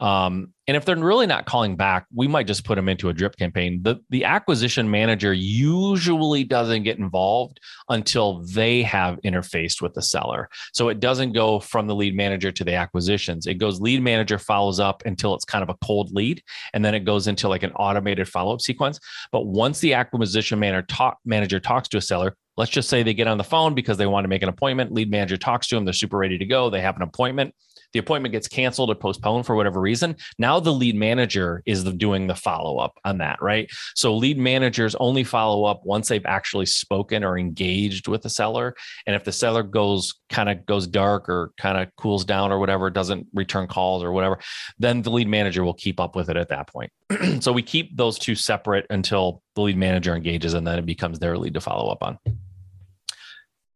um, 0.00 0.54
and 0.66 0.76
if 0.76 0.84
they're 0.84 0.96
really 0.96 1.26
not 1.26 1.46
calling 1.46 1.76
back, 1.76 2.06
we 2.14 2.26
might 2.26 2.46
just 2.46 2.64
put 2.64 2.76
them 2.76 2.88
into 2.88 3.08
a 3.08 3.12
drip 3.12 3.36
campaign. 3.36 3.80
The 3.82 3.96
the 4.08 4.24
acquisition 4.24 4.90
manager 4.90 5.32
usually 5.32 6.44
doesn't 6.44 6.84
get 6.84 6.98
involved 6.98 7.60
until 7.88 8.44
they 8.44 8.82
have 8.82 9.18
interfaced 9.24 9.82
with 9.82 9.94
the 9.94 10.02
seller. 10.02 10.48
So 10.72 10.88
it 10.88 11.00
doesn't 11.00 11.32
go 11.32 11.60
from 11.60 11.86
the 11.86 11.94
lead 11.94 12.14
manager 12.14 12.50
to 12.52 12.64
the 12.64 12.74
acquisitions. 12.74 13.46
It 13.46 13.54
goes 13.54 13.80
lead 13.80 14.02
manager 14.02 14.38
follows 14.38 14.80
up 14.80 15.02
until 15.04 15.34
it's 15.34 15.44
kind 15.44 15.62
of 15.62 15.68
a 15.68 15.76
cold 15.84 16.12
lead, 16.12 16.42
and 16.72 16.84
then 16.84 16.94
it 16.94 17.00
goes 17.00 17.26
into 17.26 17.48
like 17.48 17.62
an 17.62 17.72
automated 17.72 18.28
follow 18.28 18.54
up 18.54 18.60
sequence. 18.60 19.00
But 19.32 19.46
once 19.46 19.80
the 19.80 19.94
acquisition 19.94 20.58
manager 20.60 20.86
talk, 20.88 21.18
manager 21.24 21.60
talks 21.60 21.88
to 21.88 21.98
a 21.98 22.00
seller, 22.02 22.36
let's 22.56 22.70
just 22.70 22.88
say 22.88 23.02
they 23.02 23.14
get 23.14 23.26
on 23.26 23.38
the 23.38 23.44
phone 23.44 23.74
because 23.74 23.98
they 23.98 24.06
want 24.06 24.24
to 24.24 24.28
make 24.28 24.42
an 24.42 24.48
appointment. 24.48 24.92
Lead 24.92 25.10
manager 25.10 25.36
talks 25.36 25.66
to 25.68 25.74
them. 25.74 25.84
They're 25.84 25.92
super 25.92 26.16
ready 26.16 26.38
to 26.38 26.46
go. 26.46 26.70
They 26.70 26.80
have 26.80 26.96
an 26.96 27.02
appointment 27.02 27.54
the 27.92 27.98
appointment 27.98 28.32
gets 28.32 28.48
canceled 28.48 28.90
or 28.90 28.94
postponed 28.94 29.46
for 29.46 29.56
whatever 29.56 29.80
reason. 29.80 30.16
Now 30.38 30.60
the 30.60 30.72
lead 30.72 30.94
manager 30.94 31.62
is 31.66 31.84
the, 31.84 31.92
doing 31.92 32.26
the 32.26 32.34
follow 32.34 32.78
up 32.78 32.98
on 33.04 33.18
that, 33.18 33.40
right? 33.42 33.68
So 33.94 34.16
lead 34.16 34.38
managers 34.38 34.94
only 34.96 35.24
follow 35.24 35.64
up 35.64 35.82
once 35.84 36.08
they've 36.08 36.24
actually 36.26 36.66
spoken 36.66 37.24
or 37.24 37.38
engaged 37.38 38.08
with 38.08 38.22
the 38.22 38.30
seller. 38.30 38.74
And 39.06 39.16
if 39.16 39.24
the 39.24 39.32
seller 39.32 39.62
goes 39.62 40.14
kind 40.28 40.48
of 40.48 40.64
goes 40.66 40.86
dark 40.86 41.28
or 41.28 41.52
kind 41.58 41.78
of 41.78 41.94
cools 41.96 42.24
down 42.24 42.52
or 42.52 42.58
whatever, 42.58 42.90
doesn't 42.90 43.26
return 43.34 43.66
calls 43.66 44.02
or 44.02 44.12
whatever, 44.12 44.38
then 44.78 45.02
the 45.02 45.10
lead 45.10 45.28
manager 45.28 45.64
will 45.64 45.74
keep 45.74 46.00
up 46.00 46.14
with 46.14 46.30
it 46.30 46.36
at 46.36 46.48
that 46.48 46.68
point. 46.68 46.92
so 47.40 47.52
we 47.52 47.62
keep 47.62 47.96
those 47.96 48.18
two 48.18 48.34
separate 48.34 48.86
until 48.90 49.42
the 49.54 49.62
lead 49.62 49.76
manager 49.76 50.14
engages 50.14 50.54
and 50.54 50.66
then 50.66 50.78
it 50.78 50.86
becomes 50.86 51.18
their 51.18 51.36
lead 51.36 51.54
to 51.54 51.60
follow 51.60 51.90
up 51.90 52.02
on. 52.02 52.18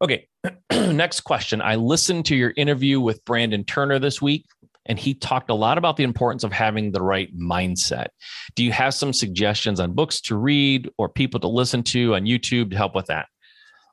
Okay, 0.02 0.28
next 0.72 1.20
question. 1.20 1.62
I 1.62 1.76
listened 1.76 2.26
to 2.26 2.36
your 2.36 2.52
interview 2.56 3.00
with 3.00 3.24
Brandon 3.24 3.64
Turner 3.64 3.98
this 3.98 4.20
week, 4.20 4.46
and 4.86 4.98
he 4.98 5.14
talked 5.14 5.50
a 5.50 5.54
lot 5.54 5.78
about 5.78 5.96
the 5.96 6.04
importance 6.04 6.44
of 6.44 6.52
having 6.52 6.90
the 6.92 7.02
right 7.02 7.34
mindset. 7.36 8.08
Do 8.54 8.64
you 8.64 8.72
have 8.72 8.94
some 8.94 9.12
suggestions 9.12 9.80
on 9.80 9.92
books 9.92 10.20
to 10.22 10.36
read 10.36 10.90
or 10.98 11.08
people 11.08 11.40
to 11.40 11.48
listen 11.48 11.82
to 11.84 12.14
on 12.14 12.24
YouTube 12.24 12.70
to 12.70 12.76
help 12.76 12.94
with 12.94 13.06
that? 13.06 13.26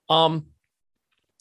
Um, 0.10 0.48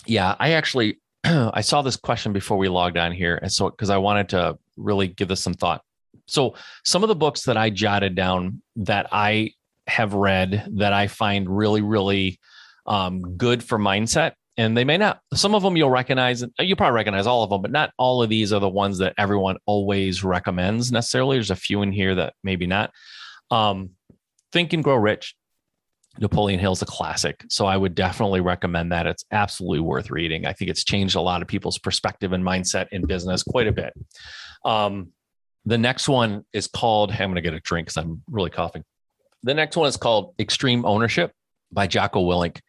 yeah, 0.07 0.37
I 0.38 0.52
actually 0.52 1.00
I 1.25 1.62
saw 1.62 1.83
this 1.83 1.97
question 1.97 2.33
before 2.33 2.59
we 2.59 2.69
logged 2.69 2.99
on 2.99 3.12
here, 3.12 3.38
and 3.40 3.50
so 3.50 3.71
because 3.71 3.90
I 3.90 3.99
wanted 3.99 4.29
to 4.31 4.59
really 4.76 5.09
give 5.09 5.29
this 5.29 5.43
some 5.43 5.55
thought. 5.55 5.83
So 6.26 6.55
some 6.85 7.03
of 7.03 7.09
the 7.09 7.16
books 7.16 7.42
that 7.44 7.57
I 7.57 7.70
jotted 7.70 8.14
down 8.14 8.62
that 8.77 9.09
I 9.11 9.55
have 9.87 10.14
read 10.14 10.68
that 10.77 10.92
I 10.92 11.09
find 11.09 11.49
really, 11.49 11.83
really 11.83 12.38
um, 12.87 13.37
good 13.37 13.64
for 13.64 13.79
mindset 13.79 14.35
and 14.61 14.77
they 14.77 14.85
may 14.85 14.99
not. 14.99 15.20
Some 15.33 15.55
of 15.55 15.62
them 15.62 15.77
you'll 15.77 15.90
recognize 15.90 16.44
you 16.59 16.77
probably 16.77 16.94
recognize 16.94 17.27
all 17.27 17.42
of 17.42 17.51
them 17.51 17.62
but 17.62 17.70
not 17.70 17.92
all 17.96 18.23
of 18.23 18.29
these 18.29 18.53
are 18.53 18.61
the 18.61 18.68
ones 18.68 18.99
that 18.99 19.14
everyone 19.16 19.57
always 19.64 20.23
recommends 20.23 20.92
necessarily. 20.92 21.37
There's 21.37 21.51
a 21.51 21.57
few 21.57 21.83
in 21.83 21.92
here 21.92 22.14
that 22.16 22.35
maybe 22.44 22.66
not. 22.66 22.92
Um, 23.51 23.90
think 24.53 24.73
and 24.73 24.85
grow 24.85 24.96
rich 24.96 25.35
napoleon 26.18 26.59
hill's 26.59 26.83
a 26.83 26.87
classic 26.87 27.44
so 27.49 27.66
i 27.66 27.77
would 27.77 27.94
definitely 27.94 28.40
recommend 28.40 28.92
that. 28.92 29.07
It's 29.07 29.25
absolutely 29.31 29.81
worth 29.81 30.11
reading. 30.11 30.44
I 30.44 30.53
think 30.53 30.70
it's 30.70 30.85
changed 30.85 31.16
a 31.16 31.20
lot 31.20 31.40
of 31.40 31.49
people's 31.49 31.79
perspective 31.79 32.33
and 32.33 32.44
mindset 32.44 32.88
in 32.90 33.07
business 33.07 33.42
quite 33.42 33.68
a 33.68 33.73
bit. 33.73 33.94
Um, 34.64 35.12
the 35.64 35.79
next 35.79 36.09
one 36.09 36.44
is 36.53 36.66
called 36.66 37.12
i'm 37.12 37.18
going 37.18 37.37
to 37.37 37.40
get 37.40 37.55
a 37.55 37.61
drink 37.61 37.87
because 37.87 37.96
i'm 37.96 38.23
really 38.29 38.51
coughing. 38.51 38.85
The 39.42 39.55
next 39.55 39.77
one 39.77 39.88
is 39.88 39.96
called 39.96 40.35
extreme 40.38 40.85
ownership 40.85 41.33
by 41.73 41.87
jocko 41.87 42.20
willink 42.20 42.61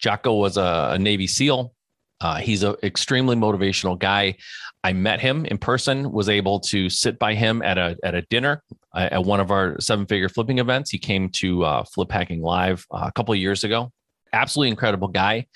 Jocko 0.00 0.34
was 0.34 0.56
a, 0.56 0.90
a 0.92 0.98
Navy 0.98 1.26
SEAL. 1.26 1.74
Uh, 2.20 2.36
he's 2.36 2.62
an 2.62 2.74
extremely 2.82 3.36
motivational 3.36 3.98
guy. 3.98 4.36
I 4.82 4.92
met 4.92 5.20
him 5.20 5.46
in 5.46 5.58
person. 5.58 6.10
Was 6.10 6.28
able 6.28 6.60
to 6.60 6.90
sit 6.90 7.18
by 7.18 7.34
him 7.34 7.62
at 7.62 7.78
a 7.78 7.96
at 8.02 8.14
a 8.14 8.22
dinner 8.22 8.62
uh, 8.94 9.08
at 9.12 9.24
one 9.24 9.40
of 9.40 9.50
our 9.50 9.78
seven 9.80 10.06
figure 10.06 10.28
flipping 10.28 10.58
events. 10.58 10.90
He 10.90 10.98
came 10.98 11.28
to 11.30 11.64
uh, 11.64 11.84
Flip 11.84 12.10
Hacking 12.10 12.42
Live 12.42 12.86
uh, 12.90 13.04
a 13.06 13.12
couple 13.12 13.34
years 13.34 13.64
ago. 13.64 13.90
Absolutely 14.32 14.70
incredible 14.70 15.08
guy. 15.08 15.46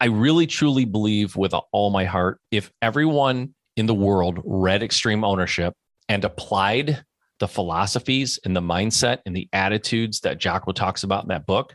I 0.00 0.06
really 0.06 0.46
truly 0.46 0.84
believe 0.84 1.36
with 1.36 1.54
all 1.72 1.90
my 1.90 2.04
heart, 2.04 2.40
if 2.50 2.70
everyone 2.82 3.54
in 3.76 3.86
the 3.86 3.94
world 3.94 4.40
read 4.44 4.82
Extreme 4.82 5.24
Ownership 5.24 5.74
and 6.08 6.24
applied 6.24 7.04
the 7.38 7.48
philosophies 7.48 8.38
and 8.44 8.56
the 8.56 8.60
mindset 8.60 9.18
and 9.26 9.34
the 9.34 9.48
attitudes 9.52 10.20
that 10.20 10.38
Jocko 10.38 10.72
talks 10.72 11.04
about 11.04 11.24
in 11.24 11.28
that 11.28 11.46
book, 11.46 11.74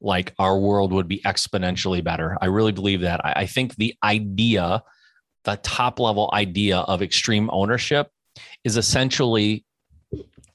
like 0.00 0.34
our 0.38 0.58
world 0.58 0.92
would 0.92 1.08
be 1.08 1.20
exponentially 1.20 2.02
better. 2.02 2.36
I 2.40 2.46
really 2.46 2.72
believe 2.72 3.00
that. 3.02 3.24
I, 3.24 3.32
I 3.36 3.46
think 3.46 3.76
the 3.76 3.94
idea, 4.02 4.82
the 5.44 5.56
top 5.56 5.98
level 5.98 6.30
idea 6.32 6.78
of 6.78 7.02
extreme 7.02 7.50
ownership 7.52 8.10
is 8.64 8.76
essentially 8.76 9.64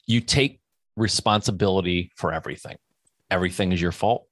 you 0.08 0.22
take 0.22 0.62
responsibility 0.96 2.12
for 2.16 2.34
everything. 2.34 2.78
Everything 3.30 3.72
is 3.72 3.82
your 3.82 3.92
fault. 3.92 4.28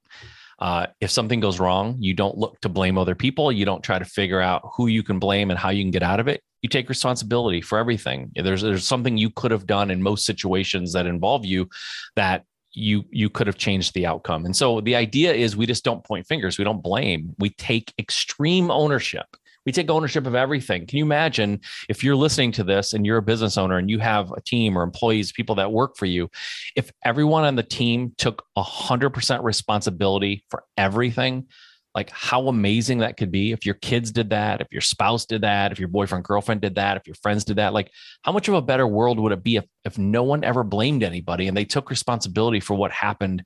Uh, 0.59 0.85
if 0.99 1.09
something 1.09 1.39
goes 1.39 1.59
wrong, 1.59 1.95
you 1.99 2.13
don't 2.13 2.37
look 2.37 2.59
to 2.61 2.69
blame 2.69 2.97
other 2.97 3.15
people. 3.15 3.51
You 3.51 3.65
don't 3.65 3.83
try 3.83 3.97
to 3.97 4.05
figure 4.05 4.39
out 4.39 4.61
who 4.75 4.85
you 4.87 5.01
can 5.01 5.17
blame 5.17 5.49
and 5.49 5.57
how 5.57 5.69
you 5.71 5.83
can 5.83 5.89
get 5.89 6.03
out 6.03 6.19
of 6.19 6.27
it. 6.27 6.43
You 6.61 6.69
take 6.69 6.87
responsibility 6.87 7.61
for 7.61 7.79
everything. 7.79 8.31
There's 8.35 8.61
there's 8.61 8.87
something 8.87 9.17
you 9.17 9.31
could 9.31 9.49
have 9.49 9.65
done 9.65 9.89
in 9.89 10.03
most 10.03 10.23
situations 10.23 10.93
that 10.93 11.07
involve 11.07 11.43
you 11.43 11.67
that 12.15 12.43
you 12.73 13.03
you 13.11 13.29
could 13.29 13.47
have 13.47 13.57
changed 13.57 13.93
the 13.93 14.05
outcome. 14.05 14.45
And 14.45 14.55
so 14.55 14.81
the 14.81 14.95
idea 14.95 15.33
is 15.33 15.55
we 15.55 15.65
just 15.65 15.83
don't 15.83 16.03
point 16.03 16.27
fingers, 16.27 16.57
we 16.57 16.63
don't 16.63 16.81
blame. 16.81 17.35
We 17.39 17.49
take 17.51 17.93
extreme 17.99 18.71
ownership. 18.71 19.25
We 19.65 19.71
take 19.71 19.91
ownership 19.91 20.25
of 20.25 20.33
everything. 20.33 20.87
Can 20.87 20.97
you 20.97 21.05
imagine 21.05 21.59
if 21.87 22.03
you're 22.03 22.15
listening 22.15 22.51
to 22.53 22.63
this 22.63 22.93
and 22.93 23.05
you're 23.05 23.17
a 23.17 23.21
business 23.21 23.57
owner 23.57 23.77
and 23.77 23.91
you 23.91 23.99
have 23.99 24.31
a 24.31 24.41
team 24.41 24.75
or 24.75 24.81
employees, 24.81 25.31
people 25.31 25.53
that 25.55 25.71
work 25.71 25.97
for 25.97 26.07
you, 26.07 26.31
if 26.75 26.91
everyone 27.05 27.43
on 27.43 27.55
the 27.55 27.63
team 27.63 28.13
took 28.17 28.43
100% 28.57 29.43
responsibility 29.43 30.43
for 30.49 30.63
everything, 30.77 31.45
like 31.93 32.09
how 32.11 32.47
amazing 32.47 32.99
that 32.99 33.17
could 33.17 33.31
be 33.31 33.51
if 33.51 33.65
your 33.65 33.75
kids 33.75 34.11
did 34.11 34.29
that, 34.29 34.61
if 34.61 34.67
your 34.71 34.81
spouse 34.81 35.25
did 35.25 35.41
that, 35.41 35.71
if 35.71 35.79
your 35.79 35.89
boyfriend, 35.89 36.23
girlfriend 36.23 36.61
did 36.61 36.75
that, 36.75 36.97
if 36.97 37.05
your 37.05 37.15
friends 37.15 37.43
did 37.43 37.57
that. 37.57 37.73
Like, 37.73 37.91
how 38.21 38.31
much 38.31 38.47
of 38.47 38.53
a 38.53 38.61
better 38.61 38.87
world 38.87 39.19
would 39.19 39.33
it 39.33 39.43
be 39.43 39.57
if, 39.57 39.65
if 39.83 39.97
no 39.97 40.23
one 40.23 40.43
ever 40.43 40.63
blamed 40.63 41.03
anybody 41.03 41.47
and 41.47 41.57
they 41.57 41.65
took 41.65 41.89
responsibility 41.89 42.59
for 42.59 42.75
what 42.75 42.91
happened 42.91 43.43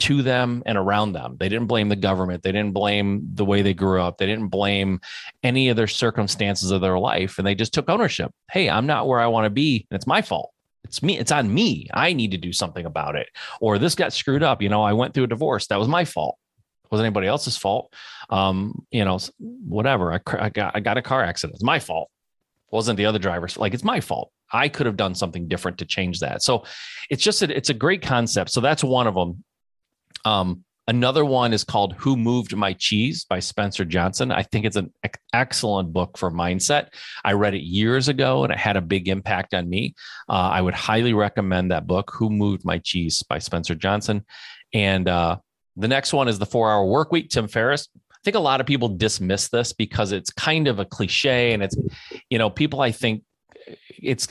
to 0.00 0.22
them 0.22 0.62
and 0.66 0.76
around 0.76 1.12
them? 1.12 1.36
They 1.40 1.48
didn't 1.48 1.66
blame 1.66 1.88
the 1.88 1.96
government. 1.96 2.42
They 2.42 2.52
didn't 2.52 2.72
blame 2.72 3.26
the 3.34 3.44
way 3.44 3.62
they 3.62 3.74
grew 3.74 4.02
up. 4.02 4.18
They 4.18 4.26
didn't 4.26 4.48
blame 4.48 5.00
any 5.42 5.70
of 5.70 5.76
their 5.76 5.86
circumstances 5.86 6.70
of 6.70 6.82
their 6.82 6.98
life. 6.98 7.38
And 7.38 7.46
they 7.46 7.54
just 7.54 7.72
took 7.72 7.88
ownership. 7.88 8.30
Hey, 8.50 8.68
I'm 8.68 8.86
not 8.86 9.08
where 9.08 9.20
I 9.20 9.28
want 9.28 9.46
to 9.46 9.50
be. 9.50 9.86
And 9.90 9.96
it's 9.96 10.06
my 10.06 10.20
fault 10.20 10.52
it's 10.84 11.02
me 11.02 11.18
it's 11.18 11.32
on 11.32 11.52
me 11.52 11.88
i 11.92 12.12
need 12.12 12.30
to 12.30 12.38
do 12.38 12.52
something 12.52 12.86
about 12.86 13.16
it 13.16 13.28
or 13.60 13.78
this 13.78 13.96
got 13.96 14.12
screwed 14.12 14.44
up 14.44 14.62
you 14.62 14.68
know 14.68 14.82
i 14.82 14.92
went 14.92 15.12
through 15.12 15.24
a 15.24 15.28
divorce 15.28 15.66
that 15.66 15.78
was 15.78 15.88
my 15.88 16.04
fault 16.04 16.38
wasn't 16.90 17.06
anybody 17.06 17.26
else's 17.26 17.56
fault. 17.56 17.92
Um, 18.30 18.86
you 18.90 19.04
know, 19.04 19.18
whatever. 19.38 20.12
I, 20.12 20.20
I 20.38 20.48
got 20.50 20.76
I 20.76 20.80
got 20.80 20.98
a 20.98 21.02
car 21.02 21.22
accident. 21.22 21.54
It's 21.54 21.64
my 21.64 21.78
fault. 21.78 22.10
It 22.70 22.74
wasn't 22.74 22.96
the 22.96 23.06
other 23.06 23.18
driver's 23.18 23.56
like 23.56 23.74
it's 23.74 23.84
my 23.84 24.00
fault. 24.00 24.30
I 24.52 24.68
could 24.68 24.86
have 24.86 24.96
done 24.96 25.14
something 25.14 25.48
different 25.48 25.78
to 25.78 25.84
change 25.84 26.20
that. 26.20 26.42
So 26.42 26.64
it's 27.10 27.22
just 27.22 27.42
a, 27.42 27.54
it's 27.54 27.68
a 27.68 27.74
great 27.74 28.00
concept. 28.00 28.50
So 28.50 28.60
that's 28.60 28.82
one 28.82 29.06
of 29.06 29.14
them. 29.14 29.44
Um, 30.24 30.64
Another 30.88 31.22
one 31.22 31.52
is 31.52 31.64
called 31.64 31.92
Who 31.98 32.16
Moved 32.16 32.56
My 32.56 32.72
Cheese 32.72 33.26
by 33.28 33.40
Spencer 33.40 33.84
Johnson. 33.84 34.32
I 34.32 34.42
think 34.42 34.64
it's 34.64 34.76
an 34.76 34.90
excellent 35.34 35.92
book 35.92 36.16
for 36.16 36.30
mindset. 36.30 36.88
I 37.22 37.34
read 37.34 37.52
it 37.52 37.62
years 37.62 38.08
ago 38.08 38.42
and 38.42 38.50
it 38.50 38.58
had 38.58 38.78
a 38.78 38.80
big 38.80 39.06
impact 39.06 39.52
on 39.52 39.68
me. 39.68 39.94
Uh, 40.30 40.48
I 40.50 40.62
would 40.62 40.72
highly 40.72 41.12
recommend 41.12 41.72
that 41.72 41.86
book, 41.86 42.10
Who 42.14 42.30
Moved 42.30 42.64
My 42.64 42.78
Cheese 42.78 43.22
by 43.22 43.38
Spencer 43.38 43.74
Johnson. 43.74 44.24
And 44.72 45.06
uh, 45.10 45.36
the 45.78 45.88
next 45.88 46.12
one 46.12 46.28
is 46.28 46.38
The 46.38 46.46
Four 46.46 46.70
Hour 46.70 46.86
Work 46.86 47.12
Week, 47.12 47.30
Tim 47.30 47.48
Ferriss. 47.48 47.88
I 47.96 48.18
think 48.24 48.36
a 48.36 48.40
lot 48.40 48.60
of 48.60 48.66
people 48.66 48.88
dismiss 48.88 49.48
this 49.48 49.72
because 49.72 50.12
it's 50.12 50.30
kind 50.30 50.66
of 50.66 50.80
a 50.80 50.84
cliche 50.84 51.52
and 51.52 51.62
it's, 51.62 51.76
you 52.30 52.38
know, 52.38 52.50
people 52.50 52.80
I 52.80 52.90
think 52.90 53.22
it's 54.02 54.26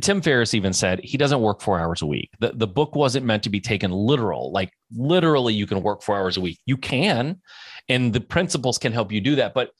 Tim 0.00 0.20
Ferriss 0.20 0.54
even 0.54 0.72
said 0.72 1.00
he 1.00 1.16
doesn't 1.16 1.40
work 1.40 1.60
four 1.60 1.78
hours 1.78 2.02
a 2.02 2.06
week. 2.06 2.30
The, 2.40 2.52
the 2.54 2.66
book 2.66 2.94
wasn't 2.94 3.26
meant 3.26 3.42
to 3.44 3.50
be 3.50 3.60
taken 3.60 3.90
literal. 3.90 4.50
Like 4.52 4.72
literally, 4.92 5.54
you 5.54 5.66
can 5.66 5.82
work 5.82 6.02
four 6.02 6.16
hours 6.16 6.36
a 6.36 6.40
week. 6.40 6.58
You 6.66 6.76
can, 6.76 7.40
and 7.88 8.12
the 8.12 8.20
principles 8.20 8.78
can 8.78 8.92
help 8.92 9.12
you 9.12 9.20
do 9.20 9.36
that. 9.36 9.54
But 9.54 9.70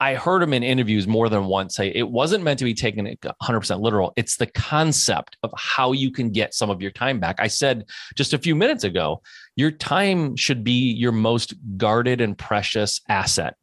I 0.00 0.14
heard 0.14 0.42
him 0.42 0.52
in 0.52 0.62
interviews 0.62 1.06
more 1.06 1.28
than 1.28 1.46
once 1.46 1.76
say 1.76 1.92
it 1.94 2.08
wasn't 2.08 2.44
meant 2.44 2.58
to 2.58 2.64
be 2.64 2.74
taken 2.74 3.06
100% 3.06 3.80
literal. 3.80 4.12
It's 4.16 4.36
the 4.36 4.46
concept 4.46 5.36
of 5.42 5.52
how 5.56 5.92
you 5.92 6.10
can 6.10 6.30
get 6.30 6.52
some 6.52 6.68
of 6.68 6.82
your 6.82 6.90
time 6.90 7.20
back. 7.20 7.36
I 7.38 7.46
said 7.46 7.84
just 8.16 8.32
a 8.32 8.38
few 8.38 8.54
minutes 8.54 8.84
ago, 8.84 9.22
your 9.56 9.70
time 9.70 10.36
should 10.36 10.64
be 10.64 10.92
your 10.92 11.12
most 11.12 11.54
guarded 11.76 12.20
and 12.20 12.36
precious 12.36 13.00
asset. 13.08 13.54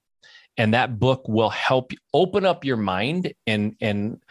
And 0.58 0.74
that 0.74 1.00
book 1.00 1.28
will 1.28 1.50
help 1.50 1.92
open 2.14 2.46
up 2.46 2.66
your 2.66 2.78
mind 2.78 3.34
and 3.48 3.76
and 3.82 4.22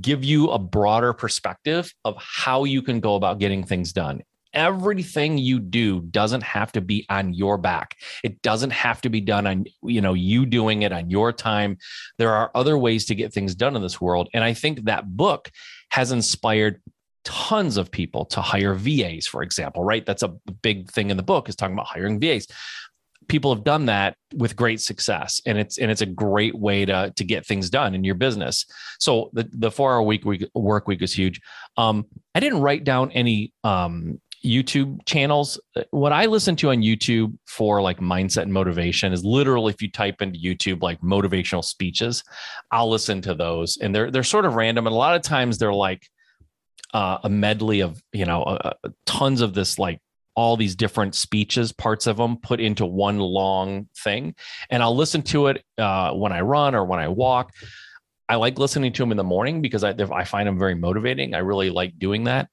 give 0.00 0.24
you 0.24 0.50
a 0.50 0.58
broader 0.58 1.12
perspective 1.12 1.92
of 2.04 2.16
how 2.18 2.64
you 2.64 2.82
can 2.82 3.00
go 3.00 3.14
about 3.14 3.38
getting 3.38 3.64
things 3.64 3.92
done. 3.92 4.22
Everything 4.52 5.38
you 5.38 5.60
do 5.60 6.00
doesn't 6.00 6.42
have 6.42 6.72
to 6.72 6.80
be 6.80 7.06
on 7.08 7.34
your 7.34 7.58
back. 7.58 7.96
It 8.24 8.42
doesn't 8.42 8.70
have 8.70 9.00
to 9.02 9.08
be 9.08 9.20
done 9.20 9.46
on, 9.46 9.64
you 9.82 10.00
know, 10.00 10.14
you 10.14 10.46
doing 10.46 10.82
it 10.82 10.92
on 10.92 11.10
your 11.10 11.32
time. 11.32 11.78
There 12.18 12.32
are 12.32 12.50
other 12.54 12.76
ways 12.76 13.06
to 13.06 13.14
get 13.14 13.32
things 13.32 13.54
done 13.54 13.76
in 13.76 13.82
this 13.82 14.00
world. 14.00 14.28
And 14.34 14.42
I 14.42 14.54
think 14.54 14.84
that 14.84 15.16
book 15.16 15.50
has 15.90 16.12
inspired 16.12 16.82
tons 17.24 17.76
of 17.76 17.90
people 17.90 18.24
to 18.24 18.40
hire 18.40 18.74
VAs, 18.74 19.26
for 19.26 19.42
example, 19.42 19.84
right? 19.84 20.04
That's 20.04 20.22
a 20.22 20.34
big 20.62 20.90
thing 20.90 21.10
in 21.10 21.16
the 21.16 21.22
book 21.22 21.48
is 21.48 21.56
talking 21.56 21.74
about 21.74 21.86
hiring 21.86 22.20
VAs 22.20 22.46
people 23.30 23.54
have 23.54 23.62
done 23.62 23.86
that 23.86 24.16
with 24.34 24.56
great 24.56 24.80
success 24.80 25.40
and 25.46 25.56
it's 25.56 25.78
and 25.78 25.88
it's 25.88 26.00
a 26.00 26.06
great 26.06 26.54
way 26.54 26.84
to 26.84 27.12
to 27.14 27.22
get 27.22 27.46
things 27.46 27.70
done 27.70 27.94
in 27.94 28.02
your 28.02 28.16
business 28.16 28.66
so 28.98 29.30
the 29.32 29.48
the 29.52 29.70
four 29.70 29.92
hour 29.92 30.02
week, 30.02 30.24
week 30.24 30.44
work 30.52 30.88
week 30.88 31.00
is 31.00 31.14
huge 31.14 31.40
um 31.76 32.04
i 32.34 32.40
didn't 32.40 32.60
write 32.60 32.82
down 32.82 33.10
any 33.12 33.52
um 33.62 34.20
YouTube 34.44 35.04
channels. 35.06 35.60
What 35.90 36.12
I 36.12 36.26
listen 36.26 36.56
to 36.56 36.70
on 36.70 36.78
YouTube 36.78 37.36
for 37.46 37.82
like 37.82 38.00
mindset 38.00 38.42
and 38.42 38.52
motivation 38.52 39.12
is 39.12 39.24
literally 39.24 39.72
if 39.72 39.82
you 39.82 39.90
type 39.90 40.22
into 40.22 40.38
YouTube 40.38 40.82
like 40.82 41.00
motivational 41.00 41.64
speeches, 41.64 42.24
I'll 42.70 42.90
listen 42.90 43.20
to 43.22 43.34
those, 43.34 43.78
and 43.78 43.94
they're 43.94 44.10
they're 44.10 44.22
sort 44.22 44.44
of 44.44 44.54
random, 44.54 44.86
and 44.86 44.94
a 44.94 44.98
lot 44.98 45.16
of 45.16 45.22
times 45.22 45.58
they're 45.58 45.72
like 45.72 46.08
uh, 46.94 47.18
a 47.22 47.28
medley 47.28 47.80
of 47.80 48.02
you 48.12 48.24
know 48.24 48.42
uh, 48.42 48.72
tons 49.06 49.40
of 49.40 49.54
this 49.54 49.78
like 49.78 50.00
all 50.34 50.56
these 50.56 50.74
different 50.74 51.14
speeches, 51.14 51.72
parts 51.72 52.06
of 52.06 52.16
them 52.16 52.36
put 52.36 52.60
into 52.60 52.86
one 52.86 53.18
long 53.18 53.88
thing. 54.04 54.34
And 54.70 54.82
I'll 54.82 54.96
listen 54.96 55.22
to 55.22 55.48
it 55.48 55.62
uh, 55.76 56.12
when 56.12 56.32
I 56.32 56.40
run 56.40 56.74
or 56.74 56.84
when 56.84 56.98
I 56.98 57.08
walk. 57.08 57.52
I 58.28 58.36
like 58.36 58.58
listening 58.58 58.92
to 58.92 59.02
them 59.02 59.10
in 59.10 59.16
the 59.16 59.24
morning 59.24 59.60
because 59.60 59.82
I, 59.82 59.90
I 59.90 60.24
find 60.24 60.46
them 60.46 60.58
very 60.58 60.74
motivating. 60.74 61.34
I 61.34 61.38
really 61.38 61.68
like 61.68 61.98
doing 61.98 62.24
that. 62.24 62.48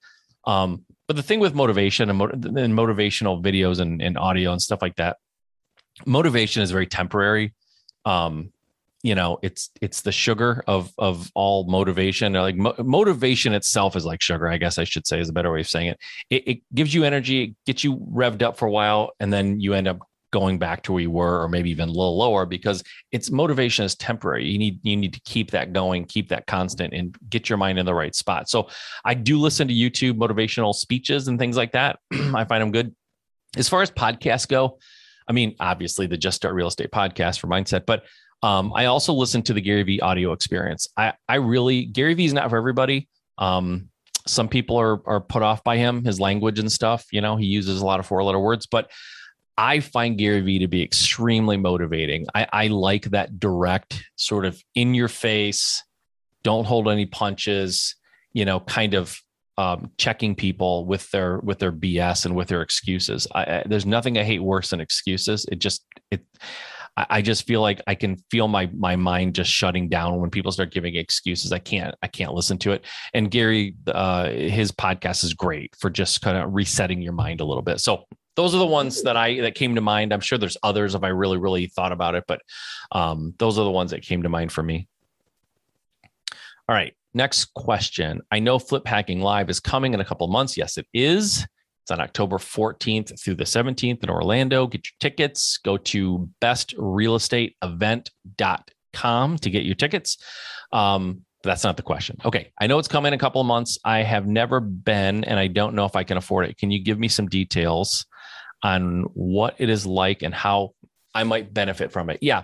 Um, 0.46 0.86
but 1.08 1.16
the 1.16 1.24
thing 1.24 1.40
with 1.40 1.56
motivation 1.56 2.10
and, 2.10 2.22
and 2.22 2.74
motivational 2.74 3.42
videos 3.42 3.80
and, 3.80 4.02
and, 4.02 4.18
audio 4.18 4.52
and 4.52 4.62
stuff 4.62 4.82
like 4.82 4.96
that, 4.98 5.18
motivation 6.06 6.62
is 6.62 6.72
very 6.72 6.88
temporary. 6.88 7.54
Um, 8.06 8.52
you 9.04 9.16
know 9.16 9.38
it's 9.42 9.70
it's 9.80 10.02
the 10.02 10.12
sugar 10.12 10.64
of 10.68 10.92
of 10.98 11.32
all 11.36 11.66
motivation 11.70 12.34
like 12.34 12.56
mo- 12.56 12.76
motivation 12.80 13.54
itself 13.54 13.96
is 13.96 14.06
like 14.06 14.22
sugar 14.22 14.48
i 14.48 14.58
guess 14.58 14.78
i 14.78 14.84
should 14.84 15.06
say 15.06 15.20
is 15.20 15.30
a 15.30 15.34
better 15.34 15.52
way 15.52 15.62
of 15.62 15.68
saying 15.68 15.88
it. 15.88 16.00
it 16.30 16.48
it 16.48 16.58
gives 16.74 16.94
you 16.94 17.04
energy 17.04 17.44
it 17.44 17.56
gets 17.66 17.84
you 17.84 17.98
revved 17.98 18.42
up 18.42 18.58
for 18.58 18.66
a 18.66 18.72
while 18.72 19.12
and 19.20 19.32
then 19.32 19.60
you 19.60 19.74
end 19.74 19.88
up 19.88 20.00
going 20.38 20.60
back 20.60 20.84
to 20.84 20.94
where 20.94 21.02
you 21.02 21.10
were 21.10 21.42
or 21.42 21.50
maybe 21.50 21.72
even 21.72 21.90
a 21.90 21.92
little 21.92 22.16
lower 22.16 22.46
because 22.46 22.84
its 23.12 23.32
motivation 23.32 23.84
is 23.84 23.96
temporary 23.96 24.46
you 24.46 24.60
need 24.60 24.80
you 24.84 24.96
need 24.96 25.12
to 25.12 25.20
keep 25.22 25.50
that 25.50 25.74
going 25.74 26.06
keep 26.06 26.30
that 26.30 26.46
constant 26.46 26.94
and 26.94 27.18
get 27.28 27.50
your 27.50 27.58
mind 27.58 27.80
in 27.80 27.88
the 27.88 27.94
right 27.94 28.14
spot 28.14 28.48
so 28.48 28.70
i 29.04 29.16
do 29.16 29.40
listen 29.40 29.68
to 29.68 29.74
youtube 29.74 30.14
motivational 30.14 30.76
speeches 30.76 31.28
and 31.28 31.40
things 31.40 31.58
like 31.58 31.72
that 31.72 31.98
i 32.36 32.46
find 32.46 32.62
them 32.62 32.72
good 32.72 32.96
as 33.58 33.68
far 33.68 33.82
as 33.82 33.90
podcasts 33.90 34.48
go 34.48 34.78
i 35.28 35.32
mean 35.32 35.56
obviously 35.60 36.06
the 36.06 36.18
just 36.18 36.38
start 36.38 36.54
real 36.54 36.68
estate 36.68 36.92
podcast 36.92 37.40
for 37.40 37.48
mindset 37.48 37.84
but 37.88 38.04
um, 38.44 38.72
I 38.76 38.86
also 38.86 39.14
listen 39.14 39.42
to 39.44 39.54
the 39.54 39.62
Gary 39.62 39.82
Vee 39.82 40.00
audio 40.00 40.32
experience. 40.32 40.88
I, 40.96 41.14
I 41.28 41.38
really, 41.38 41.86
Gary 41.86 42.14
Vee 42.14 42.26
is 42.26 42.34
not 42.34 42.52
for 42.52 42.58
everybody. 42.58 43.10
Um, 43.40 43.90
some 44.28 44.48
people 44.48 44.78
are, 44.78 45.02
are 45.10 45.22
put 45.22 45.42
off 45.42 45.64
by 45.64 45.78
him, 45.78 46.04
his 46.04 46.20
language 46.20 46.60
and 46.60 46.72
stuff. 46.72 47.06
You 47.12 47.22
know, 47.22 47.36
he 47.36 47.48
uses 47.48 47.82
a 47.82 47.86
lot 47.86 48.00
of 48.00 48.06
four 48.06 48.24
letter 48.24 48.40
words, 48.40 48.68
but 48.68 48.92
I 49.58 49.80
find 49.80 50.18
Gary 50.18 50.42
Vee 50.42 50.60
to 50.60 50.68
be 50.68 50.84
extremely 50.84 51.58
motivating. 51.58 52.28
I, 52.36 52.48
I 52.52 52.68
like 52.68 53.06
that 53.06 53.40
direct, 53.40 54.04
sort 54.16 54.46
of 54.46 54.62
in 54.76 54.94
your 54.94 55.08
face, 55.08 55.84
don't 56.44 56.66
hold 56.66 56.88
any 56.88 57.06
punches, 57.06 57.96
you 58.34 58.46
know, 58.46 58.60
kind 58.60 58.94
of 58.94 59.20
um, 59.58 59.92
checking 59.98 60.36
people 60.36 60.86
with 60.86 61.10
their 61.10 61.40
with 61.40 61.58
their 61.58 61.72
BS 61.72 62.26
and 62.26 62.36
with 62.36 62.48
their 62.48 62.62
excuses. 62.62 63.28
I, 63.34 63.42
I, 63.42 63.64
there's 63.66 63.86
nothing 63.86 64.18
I 64.18 64.24
hate 64.24 64.44
worse 64.44 64.70
than 64.70 64.80
excuses. 64.80 65.46
It 65.52 65.58
just 65.60 65.84
it 66.12 66.24
I 66.96 67.22
just 67.22 67.46
feel 67.46 67.62
like 67.62 67.80
I 67.86 67.94
can 67.94 68.18
feel 68.32 68.48
my 68.48 68.70
my 68.76 68.96
mind 68.96 69.36
just 69.36 69.52
shutting 69.52 69.88
down 69.88 70.20
when 70.20 70.32
people 70.32 70.52
start 70.52 70.72
giving 70.72 70.96
excuses. 70.96 71.52
I 71.52 71.60
can't 71.60 71.94
I 72.02 72.08
can't 72.08 72.34
listen 72.34 72.58
to 72.60 72.72
it. 72.72 72.86
And 73.14 73.30
Gary, 73.30 73.76
uh, 73.88 74.30
his 74.30 74.72
podcast 74.72 75.24
is 75.24 75.34
great 75.34 75.76
for 75.80 75.90
just 75.90 76.22
kind 76.22 76.38
of 76.38 76.54
resetting 76.54 77.02
your 77.02 77.14
mind 77.14 77.40
a 77.40 77.46
little 77.46 77.62
bit. 77.62 77.80
So 77.82 78.06
those 78.38 78.56
are 78.56 78.60
the 78.60 78.66
ones 78.66 79.04
that 79.04 79.18
I 79.18 79.42
that 79.42 79.56
came 79.56 79.76
to 79.76 79.82
mind. 79.82 80.14
I'm 80.14 80.22
sure 80.22 80.38
there's 80.38 80.56
others 80.64 80.96
if 80.96 81.04
I 81.04 81.10
really 81.10 81.38
really 81.38 81.68
thought 81.68 81.92
about 81.92 82.16
it, 82.16 82.24
but 82.28 82.40
um, 82.94 83.34
those 83.40 83.58
are 83.58 83.66
the 83.66 83.72
ones 83.72 83.92
that 83.92 84.04
came 84.04 84.24
to 84.24 84.30
mind 84.30 84.54
for 84.54 84.64
me. 84.64 84.88
All 86.70 86.76
right, 86.76 86.94
next 87.14 87.54
question. 87.56 88.22
I 88.32 88.40
know 88.40 88.58
Flip 88.60 88.86
Hacking 88.86 89.20
Live 89.22 89.50
is 89.50 89.60
coming 89.60 89.94
in 89.94 90.00
a 90.00 90.06
couple 90.06 90.26
months. 90.28 90.56
Yes, 90.56 90.78
it 90.78 90.86
is. 90.94 91.46
It's 91.82 91.92
on 91.92 92.00
October 92.00 92.38
14th 92.38 93.20
through 93.20 93.36
the 93.36 93.44
17th 93.46 94.04
in 94.04 94.10
Orlando. 94.10 94.68
Get 94.68 94.86
your 94.86 94.94
tickets. 95.00 95.58
Go 95.58 95.78
to 95.78 96.30
bestrealestateevent.com 96.42 99.38
to 99.38 99.50
get 99.50 99.64
your 99.64 99.76
tickets. 99.76 100.18
Um, 100.74 101.24
that's 101.44 101.64
not 101.64 101.78
the 101.78 101.84
question. 101.84 102.18
Okay. 102.26 102.52
I 102.60 102.68
know 102.68 102.78
it's 102.78 102.90
coming 102.90 103.14
in 103.14 103.14
a 103.14 103.18
couple 103.18 103.40
of 103.40 103.48
months. 103.48 103.80
I 103.86 104.00
have 104.00 104.28
never 104.28 104.60
been 104.60 105.24
and 105.24 105.40
I 105.40 105.48
don't 105.48 105.76
know 105.76 105.86
if 105.86 105.96
I 105.96 106.04
can 106.04 106.18
afford 106.18 106.50
it. 106.50 106.58
Can 106.58 106.72
you 106.72 106.84
give 106.84 107.00
me 107.00 107.08
some 107.08 107.28
details 107.28 108.06
on 108.64 109.04
what 109.14 109.56
it 109.60 109.70
is 109.70 109.86
like 109.86 110.24
and 110.24 110.34
how 110.34 110.74
I 111.14 111.24
might 111.24 111.54
benefit 111.54 111.92
from 111.92 112.10
it? 112.10 112.20
Yeah. 112.22 112.44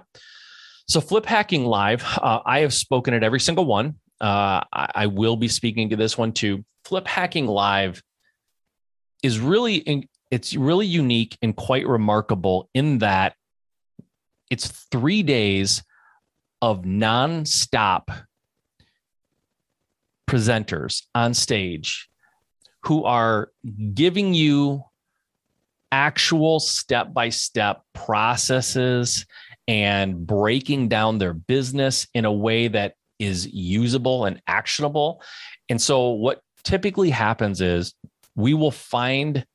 So, 0.88 1.02
Flip 1.02 1.26
Hacking 1.26 1.66
Live, 1.66 2.04
uh, 2.18 2.40
I 2.46 2.60
have 2.60 2.74
spoken 2.74 3.14
at 3.14 3.24
every 3.24 3.40
single 3.40 3.66
one. 3.66 3.96
Uh, 4.20 4.62
I, 4.72 4.92
I 4.96 5.08
will 5.08 5.36
be 5.36 5.48
speaking 5.48 5.90
to 5.90 5.96
this 5.96 6.18
one 6.18 6.34
too. 6.34 6.66
Flip 6.86 7.08
Hacking 7.08 7.48
Live 7.48 8.02
is 9.22 9.40
really 9.40 10.10
it's 10.30 10.56
really 10.56 10.86
unique 10.86 11.38
and 11.42 11.56
quite 11.56 11.88
remarkable 11.88 12.70
in 12.74 13.00
that 13.00 13.36
it's 14.50 14.68
three 14.92 15.24
days 15.24 15.84
of 16.62 16.82
nonstop 16.82 18.26
presenters 20.30 21.04
on 21.14 21.34
stage 21.34 22.10
who 22.84 23.04
are 23.04 23.50
giving 23.94 24.34
you 24.34 24.84
actual 25.94 26.60
step 26.60 27.14
by 27.14 27.30
step 27.30 27.84
processes 27.94 29.28
and 29.68 30.26
breaking 30.26 30.88
down 30.88 31.20
their 31.20 31.36
business 31.36 32.08
in 32.16 32.26
a 32.26 32.34
way 32.34 32.68
that 32.68 32.96
is 33.20 33.46
usable 33.54 34.26
and 34.26 34.42
actionable. 34.48 35.22
And 35.70 35.80
so, 35.80 36.10
what 36.10 36.42
typically 36.64 37.12
happens 37.12 37.62
is 37.62 37.94
we 38.36 38.56
will 38.56 38.72
find 38.72 39.46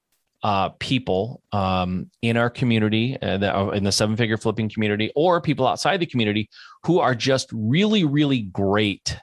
uh, 0.44 0.68
people 0.79 1.42
um, 1.51 2.09
in 2.22 2.37
our 2.37 2.51
community, 2.51 3.18
uh, 3.20 3.44
are 3.44 3.74
in 3.74 3.83
the 3.83 3.90
seven 3.90 4.16
figure 4.16 4.37
flipping 4.37 4.70
community, 4.70 5.11
or 5.16 5.40
people 5.40 5.66
outside 5.66 5.98
the 5.98 6.07
community 6.07 6.48
who 6.85 7.01
are 7.01 7.16
just 7.16 7.48
really, 7.53 8.05
really 8.05 8.42
great 8.42 9.18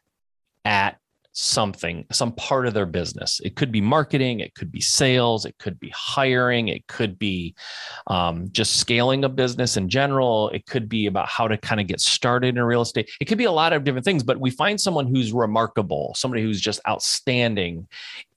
at 0.65 0.99
something, 1.36 2.06
some 2.13 2.32
part 2.32 2.65
of 2.65 2.74
their 2.74 2.86
business. 2.86 3.41
It 3.43 3.58
could 3.58 3.71
be 3.71 3.82
marketing, 3.82 4.39
it 4.39 4.56
could 4.56 4.71
be 4.71 4.80
sales, 4.80 5.45
it 5.45 5.58
could 5.60 5.78
be 5.80 5.91
hiring, 5.93 6.69
it 6.69 6.88
could 6.88 7.19
be 7.19 7.54
um, 8.08 8.48
just 8.52 8.78
scaling 8.78 9.26
a 9.26 9.30
business 9.30 9.76
in 9.76 9.89
general. 9.89 10.50
It 10.50 10.65
could 10.65 10.88
be 10.88 11.08
about 11.08 11.28
how 11.28 11.48
to 11.50 11.58
kind 11.58 11.82
of 11.82 11.88
get 11.88 12.00
started 12.00 12.58
in 12.58 12.63
real 12.63 12.82
estate. 12.82 13.10
It 13.19 13.26
could 13.26 13.38
be 13.38 13.43
a 13.43 13.52
lot 13.52 13.74
of 13.74 13.84
different 13.84 14.06
things, 14.06 14.24
but 14.24 14.39
we 14.39 14.50
find 14.50 14.80
someone 14.80 15.08
who's 15.08 15.34
remarkable, 15.34 16.13
somebody 16.15 16.41
who's 16.41 16.62
just 16.62 16.80
outstanding 16.88 17.88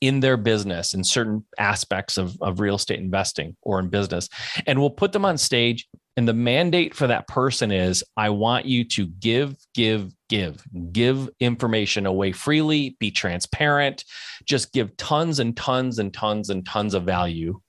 in 0.01 0.19
their 0.19 0.37
business 0.37 0.93
in 0.93 1.05
certain 1.05 1.45
aspects 1.59 2.19
of, 2.19 2.37
of 2.43 2.59
real 2.59 2.75
estate 2.75 2.99
investing 2.99 3.57
or 3.63 3.79
in 3.79 3.89
business. 3.89 4.29
And 4.67 4.81
we'll 4.81 4.91
put 4.91 5.13
them 5.13 5.25
on 5.25 5.39
stage 5.39 5.87
and 6.19 6.27
the 6.27 6.35
mandate 6.35 6.97
for 6.97 7.07
that 7.07 7.29
person 7.29 7.71
is 7.71 8.03
I 8.17 8.31
want 8.31 8.67
you 8.67 8.83
to 8.87 9.07
give, 9.07 9.55
give, 9.73 10.13
give, 10.29 10.65
give 10.91 11.31
information 11.39 12.07
away 12.07 12.33
freely, 12.33 12.97
be 12.99 13.13
transparent, 13.13 14.05
just 14.45 14.73
give 14.73 14.97
tons 14.97 15.39
and 15.39 15.57
tons 15.57 16.01
and 16.01 16.13
tons 16.13 16.51
and 16.51 16.67
tons 16.67 16.95
of 16.95 17.05
value, 17.05 17.61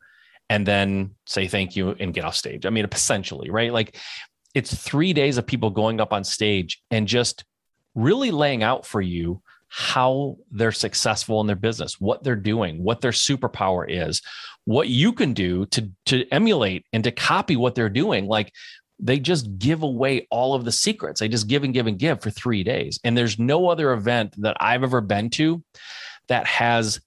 and 0.50 0.66
then 0.66 1.12
say 1.28 1.48
thank 1.48 1.76
you 1.76 1.92
and 2.00 2.12
get 2.12 2.26
off 2.26 2.36
stage. 2.36 2.66
I 2.66 2.72
mean, 2.72 2.88
essentially, 2.92 3.52
right? 3.52 3.72
Like 3.72 3.96
it's 4.56 4.74
three 4.74 5.14
days 5.14 5.38
of 5.38 5.46
people 5.46 5.70
going 5.70 6.02
up 6.02 6.12
on 6.12 6.24
stage 6.24 6.82
and 6.90 7.08
just 7.08 7.46
really 7.94 8.32
laying 8.32 8.64
out 8.64 8.84
for 8.84 9.00
you 9.00 9.44
how 9.70 10.38
they're 10.52 10.72
successful 10.72 11.40
in 11.42 11.48
their 11.48 11.56
business, 11.56 12.02
what 12.02 12.24
they're 12.24 12.36
doing, 12.36 12.84
what 12.84 13.02
their 13.02 13.12
superpower 13.12 13.86
is, 13.88 14.22
what 14.66 14.90
you 14.90 15.14
can 15.14 15.34
do 15.34 15.66
to 15.68 15.90
to 16.06 16.28
emulate 16.30 16.86
and 16.92 17.04
to 17.04 17.12
copy 17.12 17.56
what 17.56 17.76
they're 17.76 17.90
doing. 17.90 18.28
Like 18.28 18.52
they 19.00 19.20
just 19.20 19.58
give 19.58 19.84
away 19.84 20.28
all 20.30 20.56
of 20.56 20.66
the 20.66 20.72
secrets. 20.72 21.20
They 21.20 21.30
just 21.30 21.48
give 21.48 21.64
and 21.64 21.74
give 21.74 21.88
and 21.88 21.98
give 21.98 22.22
for 22.22 22.32
3 22.32 22.64
days. 22.64 23.00
And 23.04 23.18
there's 23.18 23.40
no 23.40 23.70
other 23.70 23.94
event 23.94 24.34
that 24.42 24.58
I've 24.60 24.84
ever 24.84 25.02
been 25.02 25.30
to 25.32 25.64
that 26.28 26.46
has 26.46 27.00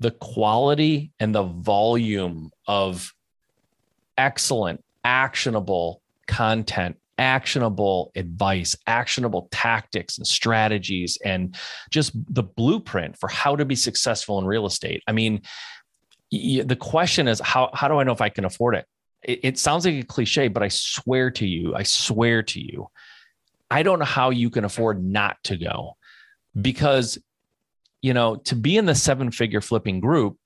the 0.00 0.10
quality 0.10 1.12
and 1.20 1.34
the 1.34 1.42
volume 1.42 2.50
of 2.66 3.12
excellent 4.16 4.82
actionable 5.04 6.00
content 6.26 6.96
actionable 7.18 8.12
advice, 8.16 8.76
actionable 8.86 9.48
tactics 9.50 10.18
and 10.18 10.26
strategies, 10.26 11.18
and 11.24 11.56
just 11.90 12.12
the 12.34 12.42
blueprint 12.42 13.18
for 13.18 13.28
how 13.28 13.56
to 13.56 13.64
be 13.64 13.76
successful 13.76 14.38
in 14.38 14.46
real 14.46 14.66
estate. 14.66 15.02
I 15.06 15.12
mean, 15.12 15.42
the 16.30 16.76
question 16.78 17.28
is 17.28 17.40
how 17.40 17.70
how 17.72 17.88
do 17.88 17.98
I 17.98 18.04
know 18.04 18.12
if 18.12 18.20
I 18.20 18.28
can 18.28 18.44
afford 18.44 18.74
it? 18.74 18.86
it? 19.22 19.40
It 19.42 19.58
sounds 19.58 19.84
like 19.84 19.94
a 19.94 20.02
cliche, 20.02 20.48
but 20.48 20.62
I 20.62 20.68
swear 20.68 21.30
to 21.32 21.46
you, 21.46 21.74
I 21.74 21.84
swear 21.84 22.42
to 22.42 22.60
you, 22.60 22.88
I 23.70 23.82
don't 23.82 23.98
know 23.98 24.04
how 24.04 24.30
you 24.30 24.50
can 24.50 24.64
afford 24.64 25.04
not 25.04 25.36
to 25.44 25.56
go 25.56 25.96
because 26.60 27.18
you 28.02 28.14
know 28.14 28.36
to 28.36 28.54
be 28.54 28.76
in 28.76 28.86
the 28.86 28.94
seven 28.94 29.30
figure 29.30 29.60
flipping 29.60 30.00
group 30.00 30.36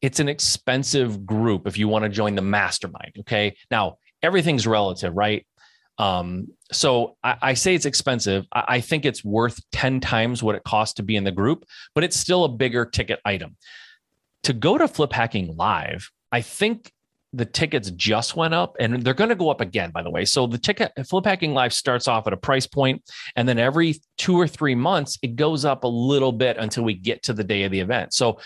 it's 0.00 0.20
an 0.20 0.28
expensive 0.28 1.24
group 1.24 1.66
if 1.66 1.78
you 1.78 1.86
want 1.86 2.04
to 2.04 2.08
join 2.08 2.34
the 2.34 2.42
mastermind 2.42 3.12
okay 3.20 3.56
now 3.70 3.96
everything's 4.22 4.66
relative 4.66 5.14
right 5.14 5.46
um, 5.98 6.48
so 6.72 7.16
I, 7.22 7.36
I, 7.40 7.54
say 7.54 7.74
it's 7.74 7.86
expensive. 7.86 8.46
I, 8.52 8.64
I 8.66 8.80
think 8.80 9.04
it's 9.04 9.24
worth 9.24 9.60
10 9.72 10.00
times 10.00 10.42
what 10.42 10.56
it 10.56 10.64
costs 10.64 10.94
to 10.94 11.02
be 11.02 11.14
in 11.14 11.22
the 11.22 11.30
group, 11.30 11.64
but 11.94 12.02
it's 12.02 12.18
still 12.18 12.44
a 12.44 12.48
bigger 12.48 12.84
ticket 12.84 13.20
item 13.24 13.56
to 14.44 14.52
go 14.52 14.78
to 14.78 14.86
Flip 14.86 15.12
Hacking 15.12 15.56
Live, 15.56 16.10
I 16.30 16.42
think 16.42 16.92
the 17.32 17.44
tickets 17.44 17.90
just 17.90 18.36
went 18.36 18.54
up 18.54 18.76
and 18.78 19.02
they're 19.02 19.12
going 19.12 19.30
to 19.30 19.34
go 19.34 19.50
up 19.50 19.60
again, 19.60 19.90
by 19.90 20.02
the 20.02 20.10
way. 20.10 20.24
So 20.24 20.46
the 20.46 20.58
ticket 20.58 20.92
Flip 21.08 21.24
Hacking 21.24 21.52
Live 21.52 21.72
starts 21.72 22.06
off 22.06 22.28
at 22.28 22.32
a 22.32 22.36
price 22.36 22.66
point, 22.66 23.02
and 23.34 23.48
then 23.48 23.58
every 23.58 24.00
two 24.16 24.36
or 24.36 24.46
three 24.46 24.76
months, 24.76 25.18
it 25.22 25.34
goes 25.34 25.64
up 25.64 25.82
a 25.82 25.88
little 25.88 26.30
bit 26.30 26.56
until 26.58 26.84
we 26.84 26.94
get 26.94 27.24
to 27.24 27.32
the 27.32 27.42
day 27.42 27.64
of 27.64 27.72
the 27.72 27.80
event. 27.80 28.14
So 28.14 28.38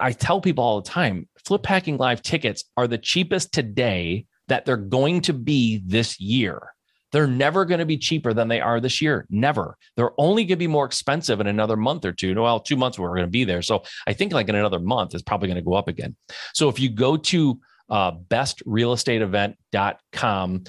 I 0.00 0.12
tell 0.12 0.40
people 0.40 0.64
all 0.64 0.80
the 0.80 0.88
time 0.88 1.28
Flip 1.46 1.64
Hacking 1.64 1.98
Live 1.98 2.22
tickets 2.22 2.64
are 2.76 2.88
the 2.88 2.98
cheapest 2.98 3.52
today 3.52 4.26
that 4.48 4.64
they're 4.64 4.76
going 4.76 5.20
to 5.22 5.32
be 5.32 5.82
this 5.86 6.20
year. 6.20 6.74
They're 7.12 7.26
never 7.26 7.64
going 7.64 7.78
to 7.78 7.86
be 7.86 7.96
cheaper 7.96 8.34
than 8.34 8.48
they 8.48 8.60
are 8.60 8.80
this 8.80 9.00
year. 9.00 9.24
Never. 9.30 9.78
They're 9.96 10.12
only 10.18 10.44
going 10.44 10.50
to 10.50 10.56
be 10.56 10.66
more 10.66 10.84
expensive 10.84 11.40
in 11.40 11.46
another 11.46 11.76
month 11.76 12.04
or 12.04 12.12
two. 12.12 12.38
Well, 12.38 12.60
two 12.60 12.76
months 12.76 12.98
we're 12.98 13.08
going 13.08 13.22
to 13.22 13.28
be 13.28 13.44
there. 13.44 13.62
So 13.62 13.82
I 14.06 14.12
think 14.12 14.34
like 14.34 14.50
in 14.50 14.54
another 14.54 14.78
month 14.78 15.14
is 15.14 15.22
probably 15.22 15.48
going 15.48 15.56
to 15.56 15.62
go 15.62 15.72
up 15.74 15.88
again. 15.88 16.14
So 16.52 16.68
if 16.68 16.78
you 16.78 16.90
go 16.90 17.16
to 17.16 17.58
uh, 17.88 18.12
bestrealestateevent.com, 18.12 20.64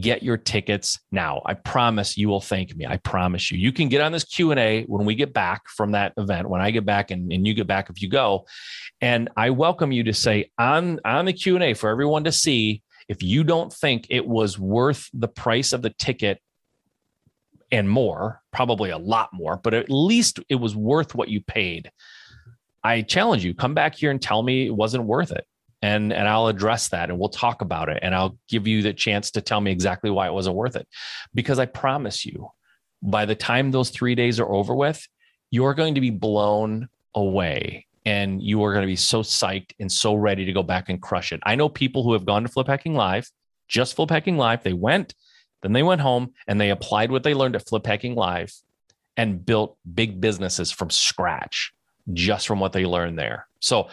get 0.00 0.22
your 0.22 0.36
tickets 0.36 1.00
now. 1.10 1.40
I 1.46 1.54
promise 1.54 2.18
you 2.18 2.28
will 2.28 2.42
thank 2.42 2.76
me. 2.76 2.84
I 2.86 2.98
promise 2.98 3.50
you. 3.50 3.56
You 3.58 3.72
can 3.72 3.88
get 3.88 4.02
on 4.02 4.12
this 4.12 4.24
Q&A 4.24 4.82
when 4.84 5.06
we 5.06 5.14
get 5.14 5.32
back 5.32 5.62
from 5.68 5.92
that 5.92 6.12
event, 6.18 6.50
when 6.50 6.60
I 6.60 6.70
get 6.70 6.84
back 6.84 7.10
and, 7.10 7.32
and 7.32 7.46
you 7.46 7.54
get 7.54 7.66
back 7.66 7.88
if 7.88 8.02
you 8.02 8.10
go. 8.10 8.44
And 9.00 9.30
I 9.36 9.48
welcome 9.50 9.90
you 9.90 10.04
to 10.04 10.12
say 10.12 10.50
on, 10.58 11.00
on 11.04 11.24
the 11.24 11.32
Q&A 11.32 11.72
for 11.72 11.88
everyone 11.88 12.24
to 12.24 12.32
see, 12.32 12.82
if 13.12 13.22
you 13.22 13.44
don't 13.44 13.70
think 13.70 14.06
it 14.08 14.26
was 14.26 14.58
worth 14.58 15.10
the 15.12 15.28
price 15.28 15.74
of 15.74 15.82
the 15.82 15.90
ticket 15.90 16.40
and 17.70 17.86
more, 17.88 18.40
probably 18.54 18.88
a 18.88 18.96
lot 18.96 19.28
more, 19.34 19.60
but 19.62 19.74
at 19.74 19.90
least 19.90 20.40
it 20.48 20.54
was 20.54 20.74
worth 20.74 21.14
what 21.14 21.28
you 21.28 21.42
paid. 21.42 21.90
I 22.82 23.02
challenge 23.02 23.44
you, 23.44 23.54
come 23.54 23.74
back 23.74 23.96
here 23.96 24.10
and 24.10 24.20
tell 24.20 24.42
me 24.42 24.66
it 24.66 24.74
wasn't 24.74 25.04
worth 25.04 25.30
it. 25.30 25.46
And, 25.82 26.10
and 26.10 26.26
I'll 26.26 26.46
address 26.46 26.88
that 26.88 27.10
and 27.10 27.18
we'll 27.18 27.28
talk 27.28 27.60
about 27.60 27.90
it. 27.90 27.98
And 28.00 28.14
I'll 28.14 28.38
give 28.48 28.66
you 28.66 28.80
the 28.80 28.94
chance 28.94 29.32
to 29.32 29.42
tell 29.42 29.60
me 29.60 29.70
exactly 29.70 30.10
why 30.10 30.26
it 30.26 30.32
wasn't 30.32 30.56
worth 30.56 30.76
it. 30.76 30.88
Because 31.34 31.58
I 31.58 31.66
promise 31.66 32.24
you, 32.24 32.48
by 33.02 33.26
the 33.26 33.34
time 33.34 33.72
those 33.72 33.90
three 33.90 34.14
days 34.14 34.40
are 34.40 34.50
over 34.50 34.74
with, 34.74 35.06
you're 35.50 35.74
going 35.74 35.96
to 35.96 36.00
be 36.00 36.10
blown 36.10 36.88
away 37.14 37.86
and 38.04 38.42
you 38.42 38.62
are 38.64 38.72
going 38.72 38.82
to 38.82 38.90
be 38.90 38.96
so 38.96 39.22
psyched 39.22 39.72
and 39.78 39.90
so 39.90 40.14
ready 40.14 40.44
to 40.44 40.52
go 40.52 40.62
back 40.62 40.88
and 40.88 41.00
crush 41.00 41.32
it. 41.32 41.40
I 41.44 41.54
know 41.54 41.68
people 41.68 42.02
who 42.02 42.12
have 42.14 42.26
gone 42.26 42.42
to 42.42 42.48
Flip 42.48 42.66
Hacking 42.66 42.94
Live, 42.94 43.30
just 43.68 43.94
Flip 43.94 44.10
Hacking 44.10 44.36
Live. 44.36 44.62
They 44.62 44.72
went, 44.72 45.14
then 45.62 45.72
they 45.72 45.82
went 45.82 46.00
home 46.00 46.32
and 46.46 46.60
they 46.60 46.70
applied 46.70 47.10
what 47.10 47.22
they 47.22 47.34
learned 47.34 47.56
at 47.56 47.66
Flip 47.66 47.86
Hacking 47.86 48.14
Live 48.14 48.52
and 49.16 49.44
built 49.44 49.76
big 49.94 50.20
businesses 50.20 50.70
from 50.70 50.90
scratch 50.90 51.72
just 52.12 52.46
from 52.46 52.58
what 52.58 52.72
they 52.72 52.84
learned 52.84 53.18
there. 53.18 53.46
So, 53.60 53.88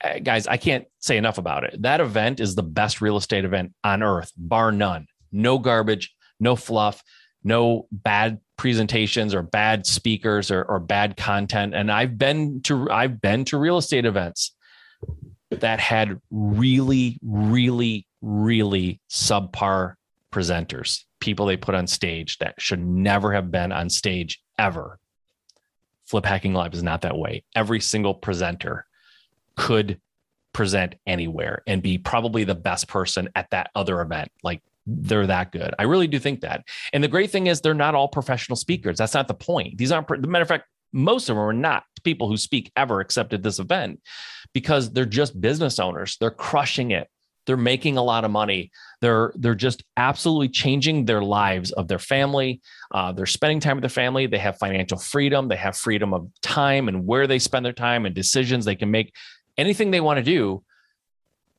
eh, 0.00 0.18
guys, 0.18 0.46
I 0.46 0.56
can't 0.56 0.86
say 0.98 1.16
enough 1.16 1.38
about 1.38 1.64
it. 1.64 1.80
That 1.82 2.00
event 2.00 2.40
is 2.40 2.54
the 2.54 2.62
best 2.62 3.00
real 3.00 3.16
estate 3.16 3.44
event 3.44 3.74
on 3.84 4.02
earth, 4.02 4.32
bar 4.36 4.72
none. 4.72 5.06
No 5.30 5.58
garbage, 5.58 6.14
no 6.40 6.56
fluff, 6.56 7.04
no 7.42 7.86
bad 7.90 8.40
presentations 8.56 9.34
or 9.34 9.42
bad 9.42 9.86
speakers 9.86 10.50
or, 10.50 10.62
or 10.64 10.78
bad 10.78 11.16
content. 11.16 11.74
And 11.74 11.90
I've 11.90 12.18
been 12.18 12.60
to 12.62 12.90
I've 12.90 13.20
been 13.20 13.44
to 13.46 13.58
real 13.58 13.78
estate 13.78 14.04
events 14.04 14.54
that 15.50 15.80
had 15.80 16.20
really, 16.30 17.18
really, 17.22 18.06
really 18.20 19.00
subpar 19.10 19.94
presenters, 20.32 21.04
people 21.20 21.46
they 21.46 21.56
put 21.56 21.74
on 21.74 21.86
stage 21.86 22.38
that 22.38 22.60
should 22.60 22.84
never 22.84 23.32
have 23.32 23.50
been 23.50 23.72
on 23.72 23.90
stage 23.90 24.42
ever. 24.58 24.98
Flip 26.06 26.24
Hacking 26.24 26.54
Live 26.54 26.74
is 26.74 26.82
not 26.82 27.02
that 27.02 27.16
way. 27.16 27.44
Every 27.54 27.80
single 27.80 28.14
presenter 28.14 28.86
could 29.56 30.00
present 30.52 30.96
anywhere 31.06 31.62
and 31.66 31.82
be 31.82 31.98
probably 31.98 32.44
the 32.44 32.54
best 32.54 32.88
person 32.88 33.28
at 33.34 33.48
that 33.50 33.70
other 33.74 34.00
event. 34.00 34.30
Like 34.42 34.62
they're 34.86 35.26
that 35.26 35.52
good. 35.52 35.74
I 35.78 35.84
really 35.84 36.06
do 36.06 36.18
think 36.18 36.40
that. 36.40 36.64
And 36.92 37.02
the 37.02 37.08
great 37.08 37.30
thing 37.30 37.46
is 37.46 37.60
they're 37.60 37.74
not 37.74 37.94
all 37.94 38.08
professional 38.08 38.56
speakers. 38.56 38.98
That's 38.98 39.14
not 39.14 39.28
the 39.28 39.34
point. 39.34 39.78
These 39.78 39.92
aren't, 39.92 40.08
the 40.08 40.28
matter 40.28 40.42
of 40.42 40.48
fact, 40.48 40.64
most 40.92 41.28
of 41.28 41.36
them 41.36 41.44
are 41.44 41.52
not 41.52 41.84
people 42.02 42.28
who 42.28 42.36
speak 42.36 42.72
ever 42.76 43.00
except 43.00 43.32
at 43.32 43.42
this 43.42 43.58
event 43.58 44.00
because 44.52 44.92
they're 44.92 45.04
just 45.04 45.40
business 45.40 45.78
owners. 45.78 46.16
They're 46.18 46.30
crushing 46.30 46.90
it. 46.90 47.08
They're 47.46 47.56
making 47.56 47.96
a 47.96 48.02
lot 48.02 48.24
of 48.24 48.30
money. 48.30 48.70
They're 49.00 49.32
they're 49.34 49.54
just 49.54 49.82
absolutely 49.96 50.48
changing 50.48 51.06
their 51.06 51.22
lives 51.22 51.72
of 51.72 51.88
their 51.88 51.98
family. 51.98 52.60
Uh, 52.92 53.12
they're 53.12 53.26
spending 53.26 53.60
time 53.60 53.76
with 53.76 53.82
their 53.82 53.88
family. 53.88 54.26
They 54.26 54.38
have 54.38 54.58
financial 54.58 54.98
freedom. 54.98 55.48
They 55.48 55.56
have 55.56 55.76
freedom 55.76 56.12
of 56.12 56.28
time 56.42 56.88
and 56.88 57.06
where 57.06 57.26
they 57.26 57.38
spend 57.38 57.64
their 57.64 57.72
time 57.72 58.04
and 58.06 58.14
decisions. 58.14 58.64
They 58.64 58.76
can 58.76 58.90
make 58.90 59.14
anything 59.56 59.90
they 59.90 60.00
want 60.00 60.18
to 60.18 60.22
do 60.22 60.62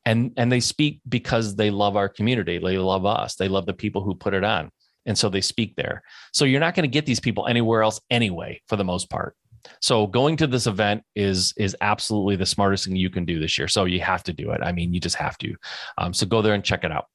and 0.06 0.32
and 0.38 0.52
they 0.52 0.60
speak 0.60 1.02
because 1.08 1.56
they 1.56 1.70
love 1.70 1.96
our 1.96 2.10
community. 2.10 2.58
They 2.58 2.78
love 2.78 3.06
us. 3.06 3.36
They 3.36 3.48
love 3.48 3.66
the 3.66 3.74
people 3.74 4.04
who 4.04 4.16
put 4.16 4.34
it 4.34 4.44
on. 4.44 4.72
And 5.06 5.18
so 5.18 5.30
they 5.30 5.42
speak 5.42 5.76
there. 5.76 6.04
So 6.32 6.46
you're 6.46 6.60
not 6.60 6.76
going 6.76 6.84
to 6.84 6.94
get 6.94 7.06
these 7.06 7.20
people 7.20 7.48
anywhere 7.48 7.82
else 7.82 8.00
anyway 8.10 8.62
for 8.68 8.76
the 8.76 8.84
most 8.84 9.10
part. 9.10 9.36
So 9.80 10.06
going 10.08 10.38
to 10.38 10.48
this 10.48 10.68
event 10.68 11.04
is 11.16 11.54
is 11.58 11.76
absolutely 11.82 12.36
the 12.36 12.46
smartest 12.46 12.86
thing 12.86 12.96
you 12.96 13.10
can 13.10 13.26
do 13.26 13.40
this 13.40 13.58
year. 13.58 13.68
So 13.68 13.86
you 13.86 14.00
have 14.02 14.24
to 14.24 14.34
do 14.34 14.52
it. 14.52 14.62
I 14.64 14.72
mean 14.72 14.94
you 14.94 15.00
just 15.00 15.16
have 15.16 15.38
to. 15.40 15.56
Um, 15.98 16.14
so 16.14 16.26
go 16.26 16.42
there 16.42 16.54
and 16.54 16.64
check 16.64 16.84
it 16.84 16.92
out. 16.92 17.06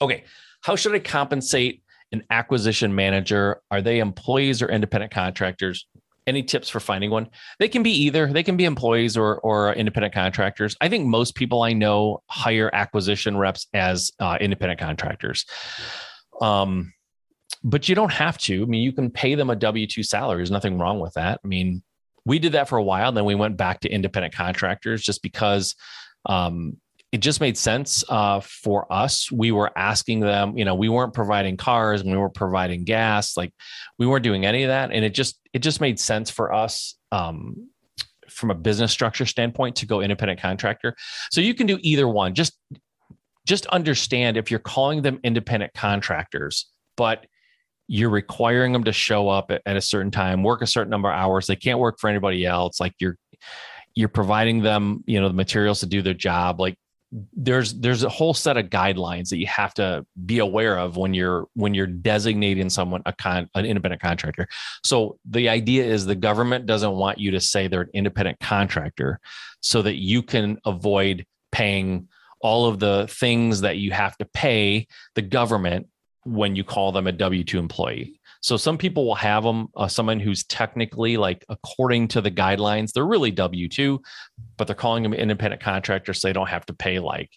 Okay 0.00 0.24
how 0.64 0.74
should 0.74 0.94
i 0.94 0.98
compensate 0.98 1.82
an 2.12 2.22
acquisition 2.30 2.94
manager? 2.94 3.60
Are 3.70 3.82
they 3.82 3.98
employees 3.98 4.62
or 4.62 4.68
independent 4.70 5.12
contractors 5.12 5.86
any 6.26 6.42
tips 6.42 6.68
for 6.68 6.80
finding 6.80 7.10
one? 7.10 7.28
They 7.58 7.68
can 7.68 7.82
be 7.82 7.92
either. 8.04 8.32
They 8.32 8.42
can 8.42 8.56
be 8.56 8.64
employees 8.64 9.16
or 9.16 9.38
or 9.40 9.72
independent 9.74 10.14
contractors. 10.14 10.76
I 10.80 10.88
think 10.88 11.06
most 11.06 11.34
people 11.34 11.62
I 11.62 11.72
know 11.72 12.22
hire 12.28 12.70
acquisition 12.72 13.36
reps 13.36 13.66
as 13.74 14.12
uh, 14.20 14.38
independent 14.40 14.80
contractors. 14.80 15.44
Um, 16.40 16.92
but 17.62 17.88
you 17.88 17.94
don't 17.94 18.12
have 18.12 18.36
to. 18.38 18.62
I 18.62 18.66
mean, 18.66 18.82
you 18.82 18.92
can 18.92 19.10
pay 19.10 19.34
them 19.34 19.50
a 19.50 19.56
W 19.56 19.86
2 19.86 20.02
salary. 20.02 20.38
There's 20.38 20.50
nothing 20.50 20.78
wrong 20.78 21.00
with 21.00 21.14
that. 21.14 21.40
I 21.42 21.48
mean, 21.48 21.82
we 22.26 22.38
did 22.38 22.52
that 22.52 22.68
for 22.68 22.76
a 22.76 22.82
while. 22.82 23.08
and 23.08 23.16
Then 23.16 23.24
we 23.24 23.34
went 23.34 23.56
back 23.56 23.80
to 23.80 23.88
independent 23.88 24.34
contractors 24.34 25.02
just 25.02 25.22
because 25.22 25.74
um, 26.26 26.76
it 27.14 27.18
just 27.18 27.40
made 27.40 27.56
sense 27.56 28.02
uh, 28.08 28.40
for 28.40 28.92
us. 28.92 29.30
We 29.30 29.52
were 29.52 29.70
asking 29.78 30.18
them, 30.18 30.58
you 30.58 30.64
know, 30.64 30.74
we 30.74 30.88
weren't 30.88 31.14
providing 31.14 31.56
cars 31.56 32.00
and 32.00 32.10
we 32.10 32.18
weren't 32.18 32.34
providing 32.34 32.82
gas, 32.82 33.36
like 33.36 33.52
we 34.00 34.06
weren't 34.08 34.24
doing 34.24 34.44
any 34.44 34.64
of 34.64 34.68
that, 34.70 34.90
and 34.90 35.04
it 35.04 35.14
just 35.14 35.38
it 35.52 35.60
just 35.60 35.80
made 35.80 36.00
sense 36.00 36.28
for 36.28 36.52
us 36.52 36.96
um, 37.12 37.68
from 38.28 38.50
a 38.50 38.54
business 38.56 38.90
structure 38.90 39.26
standpoint 39.26 39.76
to 39.76 39.86
go 39.86 40.00
independent 40.00 40.40
contractor. 40.40 40.96
So 41.30 41.40
you 41.40 41.54
can 41.54 41.68
do 41.68 41.78
either 41.82 42.08
one. 42.08 42.34
Just 42.34 42.58
just 43.46 43.66
understand 43.66 44.36
if 44.36 44.50
you're 44.50 44.58
calling 44.58 45.02
them 45.02 45.20
independent 45.22 45.72
contractors, 45.72 46.68
but 46.96 47.26
you're 47.86 48.10
requiring 48.10 48.72
them 48.72 48.82
to 48.82 48.92
show 48.92 49.28
up 49.28 49.52
at, 49.52 49.62
at 49.66 49.76
a 49.76 49.80
certain 49.80 50.10
time, 50.10 50.42
work 50.42 50.62
a 50.62 50.66
certain 50.66 50.90
number 50.90 51.12
of 51.12 51.16
hours. 51.16 51.46
They 51.46 51.54
can't 51.54 51.78
work 51.78 52.00
for 52.00 52.10
anybody 52.10 52.44
else. 52.44 52.80
Like 52.80 52.94
you're 52.98 53.18
you're 53.94 54.08
providing 54.08 54.62
them, 54.62 55.04
you 55.06 55.20
know, 55.20 55.28
the 55.28 55.34
materials 55.34 55.78
to 55.78 55.86
do 55.86 56.02
their 56.02 56.12
job. 56.12 56.58
Like 56.58 56.76
there's 57.32 57.74
there's 57.74 58.02
a 58.02 58.08
whole 58.08 58.34
set 58.34 58.56
of 58.56 58.66
guidelines 58.66 59.28
that 59.28 59.38
you 59.38 59.46
have 59.46 59.72
to 59.74 60.04
be 60.26 60.38
aware 60.38 60.78
of 60.78 60.96
when 60.96 61.14
you're 61.14 61.46
when 61.54 61.72
you're 61.72 61.86
designating 61.86 62.68
someone 62.68 63.02
a 63.06 63.12
con 63.12 63.48
an 63.54 63.64
independent 63.64 64.02
contractor. 64.02 64.48
So 64.82 65.18
the 65.28 65.48
idea 65.48 65.84
is 65.84 66.06
the 66.06 66.16
government 66.16 66.66
doesn't 66.66 66.92
want 66.92 67.18
you 67.18 67.30
to 67.32 67.40
say 67.40 67.68
they're 67.68 67.82
an 67.82 67.90
independent 67.94 68.40
contractor 68.40 69.20
so 69.60 69.82
that 69.82 69.94
you 69.94 70.22
can 70.22 70.58
avoid 70.64 71.24
paying 71.52 72.08
all 72.40 72.66
of 72.66 72.80
the 72.80 73.06
things 73.08 73.60
that 73.60 73.78
you 73.78 73.92
have 73.92 74.16
to 74.18 74.24
pay 74.24 74.86
the 75.14 75.22
government 75.22 75.86
when 76.24 76.56
you 76.56 76.64
call 76.64 76.90
them 76.90 77.06
a 77.06 77.12
W2 77.12 77.54
employee. 77.54 78.20
So 78.44 78.58
some 78.58 78.76
people 78.76 79.06
will 79.06 79.14
have 79.14 79.42
them, 79.42 79.68
uh, 79.74 79.88
someone 79.88 80.20
who's 80.20 80.44
technically 80.44 81.16
like 81.16 81.46
according 81.48 82.08
to 82.08 82.20
the 82.20 82.30
guidelines, 82.30 82.92
they're 82.92 83.06
really 83.06 83.30
W 83.30 83.70
2, 83.70 83.98
but 84.58 84.66
they're 84.66 84.76
calling 84.76 85.02
them 85.02 85.14
independent 85.14 85.62
contractors 85.62 86.20
so 86.20 86.28
they 86.28 86.34
don't 86.34 86.50
have 86.50 86.66
to 86.66 86.74
pay 86.74 86.98
like, 86.98 87.30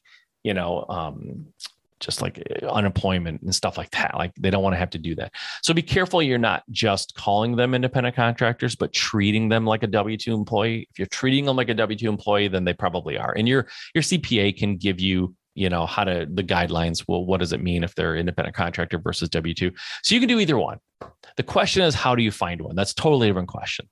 you 0.43 0.53
know, 0.53 0.83
um, 0.89 1.45
just 2.01 2.21
like 2.21 2.45
unemployment 2.69 3.41
and 3.41 3.55
stuff 3.55 3.77
like 3.77 3.89
that. 3.91 4.15
Like 4.15 4.33
they 4.37 4.49
don't 4.49 4.61
want 4.61 4.73
to 4.73 4.79
have 4.79 4.89
to 4.89 4.97
do 4.97 5.15
that. 5.15 5.31
So 5.63 5.73
be 5.73 5.81
careful 5.81 6.21
you're 6.21 6.37
not 6.37 6.63
just 6.71 7.15
calling 7.15 7.55
them 7.55 7.73
independent 7.73 8.13
contractors, 8.13 8.75
but 8.75 8.91
treating 8.91 9.47
them 9.47 9.65
like 9.65 9.83
a 9.83 9.87
W 9.87 10.17
2 10.17 10.33
employee. 10.33 10.89
If 10.91 10.99
you're 10.99 11.05
treating 11.05 11.45
them 11.45 11.55
like 11.55 11.69
a 11.69 11.73
W 11.73 11.97
2 11.97 12.09
employee, 12.09 12.49
then 12.49 12.65
they 12.65 12.73
probably 12.73 13.17
are. 13.17 13.33
And 13.37 13.47
your 13.47 13.69
your 13.95 14.01
CPA 14.01 14.57
can 14.57 14.75
give 14.75 14.99
you 14.99 15.33
you 15.57 15.69
know 15.69 15.85
how 15.85 16.03
to 16.03 16.27
the 16.31 16.43
guidelines 16.43 17.03
well 17.07 17.25
what 17.25 17.39
does 17.39 17.53
it 17.53 17.61
mean 17.61 17.83
if 17.83 17.95
they're 17.95 18.15
independent 18.15 18.55
contractor 18.55 18.97
versus 18.99 19.29
w2 19.29 19.73
so 20.03 20.15
you 20.15 20.21
can 20.21 20.29
do 20.29 20.39
either 20.39 20.57
one. 20.57 20.79
The 21.35 21.43
question 21.43 21.83
is 21.83 21.95
how 21.95 22.15
do 22.15 22.23
you 22.23 22.31
find 22.31 22.61
one? 22.61 22.75
That's 22.75 22.93
totally 22.93 23.27
different 23.27 23.49
question. 23.49 23.89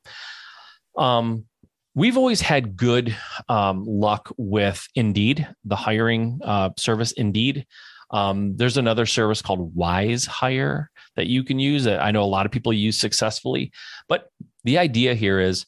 Um, 0.97 1.45
we've 1.93 2.17
always 2.17 2.41
had 2.41 2.75
good 2.75 3.15
um, 3.49 3.83
luck 3.85 4.31
with 4.37 4.87
indeed 4.95 5.47
the 5.63 5.75
hiring 5.75 6.39
uh, 6.43 6.69
service 6.77 7.11
indeed. 7.11 7.65
Um, 8.11 8.55
there's 8.55 8.77
another 8.77 9.05
service 9.05 9.41
called 9.41 9.75
WizeHire 9.75 10.87
that 11.15 11.27
you 11.27 11.43
can 11.43 11.59
use 11.59 11.85
that 11.85 12.03
i 12.03 12.11
know 12.11 12.23
a 12.23 12.25
lot 12.25 12.45
of 12.45 12.51
people 12.51 12.71
use 12.71 12.99
successfully. 12.99 13.71
But 14.07 14.29
the 14.63 14.77
idea 14.77 15.15
here 15.15 15.39
is 15.39 15.65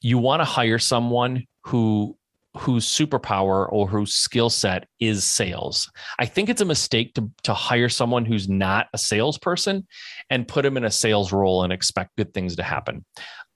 you 0.00 0.18
want 0.18 0.40
to 0.40 0.44
hire 0.44 0.78
someone 0.78 1.46
who 1.64 2.16
whose 2.58 2.86
superpower 2.86 3.70
or 3.70 3.86
whose 3.86 4.14
skill 4.14 4.50
set 4.50 4.88
is 5.00 5.24
sales. 5.24 5.90
I 6.18 6.26
think 6.26 6.48
it's 6.48 6.60
a 6.60 6.66
mistake 6.66 7.14
to, 7.14 7.30
to 7.44 7.54
hire 7.54 7.88
someone 7.88 8.24
who's 8.24 8.48
not 8.48 8.88
a 8.92 8.98
salesperson 8.98 9.86
and 10.30 10.48
put 10.48 10.62
them 10.62 10.76
in 10.76 10.84
a 10.84 10.90
sales 10.90 11.32
role 11.32 11.62
and 11.62 11.72
expect 11.72 12.16
good 12.16 12.32
things 12.34 12.56
to 12.56 12.62
happen. 12.62 13.04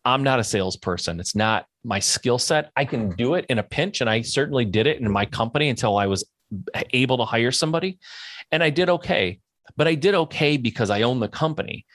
I'm 0.05 0.23
not 0.23 0.41
a 0.41 0.45
salesperson. 0.45 1.21
It's 1.21 1.35
not 1.35 1.67
my 1.85 1.99
skill 1.99 2.39
set. 2.39 2.71
I 2.77 2.85
can 2.85 3.11
do 3.11 3.35
it 3.35 3.47
in 3.49 3.59
a 3.59 3.63
pinch, 3.63 4.01
and 4.01 4.09
I 4.09 4.23
certainly 4.23 4.65
did 4.65 4.87
it 4.87 5.01
in 5.01 5.11
my 5.11 5.27
company 5.27 5.69
until 5.69 5.99
I 5.99 6.07
was 6.07 6.25
able 6.93 7.19
to 7.19 7.25
hire 7.25 7.53
somebody. 7.53 7.99
And 8.51 8.63
I 8.63 8.71
did 8.71 8.89
okay. 8.89 9.41
But 9.77 9.87
I 9.89 9.95
did 9.95 10.15
okay 10.15 10.57
because 10.57 10.91
I 10.91 11.03
own 11.03 11.21
the 11.21 11.29
company 11.29 11.87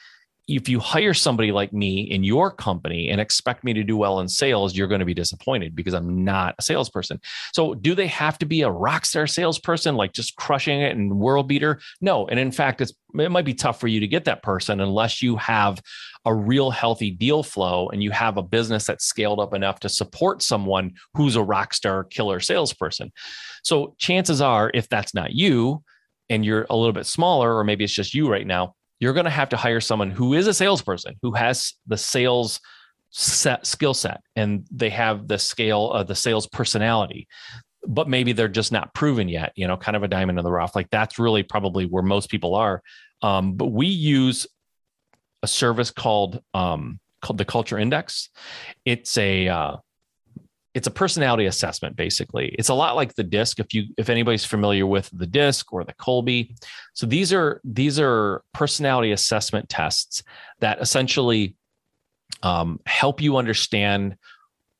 if 0.47 0.69
you 0.69 0.79
hire 0.79 1.13
somebody 1.13 1.51
like 1.51 1.73
me 1.73 2.01
in 2.01 2.23
your 2.23 2.51
company 2.51 3.09
and 3.09 3.19
expect 3.19 3.63
me 3.63 3.73
to 3.73 3.83
do 3.83 3.97
well 3.97 4.19
in 4.19 4.27
sales, 4.27 4.75
you're 4.75 4.87
going 4.87 4.99
to 4.99 5.05
be 5.05 5.13
disappointed 5.13 5.75
because 5.75 5.93
I'm 5.93 6.23
not 6.23 6.55
a 6.59 6.61
salesperson. 6.61 7.19
So, 7.53 7.73
do 7.73 7.95
they 7.95 8.07
have 8.07 8.37
to 8.39 8.45
be 8.45 8.61
a 8.61 8.69
rock 8.69 9.05
star 9.05 9.25
salesperson, 9.25 9.95
like 9.95 10.13
just 10.13 10.35
crushing 10.35 10.81
it 10.81 10.95
and 10.95 11.17
world 11.19 11.47
beater? 11.47 11.79
No. 11.99 12.27
And 12.27 12.39
in 12.39 12.51
fact, 12.51 12.81
it's 12.81 12.93
it 13.15 13.31
might 13.31 13.45
be 13.45 13.53
tough 13.53 13.79
for 13.79 13.87
you 13.87 13.99
to 13.99 14.07
get 14.07 14.25
that 14.25 14.43
person 14.43 14.81
unless 14.81 15.21
you 15.21 15.35
have 15.37 15.81
a 16.25 16.33
real 16.33 16.69
healthy 16.69 17.11
deal 17.11 17.43
flow 17.43 17.87
and 17.89 18.03
you 18.03 18.11
have 18.11 18.37
a 18.37 18.43
business 18.43 18.85
that's 18.85 19.05
scaled 19.05 19.39
up 19.39 19.53
enough 19.53 19.79
to 19.79 19.89
support 19.89 20.43
someone 20.43 20.93
who's 21.13 21.35
a 21.35 21.43
rock 21.43 21.73
star 21.73 22.03
killer 22.03 22.39
salesperson. 22.39 23.11
So, 23.63 23.95
chances 23.97 24.41
are, 24.41 24.69
if 24.73 24.89
that's 24.89 25.15
not 25.15 25.33
you, 25.33 25.83
and 26.29 26.45
you're 26.45 26.67
a 26.69 26.75
little 26.75 26.93
bit 26.93 27.05
smaller, 27.05 27.57
or 27.57 27.63
maybe 27.63 27.83
it's 27.83 27.93
just 27.93 28.13
you 28.13 28.29
right 28.29 28.45
now, 28.45 28.75
you're 28.99 29.13
going 29.13 29.25
to 29.25 29.31
have 29.31 29.49
to 29.49 29.57
hire 29.57 29.81
someone 29.81 30.11
who 30.11 30.33
is 30.33 30.47
a 30.47 30.53
salesperson 30.53 31.15
who 31.21 31.33
has 31.33 31.73
the 31.87 31.97
sales 31.97 32.59
set 33.09 33.65
skill 33.65 33.93
set 33.93 34.21
and 34.35 34.65
they 34.71 34.89
have 34.89 35.27
the 35.27 35.39
scale 35.39 35.91
of 35.91 36.07
the 36.07 36.15
sales 36.15 36.47
personality. 36.47 37.27
But 37.87 38.09
maybe 38.09 38.33
they're 38.33 38.47
just 38.47 38.71
not 38.71 38.93
proven 38.93 39.29
yet 39.29 39.53
you 39.55 39.67
know 39.67 39.77
kind 39.77 39.95
of 39.95 40.03
a 40.03 40.07
diamond 40.07 40.39
in 40.39 40.45
the 40.45 40.51
rough. 40.51 40.75
Like 40.75 40.89
that's 40.89 41.19
really 41.19 41.43
probably 41.43 41.85
where 41.85 42.03
most 42.03 42.29
people 42.29 42.55
are. 42.55 42.81
Um, 43.21 43.53
but 43.53 43.67
we 43.67 43.87
use 43.87 44.47
a 45.43 45.47
service 45.47 45.91
called 45.91 46.41
um, 46.53 46.99
called 47.21 47.37
the 47.37 47.45
culture 47.45 47.77
index. 47.77 48.29
It's 48.85 49.17
a 49.17 49.47
uh, 49.47 49.77
it's 50.75 50.87
a 50.87 50.91
personality 50.91 51.45
assessment 51.45 51.95
basically. 51.95 52.49
It's 52.59 52.69
a 52.69 52.73
lot 52.73 52.97
like 52.97 53.15
the 53.15 53.23
disc 53.23 53.59
if 53.59 53.73
you 53.73 53.85
if 53.97 54.09
anybody's 54.09 54.45
familiar 54.45 54.85
with 54.85 55.09
the 55.11 55.25
disc 55.25 55.71
or 55.73 55.83
the 55.85 55.93
Kolbe 55.93 56.53
so 56.93 57.07
these 57.07 57.33
are 57.33 57.61
these 57.63 57.97
are 57.99 58.43
personality 58.53 59.11
assessment 59.13 59.69
tests 59.69 60.21
that 60.59 60.79
essentially 60.81 61.55
um, 62.43 62.79
help 62.85 63.21
you 63.21 63.37
understand 63.37 64.17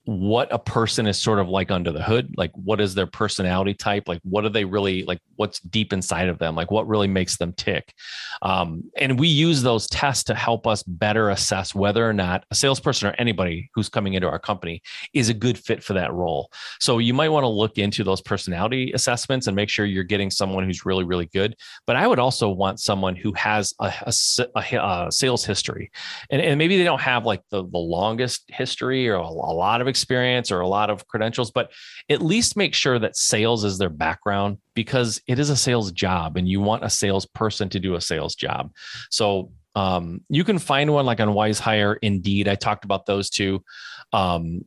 what 0.05 0.51
a 0.51 0.59
person 0.59 1.07
is 1.07 1.19
sort 1.19 1.39
of 1.39 1.49
like 1.49 1.71
under 1.71 1.91
the 1.91 2.01
hood 2.01 2.33
like 2.37 2.51
what 2.53 2.79
is 2.79 2.93
their 2.93 3.07
personality 3.07 3.73
type? 3.73 4.07
Like 4.07 4.21
what 4.23 4.45
are 4.45 4.49
they 4.49 4.65
really 4.65 5.03
like 5.03 5.19
what's 5.35 5.59
deep 5.59 5.91
inside 5.93 6.29
of 6.29 6.37
them? 6.39 6.55
Like 6.55 6.71
what 6.71 6.87
really 6.87 7.07
makes 7.07 7.37
them 7.37 7.53
tick? 7.53 7.93
Um, 8.41 8.83
and 8.97 9.19
we 9.19 9.27
use 9.27 9.61
those 9.61 9.87
tests 9.87 10.23
to 10.25 10.35
help 10.35 10.67
us 10.67 10.83
better 10.83 11.29
assess 11.29 11.73
whether 11.73 12.07
or 12.07 12.13
not 12.13 12.43
a 12.51 12.55
salesperson 12.55 13.09
or 13.09 13.15
anybody 13.17 13.69
who's 13.73 13.89
coming 13.89 14.13
into 14.13 14.29
our 14.29 14.39
company 14.39 14.81
is 15.13 15.29
a 15.29 15.33
good 15.33 15.57
fit 15.57 15.83
for 15.83 15.93
that 15.93 16.13
role. 16.13 16.51
So 16.79 16.99
you 16.99 17.13
might 17.13 17.29
want 17.29 17.43
to 17.43 17.49
look 17.49 17.77
into 17.77 18.03
those 18.03 18.21
personality 18.21 18.91
assessments 18.93 19.47
and 19.47 19.55
make 19.55 19.69
sure 19.69 19.85
you're 19.85 20.03
getting 20.03 20.29
someone 20.29 20.65
who's 20.65 20.85
really 20.85 21.03
really 21.03 21.27
good. 21.27 21.55
But 21.87 21.95
i 21.95 22.07
would 22.07 22.19
also 22.19 22.49
want 22.49 22.79
someone 22.79 23.15
who 23.15 23.33
has 23.33 23.73
a, 23.79 23.91
a, 24.05 24.61
a, 24.77 25.11
sales 25.11 25.45
history. 25.45 25.91
And, 26.29 26.41
and 26.41 26.57
maybe 26.57 26.77
they 26.77 26.83
don't 26.83 27.01
have 27.01 27.25
like 27.25 27.41
the, 27.49 27.63
the 27.63 27.77
longest 27.77 28.43
history 28.47 29.07
or 29.09 29.15
a, 29.15 29.21
a 29.21 29.55
lot 29.55 29.81
of 29.81 29.87
experience 29.95 30.51
or 30.51 30.59
a 30.59 30.67
lot 30.67 30.89
of 30.89 31.07
credentials, 31.07 31.51
but 31.51 31.71
at 32.09 32.21
least 32.21 32.57
make 32.57 32.73
sure 32.73 32.99
that 32.99 33.15
sales 33.15 33.63
is 33.63 33.77
their 33.77 33.89
background 33.89 34.57
because 34.73 35.21
it 35.25 35.39
is 35.39 35.49
a 35.49 35.55
sales 35.55 35.91
job 35.93 36.35
and 36.35 36.49
you 36.49 36.59
want 36.59 36.83
a 36.83 36.89
salesperson 36.89 37.69
to 37.69 37.79
do 37.79 37.95
a 37.95 38.01
sales 38.01 38.35
job. 38.35 38.71
So 39.09 39.51
um, 39.73 40.21
you 40.27 40.43
can 40.43 40.59
find 40.59 40.91
one 40.91 41.05
like 41.05 41.21
on 41.21 41.29
WizeHire, 41.29 41.95
Indeed. 42.01 42.49
I 42.49 42.55
talked 42.55 42.83
about 42.83 43.05
those 43.05 43.29
two. 43.29 43.63
Um, 44.11 44.65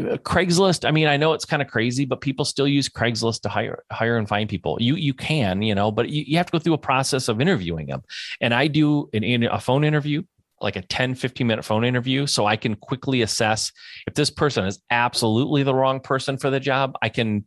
Craigslist. 0.00 0.86
I 0.86 0.92
mean, 0.92 1.08
I 1.08 1.16
know 1.16 1.32
it's 1.32 1.44
kind 1.44 1.60
of 1.60 1.66
crazy, 1.66 2.04
but 2.04 2.20
people 2.20 2.44
still 2.44 2.68
use 2.68 2.88
Craigslist 2.88 3.40
to 3.42 3.48
hire 3.48 3.82
hire 3.90 4.16
and 4.16 4.28
find 4.28 4.48
people. 4.48 4.78
You 4.80 4.94
you 4.94 5.12
can, 5.12 5.60
you 5.60 5.74
know, 5.74 5.90
but 5.90 6.08
you, 6.08 6.22
you 6.24 6.36
have 6.36 6.46
to 6.46 6.52
go 6.52 6.60
through 6.60 6.74
a 6.74 6.78
process 6.78 7.26
of 7.26 7.40
interviewing 7.40 7.88
them. 7.88 8.02
And 8.40 8.54
I 8.54 8.68
do 8.68 9.08
an, 9.12 9.42
a 9.42 9.58
phone 9.58 9.82
interview 9.82 10.22
like 10.60 10.76
a 10.76 10.82
10 10.82 11.14
15 11.14 11.46
minute 11.46 11.64
phone 11.64 11.84
interview 11.84 12.26
so 12.26 12.46
i 12.46 12.56
can 12.56 12.74
quickly 12.74 13.22
assess 13.22 13.72
if 14.06 14.14
this 14.14 14.30
person 14.30 14.64
is 14.64 14.80
absolutely 14.90 15.62
the 15.62 15.74
wrong 15.74 16.00
person 16.00 16.36
for 16.36 16.50
the 16.50 16.60
job 16.60 16.94
i 17.02 17.08
can 17.08 17.44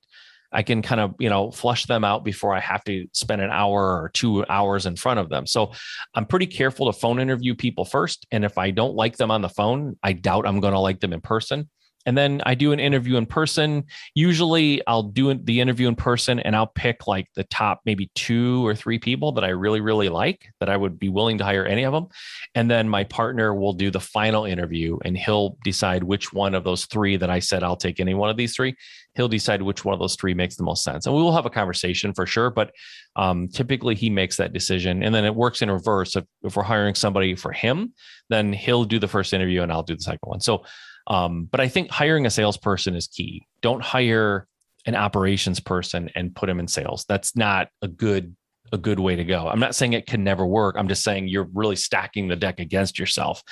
i 0.52 0.64
can 0.64 0.82
kind 0.82 1.02
of 1.02 1.14
you 1.20 1.30
know 1.30 1.52
flush 1.52 1.86
them 1.86 2.04
out 2.04 2.24
before 2.24 2.54
i 2.54 2.60
have 2.60 2.84
to 2.84 3.08
spend 3.14 3.42
an 3.42 3.50
hour 3.52 4.02
or 4.02 4.10
two 4.14 4.46
hours 4.48 4.86
in 4.86 4.96
front 4.96 5.20
of 5.20 5.30
them. 5.30 5.46
So 5.46 5.72
i'm 6.16 6.26
pretty 6.26 6.48
careful 6.48 6.92
to 6.92 6.98
phone 6.98 7.20
interview 7.20 7.56
people 7.56 7.86
first 7.86 8.26
and 8.32 8.44
if 8.44 8.58
i 8.58 8.72
don't 8.72 8.96
like 8.96 9.18
them 9.18 9.32
on 9.32 9.42
the 9.42 9.50
phone 9.50 9.98
i 10.04 10.14
doubt 10.14 10.48
i'm 10.48 10.60
going 10.60 10.74
to 10.74 10.80
like 10.80 11.00
them 11.00 11.14
in 11.14 11.22
person 11.22 11.70
and 12.06 12.18
then 12.18 12.42
I 12.46 12.56
do 12.56 12.72
an 12.72 12.80
interview 12.80 13.18
in 13.18 13.26
person. 13.26 13.86
Usually 14.16 14.86
I'll 14.88 15.04
do 15.04 15.34
the 15.34 15.62
interview 15.62 15.88
in 15.88 15.96
person 15.96 16.40
and 16.40 16.56
I'll 16.56 16.68
pick 16.68 17.08
like 17.08 17.28
the 17.36 17.44
top 17.46 17.82
maybe 17.86 18.10
two 18.16 18.66
or 18.66 18.76
three 18.76 19.00
people 19.00 19.32
that 19.34 19.44
I 19.44 19.50
really, 19.50 19.82
really 19.82 20.10
like 20.10 20.48
that 20.60 20.70
I 20.70 20.78
would 20.78 21.00
be 21.00 21.10
willing 21.10 21.38
to 21.38 21.44
hire 21.44 21.66
any 21.66 21.84
of 21.84 21.94
them. 21.94 22.08
And 22.56 22.70
then 22.70 22.90
my 22.90 23.04
partner 23.04 23.54
will 23.54 23.74
do 23.74 23.92
the 23.92 24.00
final 24.00 24.46
interview 24.46 24.98
and 25.06 25.18
he'll 25.18 25.58
decide 25.64 26.04
which 26.04 26.34
one 26.34 26.56
of 26.56 26.64
those 26.64 26.86
three 26.86 27.18
that 27.18 27.30
I 27.30 27.40
said 27.40 27.64
I'll 27.64 27.76
take 27.76 28.00
any 28.00 28.14
one 28.14 28.30
of 28.30 28.38
these 28.38 28.56
three. 28.56 28.76
He'll 29.16 29.28
decide 29.28 29.62
which 29.62 29.84
one 29.84 29.94
of 29.94 30.00
those 30.00 30.16
three 30.16 30.34
makes 30.34 30.56
the 30.56 30.64
most 30.64 30.84
sense. 30.84 31.06
And 31.06 31.16
we 31.16 31.22
will 31.22 31.34
have 31.34 31.46
a 31.46 31.50
conversation 31.50 32.14
for 32.14 32.26
sure. 32.26 32.50
But 32.50 32.72
um, 33.16 33.50
typically 33.50 33.94
he 33.94 34.10
makes 34.10 34.38
that 34.38 34.54
decision. 34.54 35.04
And 35.04 35.14
then 35.14 35.26
it 35.26 35.36
works 35.36 35.62
in 35.62 35.70
reverse. 35.70 36.16
If, 36.16 36.24
if 36.44 36.56
we're 36.56 36.64
hiring 36.64 36.96
somebody 36.96 37.36
for 37.36 37.52
him, 37.52 37.94
then 38.30 38.54
he'll 38.54 38.86
do 38.86 39.00
the 39.00 39.08
first 39.08 39.34
interview 39.34 39.62
and 39.62 39.72
I'll 39.72 39.84
do 39.84 39.96
the 39.96 40.02
second 40.02 40.20
one. 40.24 40.40
So 40.40 40.64
um, 41.08 41.46
but 41.46 41.60
I 41.60 41.68
think 41.68 41.90
hiring 41.90 42.26
a 42.26 42.30
salesperson 42.30 42.96
is 42.96 43.08
key. 43.08 43.46
Don't 43.62 43.82
hire 43.82 44.48
an 44.86 44.96
operations 44.96 45.60
person 45.60 46.10
and 46.16 46.36
put 46.36 46.48
them 46.48 46.60
in 46.60 46.68
sales. 46.68 47.06
That's 47.08 47.36
not 47.36 47.70
a 47.82 47.88
good 47.88 48.36
a 48.74 48.78
good 48.78 49.00
way 49.00 49.18
to 49.18 49.26
go. 49.26 49.50
I'm 49.50 49.60
not 49.60 49.76
saying 49.76 49.94
it 49.94 50.08
can 50.08 50.24
never 50.24 50.46
work. 50.46 50.76
I'm 50.78 50.88
just 50.88 51.04
saying 51.04 51.28
you're 51.28 51.50
really 51.54 51.76
stacking 51.76 52.30
the 52.30 52.38
deck 52.38 52.60
against 52.60 52.98
yourself. 52.98 53.44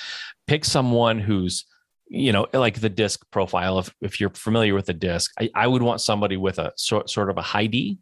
Pick 0.46 0.64
someone 0.64 1.18
who's 1.18 1.66
you 2.10 2.32
know 2.32 2.46
like 2.52 2.80
the 2.80 2.88
disc 2.88 3.24
profile 3.30 3.78
if, 3.78 3.94
if 4.00 4.20
you're 4.20 4.30
familiar 4.30 4.74
with 4.74 4.86
the 4.86 4.92
disc 4.92 5.30
I, 5.38 5.48
I 5.54 5.66
would 5.68 5.80
want 5.80 6.00
somebody 6.00 6.36
with 6.36 6.58
a 6.58 6.72
sort, 6.76 7.08
sort 7.08 7.30
of 7.30 7.38
a 7.38 7.42
high 7.42 7.68
d 7.68 7.98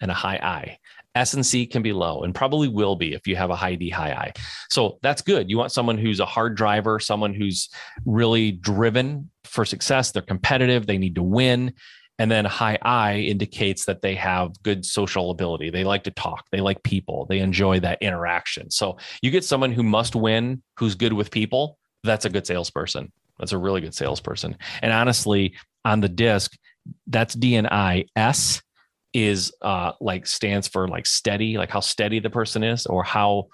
and 0.00 0.10
a 0.10 0.14
high 0.14 0.40
i 0.42 0.78
S&C 1.14 1.66
can 1.66 1.82
be 1.82 1.92
low 1.92 2.22
and 2.22 2.34
probably 2.34 2.68
will 2.68 2.96
be 2.96 3.14
if 3.14 3.26
you 3.26 3.36
have 3.36 3.50
a 3.50 3.56
high 3.56 3.74
D, 3.74 3.90
high 3.90 4.12
I. 4.12 4.32
So 4.70 4.98
that's 5.02 5.22
good. 5.22 5.50
You 5.50 5.58
want 5.58 5.72
someone 5.72 5.98
who's 5.98 6.20
a 6.20 6.26
hard 6.26 6.56
driver, 6.56 7.00
someone 7.00 7.34
who's 7.34 7.68
really 8.04 8.52
driven 8.52 9.30
for 9.44 9.64
success. 9.64 10.12
They're 10.12 10.22
competitive, 10.22 10.86
they 10.86 10.98
need 10.98 11.16
to 11.16 11.22
win. 11.22 11.74
And 12.18 12.30
then 12.30 12.44
high 12.44 12.78
I 12.82 13.16
indicates 13.16 13.86
that 13.86 14.02
they 14.02 14.14
have 14.16 14.62
good 14.62 14.84
social 14.84 15.30
ability. 15.30 15.70
They 15.70 15.84
like 15.84 16.04
to 16.04 16.10
talk, 16.10 16.44
they 16.52 16.60
like 16.60 16.82
people, 16.82 17.26
they 17.28 17.38
enjoy 17.38 17.80
that 17.80 18.02
interaction. 18.02 18.70
So 18.70 18.98
you 19.22 19.30
get 19.30 19.44
someone 19.44 19.72
who 19.72 19.82
must 19.82 20.14
win, 20.14 20.62
who's 20.78 20.94
good 20.94 21.14
with 21.14 21.30
people. 21.30 21.78
That's 22.04 22.26
a 22.26 22.30
good 22.30 22.46
salesperson. 22.46 23.10
That's 23.38 23.52
a 23.52 23.58
really 23.58 23.80
good 23.80 23.94
salesperson. 23.94 24.56
And 24.82 24.92
honestly, 24.92 25.54
on 25.84 26.00
the 26.00 26.10
disc, 26.10 26.56
that's 27.06 27.34
D 27.34 27.56
and 27.56 27.66
I. 27.66 28.04
S 28.14 28.60
is 29.12 29.52
uh, 29.62 29.92
like 30.00 30.26
stands 30.26 30.68
for 30.68 30.88
like 30.88 31.06
steady, 31.06 31.58
like 31.58 31.70
how 31.70 31.80
steady 31.80 32.20
the 32.20 32.30
person 32.30 32.62
is 32.62 32.86
or 32.86 33.02
how 33.02 33.48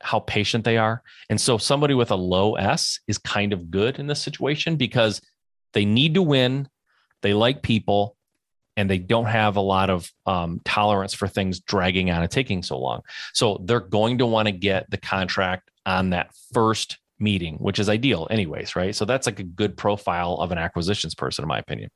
how 0.00 0.18
patient 0.18 0.64
they 0.64 0.78
are. 0.78 1.02
And 1.30 1.40
so 1.40 1.58
somebody 1.58 1.94
with 1.94 2.10
a 2.10 2.16
low 2.16 2.56
S 2.56 2.98
is 3.06 3.18
kind 3.18 3.52
of 3.52 3.70
good 3.70 3.98
in 4.00 4.08
this 4.08 4.20
situation 4.20 4.76
because 4.76 5.20
they 5.74 5.84
need 5.84 6.14
to 6.14 6.22
win, 6.22 6.68
they 7.22 7.34
like 7.34 7.62
people, 7.62 8.16
and 8.76 8.90
they 8.90 8.98
don't 8.98 9.26
have 9.26 9.56
a 9.56 9.60
lot 9.60 9.90
of 9.90 10.10
um, 10.26 10.60
tolerance 10.64 11.14
for 11.14 11.28
things 11.28 11.60
dragging 11.60 12.10
on 12.10 12.22
and 12.22 12.30
taking 12.30 12.62
so 12.62 12.78
long. 12.78 13.02
So 13.32 13.60
they're 13.64 13.80
going 13.80 14.18
to 14.18 14.26
want 14.26 14.46
to 14.46 14.52
get 14.52 14.90
the 14.90 14.96
contract 14.96 15.70
on 15.86 16.10
that 16.10 16.30
first 16.52 16.98
meeting, 17.18 17.56
which 17.56 17.78
is 17.78 17.88
ideal, 17.88 18.26
anyways, 18.30 18.74
right? 18.74 18.94
So 18.94 19.04
that's 19.04 19.26
like 19.26 19.38
a 19.38 19.44
good 19.44 19.76
profile 19.76 20.34
of 20.34 20.52
an 20.52 20.58
acquisitions 20.58 21.14
person, 21.14 21.44
in 21.44 21.48
my 21.48 21.58
opinion. 21.58 21.90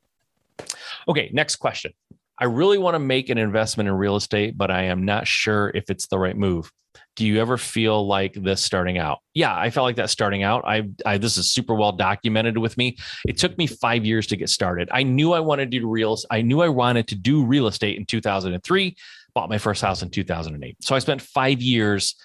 Okay, 1.08 1.30
next 1.32 1.56
question. 1.56 1.92
I 2.38 2.44
really 2.44 2.78
want 2.78 2.94
to 2.94 2.98
make 2.98 3.30
an 3.30 3.38
investment 3.38 3.88
in 3.88 3.94
real 3.94 4.16
estate, 4.16 4.56
but 4.56 4.70
I 4.70 4.84
am 4.84 5.04
not 5.04 5.26
sure 5.26 5.70
if 5.74 5.90
it's 5.90 6.06
the 6.08 6.18
right 6.18 6.36
move. 6.36 6.70
Do 7.14 7.26
you 7.26 7.40
ever 7.40 7.56
feel 7.56 8.06
like 8.06 8.34
this 8.34 8.62
starting 8.62 8.98
out? 8.98 9.20
Yeah, 9.32 9.56
I 9.56 9.70
felt 9.70 9.84
like 9.84 9.96
that 9.96 10.10
starting 10.10 10.42
out. 10.42 10.64
I, 10.66 10.88
I 11.04 11.16
this 11.16 11.38
is 11.38 11.50
super 11.50 11.74
well 11.74 11.92
documented 11.92 12.58
with 12.58 12.76
me. 12.76 12.98
It 13.26 13.38
took 13.38 13.56
me 13.56 13.66
five 13.66 14.04
years 14.04 14.26
to 14.28 14.36
get 14.36 14.50
started. 14.50 14.90
I 14.92 15.02
knew 15.02 15.32
I 15.32 15.40
wanted 15.40 15.70
to 15.70 15.80
do 15.80 15.88
real. 15.88 16.18
I 16.30 16.42
knew 16.42 16.60
I 16.60 16.68
wanted 16.68 17.08
to 17.08 17.14
do 17.14 17.44
real 17.44 17.68
estate 17.68 17.96
in 17.96 18.04
2003. 18.04 18.96
Bought 19.34 19.48
my 19.48 19.58
first 19.58 19.80
house 19.80 20.02
in 20.02 20.10
2008. 20.10 20.76
So 20.82 20.94
I 20.94 20.98
spent 20.98 21.22
five 21.22 21.62
years 21.62 22.16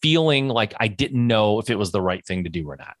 feeling 0.00 0.48
like 0.48 0.74
I 0.80 0.88
didn't 0.88 1.26
know 1.26 1.58
if 1.58 1.68
it 1.68 1.76
was 1.76 1.92
the 1.92 2.00
right 2.00 2.24
thing 2.24 2.44
to 2.44 2.50
do 2.50 2.68
or 2.68 2.76
not. 2.76 2.96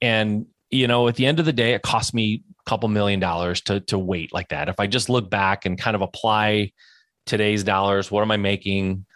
And 0.00 0.46
you 0.70 0.88
know, 0.88 1.08
at 1.08 1.14
the 1.16 1.26
end 1.26 1.38
of 1.38 1.46
the 1.46 1.52
day, 1.52 1.74
it 1.74 1.82
cost 1.82 2.14
me 2.14 2.42
couple 2.66 2.88
million 2.88 3.20
dollars 3.20 3.60
to 3.62 3.80
to 3.80 3.98
wait 3.98 4.32
like 4.32 4.48
that. 4.48 4.68
If 4.68 4.80
I 4.80 4.86
just 4.86 5.08
look 5.08 5.30
back 5.30 5.66
and 5.66 5.78
kind 5.78 5.94
of 5.94 6.02
apply 6.02 6.72
today's 7.26 7.64
dollars, 7.64 8.10
what 8.10 8.22
am 8.22 8.30
I 8.30 8.36
making? 8.36 9.06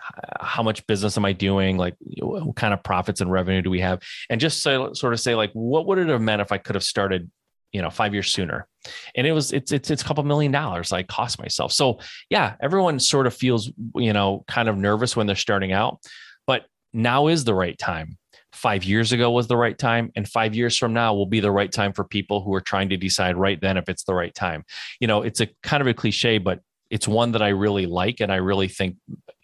How 0.40 0.62
much 0.62 0.86
business 0.86 1.16
am 1.18 1.24
I 1.24 1.32
doing? 1.32 1.76
Like, 1.76 1.94
what 2.20 2.56
kind 2.56 2.72
of 2.72 2.82
profits 2.82 3.20
and 3.20 3.30
revenue 3.30 3.62
do 3.62 3.70
we 3.70 3.80
have? 3.80 4.00
And 4.30 4.40
just 4.40 4.62
so, 4.62 4.92
sort 4.94 5.12
of 5.12 5.20
say, 5.20 5.34
like, 5.34 5.50
what 5.52 5.86
would 5.86 5.98
it 5.98 6.08
have 6.08 6.22
meant 6.22 6.40
if 6.40 6.50
I 6.50 6.58
could 6.58 6.74
have 6.74 6.84
started, 6.84 7.30
you 7.72 7.82
know, 7.82 7.90
five 7.90 8.14
years 8.14 8.30
sooner? 8.30 8.66
And 9.14 9.26
it 9.26 9.32
was, 9.32 9.52
it's, 9.52 9.72
it's, 9.72 9.90
it's 9.90 10.00
a 10.00 10.04
couple 10.04 10.24
million 10.24 10.52
dollars 10.52 10.90
I 10.90 11.02
cost 11.02 11.38
myself. 11.38 11.72
So 11.72 12.00
yeah, 12.30 12.54
everyone 12.62 12.98
sort 12.98 13.26
of 13.26 13.34
feels, 13.34 13.70
you 13.94 14.14
know, 14.14 14.44
kind 14.48 14.70
of 14.70 14.78
nervous 14.78 15.14
when 15.14 15.26
they're 15.26 15.36
starting 15.36 15.72
out, 15.72 16.00
but 16.46 16.64
now 16.94 17.26
is 17.26 17.44
the 17.44 17.54
right 17.54 17.78
time 17.78 18.16
five 18.52 18.84
years 18.84 19.12
ago 19.12 19.30
was 19.30 19.46
the 19.46 19.56
right 19.56 19.78
time 19.78 20.10
and 20.16 20.28
five 20.28 20.54
years 20.54 20.76
from 20.76 20.92
now 20.92 21.14
will 21.14 21.26
be 21.26 21.40
the 21.40 21.50
right 21.50 21.70
time 21.70 21.92
for 21.92 22.04
people 22.04 22.42
who 22.42 22.54
are 22.54 22.60
trying 22.60 22.88
to 22.88 22.96
decide 22.96 23.36
right 23.36 23.60
then 23.60 23.76
if 23.76 23.88
it's 23.88 24.04
the 24.04 24.14
right 24.14 24.34
time. 24.34 24.64
You 25.00 25.08
know 25.08 25.22
it's 25.22 25.40
a 25.40 25.48
kind 25.62 25.80
of 25.80 25.86
a 25.86 25.94
cliche 25.94 26.38
but 26.38 26.60
it's 26.90 27.06
one 27.06 27.32
that 27.32 27.42
i 27.42 27.48
really 27.48 27.84
like 27.84 28.20
and 28.20 28.32
i 28.32 28.36
really 28.36 28.68
think 28.68 28.96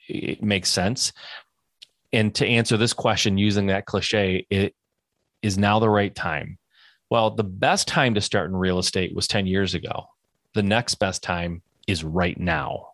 it 0.08 0.42
makes 0.42 0.70
sense. 0.70 1.12
And 2.12 2.34
to 2.36 2.46
answer 2.46 2.76
this 2.76 2.92
question 2.92 3.38
using 3.38 3.66
that 3.66 3.86
cliche 3.86 4.46
it 4.50 4.74
is 5.42 5.58
now 5.58 5.78
the 5.78 5.90
right 5.90 6.14
time. 6.14 6.58
Well 7.10 7.30
the 7.30 7.44
best 7.44 7.88
time 7.88 8.14
to 8.14 8.20
start 8.20 8.48
in 8.48 8.56
real 8.56 8.78
estate 8.78 9.14
was 9.14 9.28
10 9.28 9.46
years 9.46 9.74
ago. 9.74 10.06
The 10.54 10.62
next 10.62 10.96
best 10.96 11.22
time 11.22 11.62
is 11.86 12.04
right 12.04 12.38
now 12.38 12.88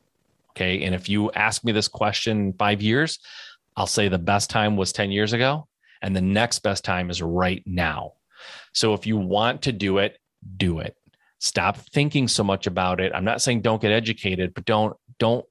okay? 0.50 0.82
And 0.82 0.94
if 0.94 1.08
you 1.08 1.30
ask 1.32 1.64
me 1.64 1.72
this 1.72 1.88
question 1.88 2.52
five 2.58 2.82
years 2.82 3.18
i'll 3.76 3.86
say 3.86 4.08
the 4.08 4.18
best 4.18 4.50
time 4.50 4.76
was 4.76 4.92
10 4.92 5.12
years 5.12 5.32
ago 5.32 5.68
and 6.02 6.14
the 6.14 6.20
next 6.20 6.60
best 6.60 6.84
time 6.84 7.10
is 7.10 7.22
right 7.22 7.62
now. 7.66 8.12
So 8.72 8.94
if 8.94 9.06
you 9.06 9.16
want 9.16 9.62
to 9.62 9.72
do 9.72 9.98
it, 9.98 10.18
do 10.56 10.80
it. 10.80 10.96
Stop 11.38 11.76
thinking 11.76 12.28
so 12.28 12.44
much 12.44 12.66
about 12.66 13.00
it. 13.00 13.12
I'm 13.14 13.24
not 13.24 13.42
saying 13.42 13.62
don't 13.62 13.80
get 13.80 13.92
educated, 13.92 14.54
but 14.54 14.64
don't 14.64 14.96
don't 15.18 15.44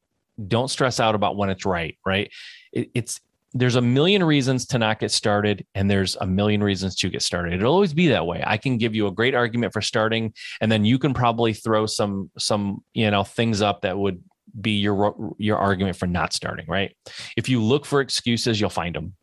don't 0.47 0.69
stress 0.69 0.99
out 0.99 1.15
about 1.15 1.35
when 1.35 1.49
it's 1.49 1.65
right, 1.65 1.97
right? 2.05 2.31
It, 2.71 2.91
it's 2.93 3.19
there's 3.53 3.75
a 3.75 3.81
million 3.81 4.23
reasons 4.23 4.65
to 4.67 4.77
not 4.77 4.99
get 4.99 5.11
started 5.11 5.65
and 5.73 5.89
there's 5.89 6.15
a 6.17 6.25
million 6.25 6.61
reasons 6.61 6.95
to 6.95 7.09
get 7.09 7.21
started 7.21 7.53
it'll 7.53 7.73
always 7.73 7.93
be 7.93 8.07
that 8.07 8.25
way 8.25 8.43
i 8.45 8.57
can 8.57 8.77
give 8.77 8.93
you 8.93 9.07
a 9.07 9.11
great 9.11 9.33
argument 9.33 9.73
for 9.73 9.81
starting 9.81 10.33
and 10.61 10.71
then 10.71 10.85
you 10.85 10.99
can 10.99 11.13
probably 11.13 11.53
throw 11.53 11.85
some 11.85 12.29
some 12.37 12.83
you 12.93 13.09
know 13.09 13.23
things 13.23 13.61
up 13.61 13.81
that 13.81 13.97
would 13.97 14.21
be 14.61 14.71
your 14.71 15.33
your 15.37 15.57
argument 15.57 15.97
for 15.97 16.07
not 16.07 16.33
starting 16.33 16.65
right 16.67 16.95
if 17.37 17.49
you 17.49 17.61
look 17.61 17.85
for 17.85 18.01
excuses 18.01 18.59
you'll 18.59 18.69
find 18.69 18.95
them 18.95 19.15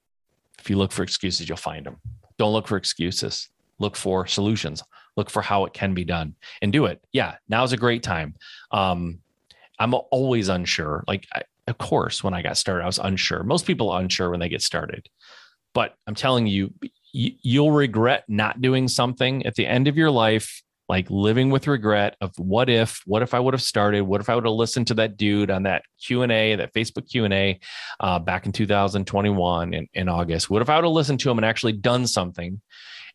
if 0.66 0.70
you 0.70 0.76
look 0.76 0.90
for 0.90 1.04
excuses, 1.04 1.48
you'll 1.48 1.56
find 1.56 1.86
them. 1.86 1.96
Don't 2.38 2.52
look 2.52 2.66
for 2.66 2.76
excuses. 2.76 3.50
Look 3.78 3.94
for 3.94 4.26
solutions. 4.26 4.82
Look 5.16 5.30
for 5.30 5.40
how 5.40 5.64
it 5.64 5.72
can 5.72 5.94
be 5.94 6.04
done 6.04 6.34
and 6.60 6.72
do 6.72 6.86
it. 6.86 7.00
Yeah, 7.12 7.36
now's 7.48 7.72
a 7.72 7.76
great 7.76 8.02
time. 8.02 8.34
Um, 8.72 9.20
I'm 9.78 9.94
always 10.10 10.48
unsure. 10.48 11.04
Like, 11.06 11.24
I, 11.32 11.42
of 11.68 11.78
course, 11.78 12.24
when 12.24 12.34
I 12.34 12.42
got 12.42 12.56
started, 12.56 12.82
I 12.82 12.86
was 12.86 12.98
unsure. 12.98 13.44
Most 13.44 13.64
people 13.64 13.90
are 13.90 14.00
unsure 14.00 14.28
when 14.28 14.40
they 14.40 14.48
get 14.48 14.60
started. 14.60 15.08
But 15.72 15.94
I'm 16.08 16.16
telling 16.16 16.48
you, 16.48 16.74
you'll 17.12 17.70
regret 17.70 18.24
not 18.26 18.60
doing 18.60 18.88
something 18.88 19.46
at 19.46 19.54
the 19.54 19.68
end 19.68 19.86
of 19.86 19.96
your 19.96 20.10
life 20.10 20.62
like 20.88 21.10
living 21.10 21.50
with 21.50 21.66
regret 21.66 22.16
of 22.20 22.32
what 22.38 22.68
if 22.68 23.02
what 23.06 23.22
if 23.22 23.34
i 23.34 23.40
would 23.40 23.54
have 23.54 23.62
started 23.62 24.02
what 24.02 24.20
if 24.20 24.28
i 24.28 24.34
would 24.34 24.44
have 24.44 24.52
listened 24.52 24.86
to 24.86 24.94
that 24.94 25.16
dude 25.16 25.50
on 25.50 25.64
that 25.64 25.82
q&a 26.00 26.56
that 26.56 26.72
facebook 26.74 27.10
q&a 27.10 27.58
uh, 28.00 28.18
back 28.18 28.46
in 28.46 28.52
2021 28.52 29.74
in, 29.74 29.88
in 29.94 30.08
august. 30.08 30.50
What 30.50 30.62
if 30.62 30.70
i 30.70 30.76
would 30.76 30.84
have 30.84 30.92
listened 30.92 31.20
to 31.20 31.30
him 31.30 31.38
and 31.38 31.44
actually 31.44 31.72
done 31.72 32.06
something? 32.06 32.60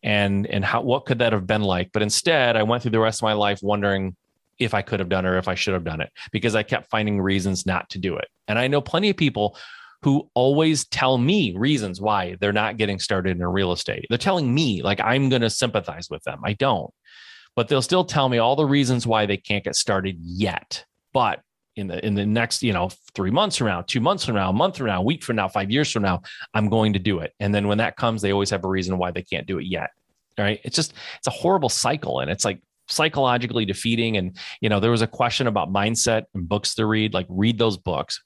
And 0.04 0.46
and 0.48 0.64
how 0.64 0.82
what 0.82 1.06
could 1.06 1.20
that 1.20 1.32
have 1.32 1.46
been 1.46 1.62
like? 1.62 1.90
But 1.92 2.02
instead 2.02 2.56
i 2.56 2.62
went 2.62 2.82
through 2.82 2.90
the 2.92 3.00
rest 3.00 3.20
of 3.20 3.24
my 3.24 3.34
life 3.34 3.60
wondering 3.62 4.16
if 4.58 4.74
i 4.74 4.82
could 4.82 5.00
have 5.00 5.08
done 5.08 5.24
it 5.24 5.30
or 5.30 5.38
if 5.38 5.48
i 5.48 5.54
should 5.54 5.74
have 5.74 5.84
done 5.84 6.00
it 6.00 6.10
because 6.30 6.54
i 6.54 6.62
kept 6.62 6.90
finding 6.90 7.20
reasons 7.20 7.66
not 7.66 7.88
to 7.90 7.98
do 7.98 8.16
it. 8.16 8.28
And 8.48 8.58
i 8.58 8.68
know 8.68 8.80
plenty 8.80 9.10
of 9.10 9.16
people 9.16 9.56
who 10.02 10.28
always 10.34 10.84
tell 10.86 11.16
me 11.16 11.54
reasons 11.56 12.00
why 12.00 12.36
they're 12.40 12.52
not 12.52 12.76
getting 12.76 12.98
started 12.98 13.36
in 13.36 13.46
real 13.46 13.70
estate. 13.70 14.04
They're 14.08 14.18
telling 14.18 14.52
me 14.52 14.82
like 14.82 15.00
I'm 15.00 15.28
going 15.28 15.42
to 15.42 15.50
sympathize 15.50 16.08
with 16.10 16.24
them. 16.24 16.40
I 16.44 16.54
don't 16.54 16.92
but 17.56 17.68
they'll 17.68 17.82
still 17.82 18.04
tell 18.04 18.28
me 18.28 18.38
all 18.38 18.56
the 18.56 18.66
reasons 18.66 19.06
why 19.06 19.26
they 19.26 19.36
can't 19.36 19.64
get 19.64 19.76
started 19.76 20.16
yet. 20.18 20.84
But 21.12 21.40
in 21.76 21.86
the 21.86 22.04
in 22.04 22.14
the 22.14 22.26
next, 22.26 22.62
you 22.62 22.72
know, 22.72 22.90
three 23.14 23.30
months 23.30 23.56
from 23.56 23.68
now, 23.68 23.82
two 23.82 24.00
months 24.00 24.24
from 24.24 24.34
now, 24.34 24.50
a 24.50 24.52
month 24.52 24.76
from 24.76 24.86
now, 24.86 25.00
a 25.00 25.04
week 25.04 25.22
from 25.22 25.36
now, 25.36 25.48
five 25.48 25.70
years 25.70 25.90
from 25.90 26.02
now, 26.02 26.22
I'm 26.54 26.68
going 26.68 26.92
to 26.94 26.98
do 26.98 27.20
it. 27.20 27.32
And 27.40 27.54
then 27.54 27.68
when 27.68 27.78
that 27.78 27.96
comes, 27.96 28.22
they 28.22 28.32
always 28.32 28.50
have 28.50 28.64
a 28.64 28.68
reason 28.68 28.98
why 28.98 29.10
they 29.10 29.22
can't 29.22 29.46
do 29.46 29.58
it 29.58 29.64
yet. 29.64 29.90
All 30.38 30.44
right. 30.44 30.60
It's 30.64 30.76
just 30.76 30.94
it's 31.18 31.26
a 31.26 31.30
horrible 31.30 31.68
cycle. 31.68 32.20
And 32.20 32.30
it's 32.30 32.44
like 32.44 32.60
psychologically 32.88 33.64
defeating. 33.64 34.16
And 34.16 34.36
you 34.60 34.68
know, 34.68 34.80
there 34.80 34.90
was 34.90 35.02
a 35.02 35.06
question 35.06 35.46
about 35.46 35.72
mindset 35.72 36.24
and 36.34 36.48
books 36.48 36.74
to 36.74 36.86
read. 36.86 37.14
Like 37.14 37.26
read 37.28 37.58
those 37.58 37.76
books. 37.76 38.22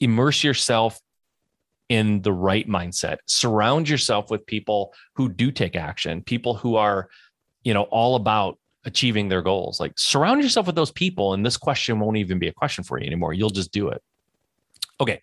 Immerse 0.00 0.42
yourself 0.42 1.00
in 1.88 2.22
the 2.22 2.32
right 2.32 2.68
mindset. 2.68 3.18
Surround 3.26 3.88
yourself 3.88 4.30
with 4.30 4.46
people 4.46 4.94
who 5.14 5.28
do 5.28 5.50
take 5.50 5.76
action, 5.76 6.22
people 6.22 6.54
who 6.54 6.76
are, 6.76 7.08
you 7.64 7.74
know, 7.74 7.82
all 7.84 8.16
about 8.16 8.58
achieving 8.84 9.28
their 9.28 9.42
goals. 9.42 9.80
Like 9.80 9.92
surround 9.96 10.42
yourself 10.42 10.66
with 10.66 10.76
those 10.76 10.90
people, 10.90 11.34
and 11.34 11.44
this 11.44 11.56
question 11.56 12.00
won't 12.00 12.16
even 12.16 12.38
be 12.38 12.48
a 12.48 12.52
question 12.52 12.84
for 12.84 12.98
you 12.98 13.06
anymore. 13.06 13.32
You'll 13.32 13.50
just 13.50 13.72
do 13.72 13.88
it. 13.88 14.02
Okay. 15.00 15.20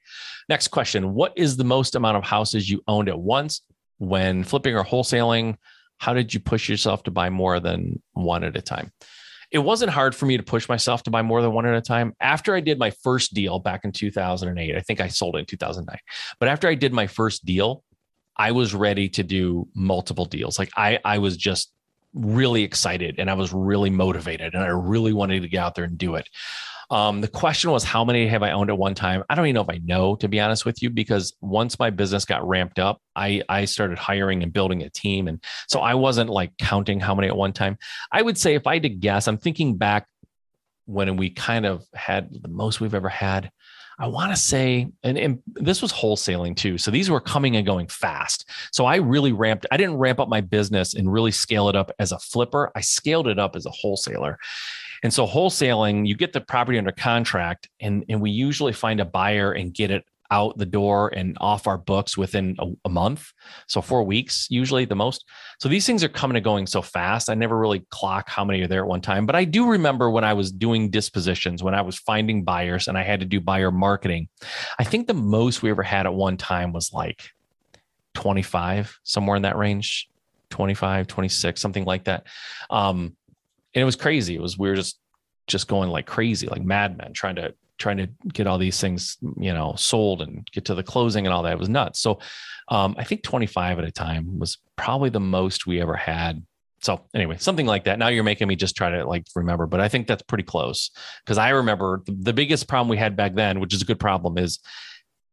Next 0.47 0.69
question. 0.69 1.13
What 1.13 1.33
is 1.35 1.55
the 1.55 1.63
most 1.63 1.95
amount 1.95 2.17
of 2.17 2.23
houses 2.23 2.69
you 2.69 2.81
owned 2.87 3.09
at 3.09 3.19
once 3.19 3.61
when 3.97 4.43
flipping 4.43 4.75
or 4.75 4.83
wholesaling? 4.83 5.55
How 5.97 6.13
did 6.13 6.33
you 6.33 6.39
push 6.39 6.69
yourself 6.69 7.03
to 7.03 7.11
buy 7.11 7.29
more 7.29 7.59
than 7.59 8.01
one 8.13 8.43
at 8.43 8.57
a 8.57 8.61
time? 8.61 8.91
It 9.51 9.59
wasn't 9.59 9.91
hard 9.91 10.15
for 10.15 10.25
me 10.25 10.37
to 10.37 10.43
push 10.43 10.69
myself 10.69 11.03
to 11.03 11.11
buy 11.11 11.21
more 11.23 11.41
than 11.41 11.53
one 11.53 11.65
at 11.65 11.73
a 11.73 11.81
time. 11.81 12.13
After 12.19 12.55
I 12.55 12.59
did 12.59 12.77
my 12.77 12.91
first 12.91 13.33
deal 13.33 13.59
back 13.59 13.83
in 13.83 13.91
2008, 13.91 14.75
I 14.75 14.79
think 14.81 15.01
I 15.01 15.07
sold 15.07 15.35
it 15.35 15.39
in 15.39 15.45
2009. 15.45 15.97
But 16.39 16.49
after 16.49 16.67
I 16.67 16.75
did 16.75 16.93
my 16.93 17.07
first 17.07 17.45
deal, 17.45 17.83
I 18.35 18.51
was 18.51 18.73
ready 18.73 19.09
to 19.09 19.23
do 19.23 19.67
multiple 19.75 20.25
deals. 20.25 20.59
Like 20.59 20.69
I, 20.77 20.99
I 21.03 21.17
was 21.17 21.35
just 21.35 21.71
really 22.13 22.63
excited 22.63 23.15
and 23.19 23.29
I 23.29 23.33
was 23.33 23.53
really 23.53 23.89
motivated 23.89 24.53
and 24.53 24.63
I 24.63 24.67
really 24.67 25.13
wanted 25.13 25.41
to 25.41 25.47
get 25.47 25.59
out 25.59 25.75
there 25.75 25.85
and 25.85 25.97
do 25.97 26.15
it. 26.15 26.27
Um, 26.91 27.21
the 27.21 27.27
question 27.27 27.69
was, 27.69 27.83
how 27.83 28.03
many 28.03 28.27
have 28.27 28.41
I 28.41 28.51
owned 28.51 28.71
at 28.71 28.77
one 28.77 28.95
time? 28.95 29.23
I 29.29 29.35
don't 29.35 29.45
even 29.45 29.53
know 29.53 29.61
if 29.61 29.69
I 29.69 29.79
know, 29.83 30.15
to 30.15 30.27
be 30.27 30.39
honest 30.39 30.65
with 30.65 30.81
you, 30.81 30.89
because 30.89 31.35
once 31.39 31.77
my 31.77 31.91
business 31.91 32.25
got 32.25 32.47
ramped 32.47 32.79
up, 32.79 32.99
I, 33.15 33.43
I 33.47 33.65
started 33.65 33.99
hiring 33.99 34.41
and 34.41 34.51
building 34.51 34.81
a 34.81 34.89
team. 34.89 35.27
And 35.27 35.43
so 35.67 35.81
I 35.81 35.93
wasn't 35.93 36.31
like 36.31 36.57
counting 36.57 36.99
how 36.99 37.13
many 37.13 37.27
at 37.27 37.37
one 37.37 37.53
time. 37.53 37.77
I 38.11 38.23
would 38.23 38.39
say 38.39 38.55
if 38.55 38.65
I 38.65 38.75
had 38.75 38.83
to 38.83 38.89
guess, 38.89 39.27
I'm 39.27 39.37
thinking 39.37 39.77
back 39.77 40.07
when 40.85 41.15
we 41.15 41.29
kind 41.29 41.67
of 41.67 41.85
had 41.93 42.29
the 42.31 42.47
most 42.47 42.81
we've 42.81 42.95
ever 42.95 43.09
had. 43.09 43.51
I 43.99 44.07
want 44.07 44.33
to 44.33 44.41
say, 44.41 44.87
and, 45.03 45.17
and, 45.17 45.39
this 45.55 45.81
was 45.81 45.91
wholesaling 45.91 46.55
too. 46.55 46.77
So 46.77 46.89
these 46.89 47.09
were 47.09 47.19
coming 47.19 47.57
and 47.57 47.65
going 47.65 47.87
fast. 47.87 48.49
So 48.71 48.85
I 48.85 48.95
really 48.95 49.33
ramped, 49.33 49.65
I 49.71 49.77
didn't 49.77 49.97
ramp 49.97 50.21
up 50.21 50.29
my 50.29 50.39
business 50.39 50.93
and 50.93 51.11
really 51.11 51.31
scale 51.31 51.67
it 51.67 51.75
up 51.75 51.91
as 51.99 52.13
a 52.13 52.19
flipper. 52.19 52.71
I 52.75 52.81
scaled 52.81 53.27
it 53.27 53.37
up 53.37 53.57
as 53.57 53.65
a 53.65 53.71
wholesaler. 53.71 54.39
And 55.03 55.13
so 55.13 55.27
wholesaling, 55.27 56.07
you 56.07 56.15
get 56.15 56.31
the 56.31 56.41
property 56.41 56.77
under 56.77 56.93
contract 56.93 57.69
and, 57.81 58.05
and 58.07 58.21
we 58.21 58.31
usually 58.31 58.73
find 58.73 59.01
a 59.01 59.05
buyer 59.05 59.51
and 59.51 59.73
get 59.73 59.91
it 59.91 60.05
out 60.31 60.57
the 60.57 60.65
door 60.65 61.11
and 61.15 61.37
off 61.41 61.67
our 61.67 61.77
books 61.77 62.17
within 62.17 62.55
a, 62.59 62.67
a, 62.85 62.89
month. 62.89 63.31
So 63.67 63.81
four 63.81 64.03
weeks, 64.03 64.47
usually 64.49 64.85
the 64.85 64.95
most. 64.95 65.25
So 65.59 65.69
these 65.69 65.85
things 65.85 66.03
are 66.03 66.09
coming 66.09 66.37
and 66.37 66.43
going 66.43 66.67
so 66.67 66.81
fast. 66.81 67.29
I 67.29 67.33
never 67.33 67.57
really 67.57 67.85
clock 67.89 68.29
how 68.29 68.45
many 68.45 68.61
are 68.61 68.67
there 68.67 68.83
at 68.83 68.87
one 68.87 69.01
time. 69.01 69.25
But 69.25 69.35
I 69.35 69.43
do 69.43 69.67
remember 69.67 70.09
when 70.09 70.23
I 70.23 70.33
was 70.33 70.51
doing 70.51 70.89
dispositions, 70.89 71.63
when 71.63 71.73
I 71.73 71.81
was 71.81 71.97
finding 71.97 72.43
buyers 72.43 72.87
and 72.87 72.97
I 72.97 73.03
had 73.03 73.19
to 73.21 73.25
do 73.25 73.39
buyer 73.39 73.71
marketing. 73.71 74.27
I 74.77 74.83
think 74.83 75.07
the 75.07 75.13
most 75.13 75.63
we 75.63 75.71
ever 75.71 75.83
had 75.83 76.05
at 76.05 76.13
one 76.13 76.37
time 76.37 76.73
was 76.73 76.93
like 76.93 77.23
25, 78.13 78.99
somewhere 79.03 79.35
in 79.35 79.43
that 79.43 79.57
range, 79.57 80.09
25, 80.51 81.07
26, 81.07 81.61
something 81.61 81.85
like 81.85 82.03
that. 82.05 82.27
Um, 82.69 83.15
and 83.73 83.81
it 83.81 83.85
was 83.85 83.95
crazy. 83.95 84.35
It 84.35 84.41
was 84.41 84.57
we 84.57 84.69
were 84.69 84.75
just 84.75 84.99
just 85.47 85.67
going 85.67 85.89
like 85.89 86.05
crazy, 86.05 86.47
like 86.47 86.63
madmen, 86.63 87.13
trying 87.13 87.35
to 87.35 87.53
trying 87.79 87.97
to 87.97 88.09
get 88.31 88.45
all 88.45 88.57
these 88.57 88.79
things, 88.79 89.17
you 89.37 89.53
know, 89.53 89.73
sold 89.77 90.21
and 90.21 90.47
get 90.51 90.65
to 90.65 90.75
the 90.75 90.83
closing 90.83 91.25
and 91.25 91.33
all 91.33 91.43
that. 91.43 91.53
It 91.53 91.59
was 91.59 91.69
nuts. 91.69 91.99
So 91.99 92.19
um, 92.67 92.95
I 92.97 93.03
think 93.03 93.23
25 93.23 93.79
at 93.79 93.85
a 93.85 93.91
time 93.91 94.37
was 94.37 94.57
probably 94.75 95.09
the 95.09 95.19
most 95.19 95.65
we 95.65 95.81
ever 95.81 95.95
had. 95.95 96.43
So 96.81 97.01
anyway, 97.13 97.37
something 97.39 97.65
like 97.65 97.85
that. 97.85 97.99
Now 97.99 98.07
you're 98.07 98.23
making 98.23 98.47
me 98.47 98.55
just 98.55 98.75
try 98.75 98.89
to 98.89 99.05
like 99.05 99.25
remember, 99.35 99.65
but 99.65 99.79
I 99.79 99.89
think 99.89 100.07
that's 100.07 100.21
pretty 100.21 100.43
close 100.43 100.91
because 101.25 101.37
I 101.37 101.49
remember 101.49 102.03
the, 102.05 102.11
the 102.11 102.33
biggest 102.33 102.67
problem 102.67 102.89
we 102.89 102.97
had 102.97 103.15
back 103.15 103.33
then, 103.33 103.59
which 103.59 103.73
is 103.73 103.81
a 103.81 103.85
good 103.85 103.99
problem, 103.99 104.37
is 104.37 104.59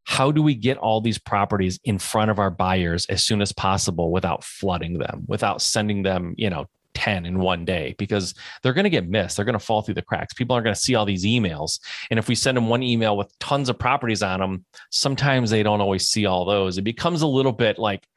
how 0.04 0.30
do 0.30 0.40
we 0.40 0.54
get 0.54 0.78
all 0.78 1.00
these 1.00 1.18
properties 1.18 1.80
in 1.84 1.98
front 1.98 2.30
of 2.30 2.38
our 2.38 2.50
buyers 2.50 3.06
as 3.06 3.24
soon 3.24 3.42
as 3.42 3.52
possible 3.52 4.12
without 4.12 4.44
flooding 4.44 4.98
them, 4.98 5.24
without 5.26 5.60
sending 5.60 6.02
them, 6.02 6.32
you 6.36 6.48
know, 6.48 6.66
10 6.96 7.26
in 7.26 7.38
one 7.38 7.66
day 7.66 7.94
because 7.98 8.34
they're 8.62 8.72
going 8.72 8.84
to 8.84 8.90
get 8.90 9.06
missed. 9.06 9.36
They're 9.36 9.44
going 9.44 9.52
to 9.52 9.58
fall 9.58 9.82
through 9.82 9.94
the 9.94 10.02
cracks. 10.02 10.32
People 10.32 10.54
aren't 10.54 10.64
going 10.64 10.74
to 10.74 10.80
see 10.80 10.94
all 10.94 11.04
these 11.04 11.26
emails. 11.26 11.78
And 12.10 12.18
if 12.18 12.26
we 12.26 12.34
send 12.34 12.56
them 12.56 12.68
one 12.68 12.82
email 12.82 13.18
with 13.18 13.38
tons 13.38 13.68
of 13.68 13.78
properties 13.78 14.22
on 14.22 14.40
them, 14.40 14.64
sometimes 14.90 15.50
they 15.50 15.62
don't 15.62 15.82
always 15.82 16.08
see 16.08 16.24
all 16.24 16.46
those. 16.46 16.78
It 16.78 16.82
becomes 16.82 17.20
a 17.20 17.26
little 17.26 17.52
bit 17.52 17.78
like, 17.78 18.08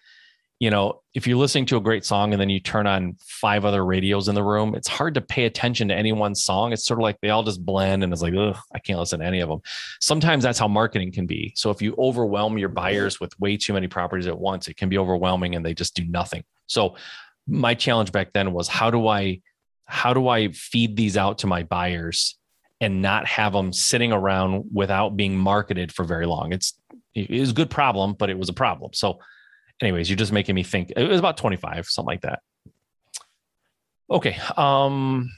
you 0.60 0.70
know, 0.70 1.02
if 1.14 1.28
you're 1.28 1.38
listening 1.38 1.66
to 1.68 1.78
a 1.78 1.82
great 1.82 2.06
song 2.06 2.32
and 2.32 2.40
then 2.40 2.50
you 2.50 2.62
turn 2.62 2.88
on 2.88 3.18
five 3.20 3.66
other 3.66 3.84
radios 3.84 4.30
in 4.30 4.36
the 4.36 4.44
room, 4.44 4.76
it's 4.76 4.88
hard 4.88 5.14
to 5.16 5.22
pay 5.22 5.44
attention 5.44 5.90
to 5.90 5.96
any 5.96 6.14
one 6.14 6.36
song. 6.36 6.72
It's 6.72 6.86
sort 6.86 7.00
of 7.00 7.04
like 7.04 7.20
they 7.22 7.30
all 7.30 7.44
just 7.44 7.66
blend 7.66 8.04
and 8.04 8.14
it's 8.14 8.22
like, 8.22 8.34
ugh, 8.38 8.58
I 8.74 8.80
can't 8.80 9.00
listen 9.00 9.20
to 9.20 9.26
any 9.26 9.42
of 9.42 9.50
them. 9.50 9.60
Sometimes 10.00 10.44
that's 10.44 10.60
how 10.60 10.70
marketing 10.70 11.12
can 11.12 11.26
be. 11.26 11.52
So 11.56 11.70
if 11.70 11.82
you 11.82 11.96
overwhelm 11.98 12.58
your 12.58 12.70
buyers 12.70 13.20
with 13.20 13.38
way 13.42 13.58
too 13.58 13.74
many 13.74 13.88
properties 13.88 14.28
at 14.28 14.40
once, 14.40 14.70
it 14.70 14.78
can 14.78 14.88
be 14.88 14.98
overwhelming 14.98 15.56
and 15.56 15.66
they 15.66 15.74
just 15.74 15.96
do 15.96 16.06
nothing. 16.06 16.44
So 16.68 16.96
my 17.50 17.74
challenge 17.74 18.12
back 18.12 18.34
then 18.34 18.54
was 18.54 18.68
how 18.68 18.92
do 18.92 19.08
I 19.08 19.42
how 19.86 20.14
do 20.14 20.28
I 20.28 20.52
feed 20.52 20.96
these 20.96 21.18
out 21.18 21.40
to 21.40 21.48
my 21.48 21.64
buyers 21.64 22.38
and 22.80 23.02
not 23.02 23.26
have 23.26 23.54
them 23.54 23.74
sitting 23.74 24.12
around 24.12 24.66
without 24.72 25.18
being 25.18 25.36
marketed 25.36 25.92
for 25.92 26.04
very 26.04 26.28
long? 26.28 26.54
It's 26.54 26.80
it 27.16 27.30
was 27.30 27.50
a 27.50 27.54
good 27.54 27.70
problem, 27.72 28.14
but 28.14 28.30
it 28.30 28.38
was 28.38 28.50
a 28.50 28.54
problem. 28.54 28.94
So, 28.94 29.20
anyways, 29.82 30.10
you're 30.10 30.16
just 30.18 30.32
making 30.32 30.56
me 30.56 30.64
think. 30.64 30.94
It 30.96 31.10
was 31.10 31.20
about 31.20 31.38
25, 31.38 31.88
something 31.88 32.08
like 32.08 32.22
that. 32.22 32.40
Okay. 34.12 34.38
Um, 34.56 35.32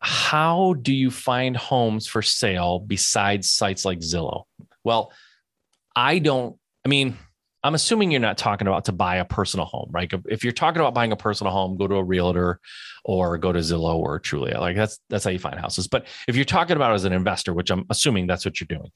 how 0.00 0.74
do 0.74 0.92
you 0.92 1.10
find 1.10 1.56
homes 1.56 2.08
for 2.08 2.20
sale 2.20 2.80
besides 2.80 3.48
sites 3.48 3.84
like 3.84 4.00
Zillow? 4.00 4.44
Well, 4.82 5.12
I 5.94 6.18
don't. 6.18 6.56
I 6.84 6.88
mean 6.88 7.16
I'm 7.64 7.74
assuming 7.74 8.10
you're 8.10 8.20
not 8.20 8.38
talking 8.38 8.66
about 8.66 8.86
to 8.86 8.92
buy 8.92 9.16
a 9.16 9.24
personal 9.24 9.66
home, 9.66 9.88
right? 9.92 10.12
If 10.28 10.42
you're 10.42 10.52
talking 10.52 10.80
about 10.80 10.94
buying 10.94 11.12
a 11.12 11.16
personal 11.16 11.52
home, 11.52 11.76
go 11.76 11.86
to 11.86 11.94
a 11.94 12.02
realtor 12.02 12.60
or 13.04 13.38
go 13.38 13.52
to 13.52 13.60
Zillow 13.60 13.96
or 13.96 14.18
Trulia. 14.18 14.58
Like 14.58 14.76
that's 14.76 14.98
that's 15.08 15.24
how 15.24 15.30
you 15.30 15.38
find 15.38 15.58
houses. 15.58 15.86
But 15.86 16.06
if 16.26 16.34
you're 16.34 16.44
talking 16.44 16.76
about 16.76 16.94
as 16.94 17.04
an 17.04 17.12
investor, 17.12 17.54
which 17.54 17.70
I'm 17.70 17.84
assuming 17.88 18.26
that's 18.26 18.44
what 18.44 18.60
you're 18.60 18.66
doing. 18.66 18.90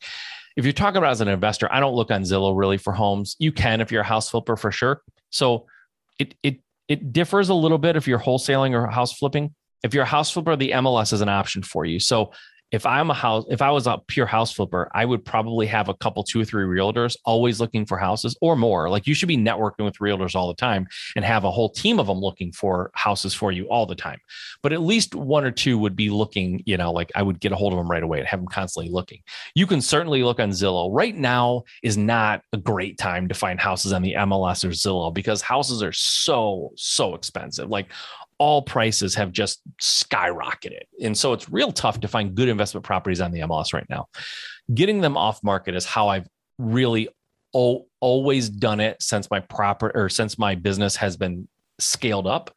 If 0.57 0.65
you're 0.65 0.73
talking 0.73 0.99
about 0.99 1.11
as 1.11 1.21
an 1.21 1.29
investor, 1.29 1.71
I 1.71 1.81
don't 1.81 1.95
look 1.95 2.11
on 2.11 2.23
Zillow 2.23 2.57
really 2.57 2.79
for 2.79 2.93
homes. 2.93 3.37
You 3.39 3.53
can 3.53 3.81
if 3.81 3.93
you're 3.93 4.03
a 4.03 4.07
house 4.07 4.31
flipper 4.31 4.57
for 4.57 4.73
sure. 4.73 5.03
So 5.31 5.67
it 6.19 6.35
it 6.43 6.61
it 6.89 7.13
differs 7.13 7.49
a 7.49 7.55
little 7.55 7.79
bit 7.79 7.97
if 7.97 8.09
you're 8.09 8.19
wholesaling 8.19 8.73
or 8.73 8.87
house 8.87 9.13
flipping. 9.13 9.55
If 9.83 9.95
you're 9.95 10.05
a 10.05 10.07
house 10.07 10.31
flipper, 10.31 10.57
the 10.57 10.71
MLS 10.71 11.13
is 11.13 11.21
an 11.21 11.29
option 11.29 11.63
for 11.63 11.85
you. 11.85 12.01
So 12.01 12.33
if 12.73 12.85
I'm 12.85 13.11
a 13.11 13.15
house, 13.15 13.45
if 13.49 13.63
I 13.63 13.71
was 13.71 13.87
a 13.87 13.99
pure 14.09 14.27
house 14.27 14.53
flipper, 14.53 14.91
I 14.93 15.05
would 15.05 15.25
probably 15.25 15.67
have 15.67 15.89
a 15.89 15.95
couple, 15.95 16.25
two 16.25 16.41
or 16.41 16.45
three 16.45 16.65
realtors 16.65 17.17
always 17.25 17.61
looking 17.61 17.87
for 17.87 17.97
houses 17.97 18.37
or 18.41 18.57
more. 18.57 18.91
Like 18.91 19.07
you 19.07 19.15
should 19.15 19.29
be 19.29 19.37
networking 19.37 19.85
with 19.85 19.99
realtors 19.99 20.35
all 20.35 20.49
the 20.49 20.55
time 20.55 20.87
and 21.15 21.25
have 21.25 21.45
a 21.45 21.51
whole 21.51 21.71
team 21.71 22.01
of 22.01 22.09
them 22.09 22.19
looking 22.19 22.51
for 22.53 22.91
houses 22.95 23.35
for 23.35 23.53
you 23.53 23.67
all 23.67 23.87
the 23.87 23.95
time. 23.95 24.19
But 24.63 24.73
at 24.73 24.83
least 24.83 25.15
one 25.15 25.45
or 25.45 25.53
two 25.53 25.79
would 25.79 25.95
be 25.95 26.11
looking, 26.11 26.63
you 26.67 26.77
know, 26.77 26.93
like 26.93 27.13
I 27.15 27.23
would 27.23 27.39
get 27.39 27.53
a 27.53 27.57
hold 27.57 27.73
of 27.73 27.79
them 27.79 27.91
right 27.91 28.03
away 28.03 28.19
and 28.19 28.27
have 28.27 28.41
them 28.41 28.49
constantly 28.49 28.91
looking. 28.91 29.23
You 29.55 29.67
can 29.67 29.81
certainly 29.81 30.25
look 30.25 30.41
on 30.41 30.51
Zillow. 30.51 30.89
Right 30.93 31.17
now 31.17 31.63
is 31.85 31.97
not 31.97 32.43
a 32.53 32.57
great 32.57 32.99
time 32.99 33.29
to 33.29 33.35
find 33.35 33.61
houses 33.61 33.93
on 33.93 34.03
the 34.03 34.15
MLS 34.15 34.65
or 34.65 34.71
Zillow 34.71 35.15
because 35.15 35.41
houses 35.41 35.83
are 35.85 35.93
so, 35.93 36.73
so 36.75 37.15
expensive. 37.15 37.69
Like 37.71 37.87
all 38.39 38.63
prices 38.63 39.15
have 39.15 39.33
just 39.33 39.61
skyrocketed. 39.81 40.83
And 41.03 41.17
so 41.17 41.33
it's 41.33 41.49
real 41.49 41.73
tough 41.73 42.01
to 42.01 42.09
find 42.09 42.35
good 42.35 42.49
investment 42.49 42.85
properties 42.85 43.21
on 43.21 43.31
the 43.33 43.41
MLS 43.41 43.73
right 43.73 43.87
now. 43.89 44.07
Getting 44.73 45.01
them 45.01 45.17
off 45.17 45.43
market 45.43 45.75
is 45.75 45.85
how 45.85 46.09
I've 46.09 46.29
really 46.59 47.09
o- 47.55 47.87
always 48.01 48.49
done 48.49 48.81
it 48.81 49.03
since 49.03 49.31
my 49.31 49.41
proper 49.41 49.91
or 49.95 50.09
since 50.09 50.39
my 50.39 50.55
business 50.55 50.97
has 50.97 51.17
been 51.17 51.49
scaled 51.79 52.27
up. 52.27 52.53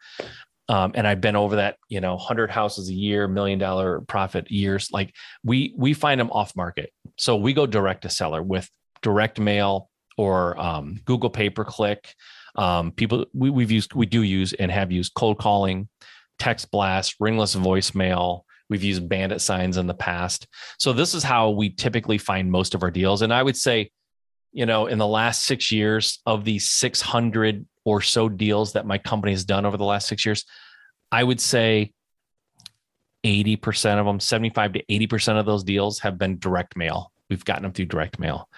Um, 0.67 0.91
and 0.93 1.07
I've 1.07 1.21
been 1.21 1.35
over 1.35 1.55
that, 1.55 1.77
you 1.87 1.99
know, 1.99 2.15
hundred 2.15 2.51
houses 2.51 2.89
a 2.89 2.93
year, 2.93 3.27
million 3.27 3.57
dollar 3.57 4.01
profit 4.01 4.51
years. 4.51 4.89
Like 4.91 5.15
we 5.43 5.73
we 5.75 5.93
find 5.93 6.19
them 6.19 6.29
off 6.29 6.55
market, 6.55 6.91
so 7.17 7.37
we 7.37 7.53
go 7.53 7.65
direct 7.65 8.03
to 8.03 8.09
seller 8.09 8.43
with 8.43 8.69
direct 9.01 9.39
mail 9.39 9.89
or 10.15 10.59
um, 10.59 10.99
Google 11.05 11.31
pay 11.31 11.49
per 11.49 11.63
click 11.63 12.13
um, 12.59 12.91
people 12.91 13.25
we, 13.33 13.49
we've 13.49 13.71
used, 13.71 13.93
we 13.93 14.05
do 14.05 14.21
use 14.21 14.51
and 14.51 14.69
have 14.69 14.91
used 14.91 15.13
cold 15.13 15.39
calling, 15.39 15.87
text 16.39 16.69
blast, 16.71 17.15
ringless 17.19 17.55
voicemail. 17.55 18.41
We've 18.69 18.83
used 18.83 19.07
bandit 19.07 19.41
signs 19.41 19.77
in 19.77 19.87
the 19.87 19.93
past. 19.93 20.45
So 20.77 20.91
this 20.91 21.13
is 21.13 21.23
how 21.23 21.51
we 21.51 21.69
typically 21.69 22.17
find 22.17 22.51
most 22.51 22.75
of 22.75 22.83
our 22.83 22.91
deals. 22.91 23.21
And 23.21 23.33
I 23.33 23.41
would 23.41 23.55
say, 23.55 23.91
you 24.51 24.65
know, 24.65 24.87
in 24.87 24.97
the 24.97 25.07
last 25.07 25.45
six 25.45 25.71
years 25.71 26.19
of 26.25 26.43
these 26.43 26.67
600 26.67 27.65
or 27.85 28.01
so 28.01 28.27
deals 28.27 28.73
that 28.73 28.85
my 28.85 28.97
company 28.97 29.31
has 29.31 29.45
done 29.45 29.65
over 29.65 29.77
the 29.77 29.85
last 29.85 30.07
six 30.07 30.25
years, 30.25 30.43
I 31.13 31.23
would 31.23 31.39
say 31.39 31.93
80% 33.23 33.99
of 33.99 34.05
them, 34.05 34.19
75 34.19 34.73
to 34.73 34.85
80% 34.85 35.39
of 35.39 35.45
those 35.45 35.63
deals 35.63 35.99
have 35.99 36.17
been 36.17 36.39
direct 36.39 36.75
mail. 36.75 37.11
We've 37.29 37.45
gotten 37.45 37.63
them 37.63 37.71
through 37.71 37.85
direct 37.85 38.19
mail. 38.19 38.49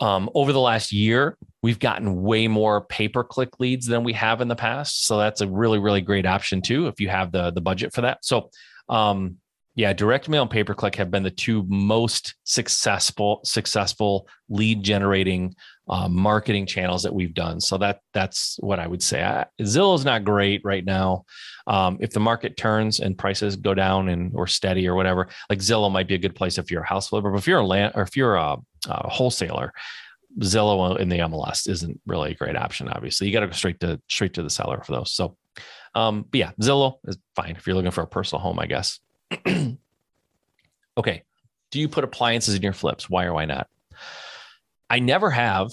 Um, 0.00 0.30
over 0.34 0.52
the 0.52 0.60
last 0.60 0.92
year, 0.92 1.36
we've 1.62 1.78
gotten 1.78 2.22
way 2.22 2.46
more 2.46 2.82
pay 2.82 3.08
per 3.08 3.24
click 3.24 3.58
leads 3.58 3.86
than 3.86 4.04
we 4.04 4.12
have 4.12 4.40
in 4.40 4.48
the 4.48 4.56
past. 4.56 5.04
So 5.04 5.18
that's 5.18 5.40
a 5.40 5.48
really, 5.48 5.78
really 5.78 6.00
great 6.00 6.26
option 6.26 6.62
too 6.62 6.86
if 6.86 7.00
you 7.00 7.08
have 7.08 7.32
the 7.32 7.50
the 7.50 7.60
budget 7.60 7.92
for 7.92 8.02
that. 8.02 8.24
So, 8.24 8.50
um, 8.88 9.38
Yeah, 9.78 9.92
direct 9.92 10.28
mail 10.28 10.42
and 10.42 10.50
pay 10.50 10.64
per 10.64 10.74
click 10.74 10.96
have 10.96 11.12
been 11.12 11.22
the 11.22 11.30
two 11.30 11.64
most 11.68 12.34
successful 12.42 13.38
successful 13.44 14.26
lead 14.48 14.82
generating 14.82 15.54
uh, 15.88 16.08
marketing 16.08 16.66
channels 16.66 17.04
that 17.04 17.14
we've 17.14 17.32
done. 17.32 17.60
So 17.60 17.78
that 17.78 18.00
that's 18.12 18.56
what 18.58 18.80
I 18.80 18.88
would 18.88 19.04
say. 19.04 19.20
Zillow 19.60 19.94
is 19.94 20.04
not 20.04 20.24
great 20.24 20.62
right 20.64 20.84
now. 20.84 21.26
Um, 21.68 21.96
if 22.00 22.10
the 22.10 22.18
market 22.18 22.56
turns 22.56 22.98
and 22.98 23.16
prices 23.16 23.54
go 23.54 23.72
down 23.72 24.08
and 24.08 24.32
or 24.34 24.48
steady 24.48 24.88
or 24.88 24.96
whatever, 24.96 25.28
like 25.48 25.60
Zillow 25.60 25.92
might 25.92 26.08
be 26.08 26.16
a 26.16 26.18
good 26.18 26.34
place 26.34 26.58
if 26.58 26.72
you're 26.72 26.82
a 26.82 26.88
house 26.88 27.10
flipper. 27.10 27.30
But 27.30 27.38
if 27.38 27.46
you're 27.46 27.60
a 27.60 27.64
land 27.66 27.92
or 27.94 28.02
if 28.02 28.16
you're 28.16 28.34
a, 28.34 28.56
a 28.88 29.08
wholesaler, 29.08 29.72
Zillow 30.40 30.98
in 30.98 31.08
the 31.08 31.18
MLS 31.18 31.68
isn't 31.68 32.00
really 32.04 32.32
a 32.32 32.34
great 32.34 32.56
option. 32.56 32.88
Obviously, 32.88 33.28
you 33.28 33.32
got 33.32 33.40
to 33.40 33.46
go 33.46 33.52
straight 33.52 33.78
to 33.78 34.00
straight 34.08 34.34
to 34.34 34.42
the 34.42 34.50
seller 34.50 34.82
for 34.84 34.90
those. 34.90 35.12
So, 35.12 35.36
um, 35.94 36.24
but 36.28 36.38
yeah, 36.38 36.50
Zillow 36.60 36.96
is 37.06 37.16
fine 37.36 37.54
if 37.54 37.64
you're 37.64 37.76
looking 37.76 37.92
for 37.92 38.02
a 38.02 38.08
personal 38.08 38.42
home, 38.42 38.58
I 38.58 38.66
guess. 38.66 38.98
okay. 40.96 41.22
Do 41.70 41.80
you 41.80 41.88
put 41.88 42.04
appliances 42.04 42.54
in 42.54 42.62
your 42.62 42.72
flips? 42.72 43.10
Why 43.10 43.24
or 43.24 43.34
why 43.34 43.44
not? 43.44 43.68
I 44.88 45.00
never 45.00 45.30
have. 45.30 45.70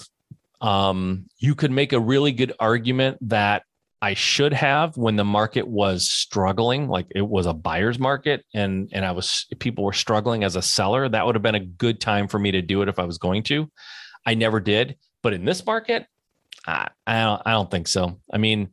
Um, 0.60 1.26
you 1.38 1.54
could 1.54 1.70
make 1.70 1.92
a 1.92 2.00
really 2.00 2.32
good 2.32 2.52
argument 2.58 3.18
that 3.28 3.62
I 4.00 4.14
should 4.14 4.52
have 4.52 4.96
when 4.96 5.16
the 5.16 5.24
market 5.24 5.66
was 5.66 6.10
struggling, 6.10 6.88
like 6.88 7.06
it 7.14 7.26
was 7.26 7.46
a 7.46 7.54
buyer's 7.54 7.98
market 7.98 8.44
and 8.54 8.90
and 8.92 9.04
I 9.04 9.12
was 9.12 9.46
people 9.58 9.84
were 9.84 9.92
struggling 9.92 10.44
as 10.44 10.54
a 10.54 10.62
seller. 10.62 11.08
That 11.08 11.24
would 11.24 11.34
have 11.34 11.42
been 11.42 11.54
a 11.54 11.60
good 11.60 12.00
time 12.00 12.28
for 12.28 12.38
me 12.38 12.52
to 12.52 12.62
do 12.62 12.82
it 12.82 12.88
if 12.88 12.98
I 12.98 13.04
was 13.04 13.18
going 13.18 13.42
to. 13.44 13.70
I 14.26 14.34
never 14.34 14.60
did, 14.60 14.96
but 15.22 15.32
in 15.32 15.44
this 15.44 15.64
market, 15.64 16.06
I, 16.66 16.88
I 17.06 17.22
don't 17.22 17.42
I 17.46 17.52
don't 17.52 17.70
think 17.70 17.88
so. 17.88 18.20
I 18.30 18.38
mean, 18.38 18.68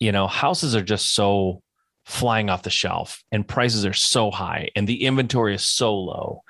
you 0.00 0.12
know, 0.12 0.26
houses 0.26 0.74
are 0.74 0.82
just 0.82 1.14
so 1.14 1.62
flying 2.08 2.48
off 2.48 2.62
the 2.62 2.70
shelf 2.70 3.22
and 3.30 3.46
prices 3.46 3.84
are 3.84 3.92
so 3.92 4.30
high 4.30 4.70
and 4.74 4.88
the 4.88 5.04
inventory 5.04 5.54
is 5.54 5.62
so 5.62 5.94
low 5.94 6.42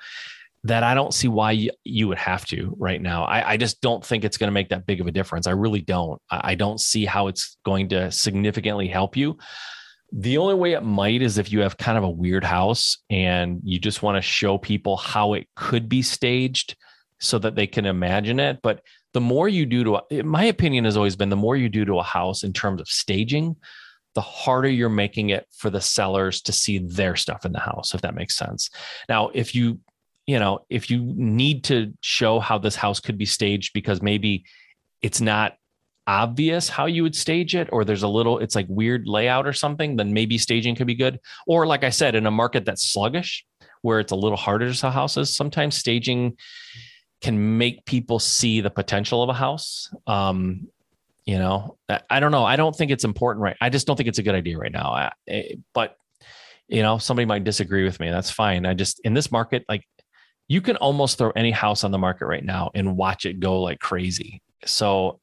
that 0.63 0.83
I 0.83 0.93
don't 0.93 1.13
see 1.13 1.27
why 1.27 1.69
you, 1.83 2.07
would 2.07 2.17
have 2.17 2.45
to 2.47 2.73
right 2.77 3.01
now. 3.01 3.25
I, 3.25 3.51
I 3.51 3.57
just 3.57 3.81
don't 3.81 4.05
think 4.05 4.23
it's 4.23 4.37
going 4.37 4.47
to 4.47 4.53
make 4.53 4.69
that 4.69 4.85
big 4.85 5.01
of 5.01 5.07
a 5.07 5.11
difference. 5.11 5.47
I 5.47 5.51
really 5.51 5.81
don't. 5.81 6.21
I 6.29 6.55
don't 6.55 6.79
see 6.79 7.05
how 7.05 7.27
it's 7.27 7.57
going 7.65 7.89
to 7.89 8.09
significantly 8.09 8.87
help 8.87 9.17
you. 9.17 9.37
The 10.13 10.37
only 10.37 10.55
way 10.55 10.73
it 10.73 10.83
might 10.83 11.21
is 11.21 11.37
if 11.37 11.51
you 11.51 11.59
have 11.59 11.77
kind 11.77 11.97
of 11.97 12.03
a 12.05 12.09
weird 12.09 12.43
house 12.45 12.97
and 13.09 13.59
you 13.63 13.79
just 13.79 14.01
want 14.01 14.15
to 14.17 14.21
show 14.21 14.57
people 14.57 14.95
how 14.95 15.33
it 15.33 15.47
could 15.55 15.87
be 15.89 16.01
staged 16.01 16.77
so 17.19 17.37
that 17.39 17.55
they 17.55 17.67
can 17.67 17.85
imagine 17.85 18.39
it. 18.39 18.59
But 18.63 18.81
the 19.13 19.21
more 19.21 19.49
you 19.49 19.65
do 19.65 19.83
to, 19.83 20.23
my 20.23 20.45
opinion 20.45 20.85
has 20.85 20.95
always 20.95 21.17
been 21.17 21.29
the 21.29 21.35
more 21.35 21.57
you 21.57 21.67
do 21.67 21.83
to 21.85 21.99
a 21.99 22.03
house 22.03 22.43
in 22.43 22.53
terms 22.53 22.79
of 22.79 22.87
staging, 22.87 23.57
the 24.19 24.23
harder 24.23 24.67
you're 24.67 24.89
making 24.89 25.29
it 25.29 25.47
for 25.55 25.69
the 25.69 25.79
sellers 25.79 26.41
to 26.41 26.51
see 26.51 26.77
their 26.79 27.15
stuff 27.15 27.45
in 27.45 27.53
the 27.53 27.59
house, 27.59 27.93
if 27.93 28.01
that 28.01 28.15
makes 28.15 28.35
sense. 28.35 28.69
Now, 29.07 29.29
if 29.33 29.55
you, 29.55 29.79
you 30.27 30.39
know, 30.39 30.65
if 30.69 30.89
you 30.91 31.13
need 31.15 31.63
to 31.71 31.93
show 32.01 32.41
how 32.41 32.57
this 32.57 32.75
house 32.75 32.99
could 32.99 33.17
be 33.17 33.25
staged 33.25 33.71
because 33.73 34.01
maybe 34.01 34.43
it's 35.01 35.21
not 35.21 35.55
obvious 36.05 36.67
how 36.67 36.85
you 36.85 37.01
would 37.03 37.15
stage 37.15 37.55
it, 37.55 37.69
or 37.71 37.85
there's 37.85 38.03
a 38.03 38.09
little, 38.09 38.39
it's 38.39 38.55
like 38.55 38.65
weird 38.67 39.07
layout 39.07 39.47
or 39.47 39.53
something, 39.53 39.95
then 39.95 40.11
maybe 40.11 40.37
staging 40.37 40.75
could 40.75 40.87
be 40.87 40.95
good. 40.95 41.17
Or, 41.47 41.65
like 41.65 41.85
I 41.85 41.91
said, 41.91 42.13
in 42.13 42.25
a 42.25 42.31
market 42.31 42.65
that's 42.65 42.83
sluggish, 42.91 43.45
where 43.83 44.01
it's 44.01 44.11
a 44.11 44.17
little 44.17 44.37
harder 44.37 44.67
to 44.67 44.73
sell 44.73 44.91
houses, 44.91 45.33
sometimes 45.33 45.77
staging 45.77 46.35
can 47.21 47.57
make 47.57 47.85
people 47.85 48.19
see 48.19 48.59
the 48.59 48.69
potential 48.69 49.23
of 49.23 49.29
a 49.29 49.33
house. 49.33 49.89
Um, 50.07 50.67
you 51.29 51.37
know 51.37 51.77
i 52.09 52.19
don't 52.19 52.31
know. 52.31 52.43
I 52.43 52.55
don't 52.55 52.75
think 52.75 52.89
it's 52.89 53.03
important 53.03 53.43
right 53.43 53.55
i 53.61 53.69
just 53.69 53.85
don't 53.85 53.95
think 53.95 54.09
it's 54.09 54.17
a 54.17 54.23
good 54.23 54.33
idea 54.33 54.57
right 54.57 54.71
now. 54.71 55.11
I, 55.27 55.57
but 55.73 55.95
you 56.67 56.81
know 56.81 56.97
somebody 56.97 57.25
might 57.25 57.43
disagree 57.43 57.83
with 57.83 57.99
me. 57.99 58.09
That's 58.09 58.31
fine. 58.31 58.65
I 58.65 58.73
just 58.73 58.99
in 59.03 59.13
this 59.13 59.31
market 59.31 59.63
like 59.69 59.83
you 60.47 60.61
can 60.61 60.77
almost 60.77 61.19
throw 61.19 61.29
any 61.31 61.51
house 61.51 61.83
on 61.83 61.91
the 61.91 61.99
market 61.99 62.25
right 62.25 62.43
now 62.43 62.71
and 62.73 62.97
watch 62.97 63.25
it 63.25 63.39
go 63.39 63.61
like 63.61 63.79
crazy. 63.79 64.41
So 64.65 65.19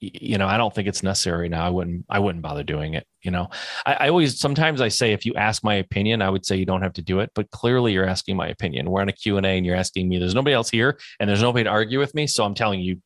you 0.00 0.36
know 0.36 0.46
i 0.46 0.58
don't 0.58 0.74
think 0.74 0.88
it's 0.88 1.02
necessary 1.02 1.48
now. 1.48 1.64
I 1.64 1.70
wouldn't 1.70 2.04
i 2.10 2.18
wouldn't 2.18 2.42
bother 2.42 2.64
doing 2.64 2.94
it 2.94 3.06
you 3.22 3.30
know. 3.30 3.48
I, 3.86 3.94
I, 3.94 4.08
always 4.08 4.38
sometimes 4.38 4.80
i 4.80 4.88
say 4.88 5.12
if 5.12 5.24
you 5.24 5.34
ask 5.34 5.64
my 5.64 5.76
opinion 5.76 6.20
i 6.20 6.28
would 6.28 6.44
say 6.44 6.56
you 6.56 6.66
don't 6.66 6.82
have 6.82 6.92
to 6.94 7.02
do 7.02 7.20
it 7.20 7.30
but 7.34 7.50
clearly 7.50 7.92
you're 7.92 8.06
asking 8.16 8.36
my 8.36 8.48
opinion. 8.48 8.90
We're 8.90 9.00
on 9.00 9.08
a 9.08 9.12
q&a 9.12 9.40
and 9.40 9.64
you're 9.64 9.76
asking 9.76 10.08
me. 10.08 10.18
There's 10.18 10.34
nobody 10.34 10.54
else 10.54 10.68
here 10.68 10.98
and 11.20 11.28
there's 11.28 11.42
nobody 11.42 11.64
to 11.64 11.70
argue 11.70 12.00
with 12.00 12.14
me. 12.14 12.26
So 12.26 12.44
i'm 12.44 12.54
telling 12.54 12.80
you 12.80 13.00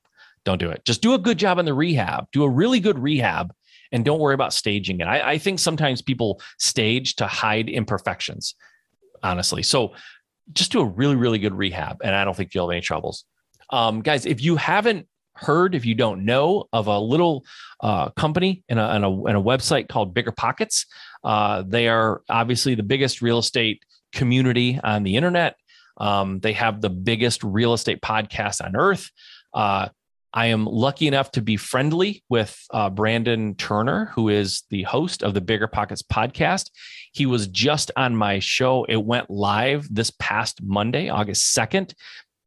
don't 0.49 0.59
do 0.59 0.71
it. 0.71 0.83
Just 0.87 1.03
do 1.03 1.13
a 1.13 1.19
good 1.19 1.39
job 1.39 1.59
in 1.59 1.67
the 1.67 1.75
rehab. 1.75 2.27
Do 2.33 2.43
a 2.43 2.49
really 2.49 2.81
good 2.81 2.99
rehab 2.99 3.53
and 3.93 4.03
don't 4.03 4.19
worry 4.19 4.33
about 4.33 4.55
staging 4.55 5.01
it. 5.01 5.05
I, 5.05 5.33
I 5.33 5.39
think 5.39 5.59
sometimes 5.59 6.01
people 6.01 6.41
stage 6.59 7.17
to 7.17 7.27
hide 7.27 7.69
imperfections, 7.69 8.55
honestly. 9.23 9.63
So 9.63 9.93
just 10.55 10.73
do 10.73 10.81
a 10.81 10.87
really, 10.87 11.17
really 11.17 11.39
good 11.39 11.55
rehab. 11.55 12.01
And 12.03 12.15
I 12.15 12.25
don't 12.25 12.35
think 12.35 12.55
you'll 12.55 12.71
have 12.71 12.73
any 12.73 12.81
troubles. 12.81 13.25
Um, 13.69 14.01
guys, 14.01 14.25
if 14.25 14.43
you 14.43 14.57
haven't 14.57 15.07
heard, 15.35 15.75
if 15.75 15.85
you 15.85 15.95
don't 15.95 16.25
know 16.25 16.65
of 16.73 16.87
a 16.87 16.99
little 16.99 17.45
uh, 17.81 18.09
company 18.11 18.65
and 18.71 18.79
a, 18.79 18.91
and, 18.91 19.05
a, 19.05 19.09
and 19.09 19.37
a, 19.37 19.43
website 19.43 19.89
called 19.89 20.15
Bigger 20.15 20.33
Pockets, 20.33 20.87
uh, 21.25 21.63
they 21.67 21.89
are 21.89 22.23
obviously 22.31 22.75
the 22.75 22.83
biggest 22.83 23.21
real 23.21 23.39
estate 23.39 23.83
community 24.15 24.81
on 24.83 25.03
the 25.03 25.17
internet. 25.17 25.57
Um, 25.99 26.41
they 26.41 26.55
have 26.55 26.81
the 26.81 26.89
biggest 26.89 27.45
real 27.45 27.75
estate 27.75 28.01
podcast 28.01 28.65
on 28.65 28.77
earth. 28.77 29.11
Uh, 29.53 29.89
I 30.39 30.47
am 30.47 30.67
lucky 30.67 31.09
enough 31.09 31.33
to 31.33 31.43
be 31.43 31.57
friendly 31.57 32.23
with 32.29 32.57
uh, 32.71 32.91
Brandon 32.91 33.57
Turner, 33.57 34.13
who 34.15 34.29
is 34.29 34.63
the 34.71 34.85
host 34.85 35.25
of 35.25 35.35
the 35.35 35.41
Bigger 35.41 35.67
Pockets 35.67 36.01
podcast. 36.01 36.71
He 37.11 37.27
was 37.27 37.49
just 37.49 37.91
on 37.97 38.15
my 38.15 38.39
show. 38.39 38.85
It 38.85 39.05
went 39.05 39.29
live 39.29 39.93
this 39.93 40.13
past 40.21 40.63
Monday, 40.63 41.09
August 41.09 41.57
2nd. 41.57 41.93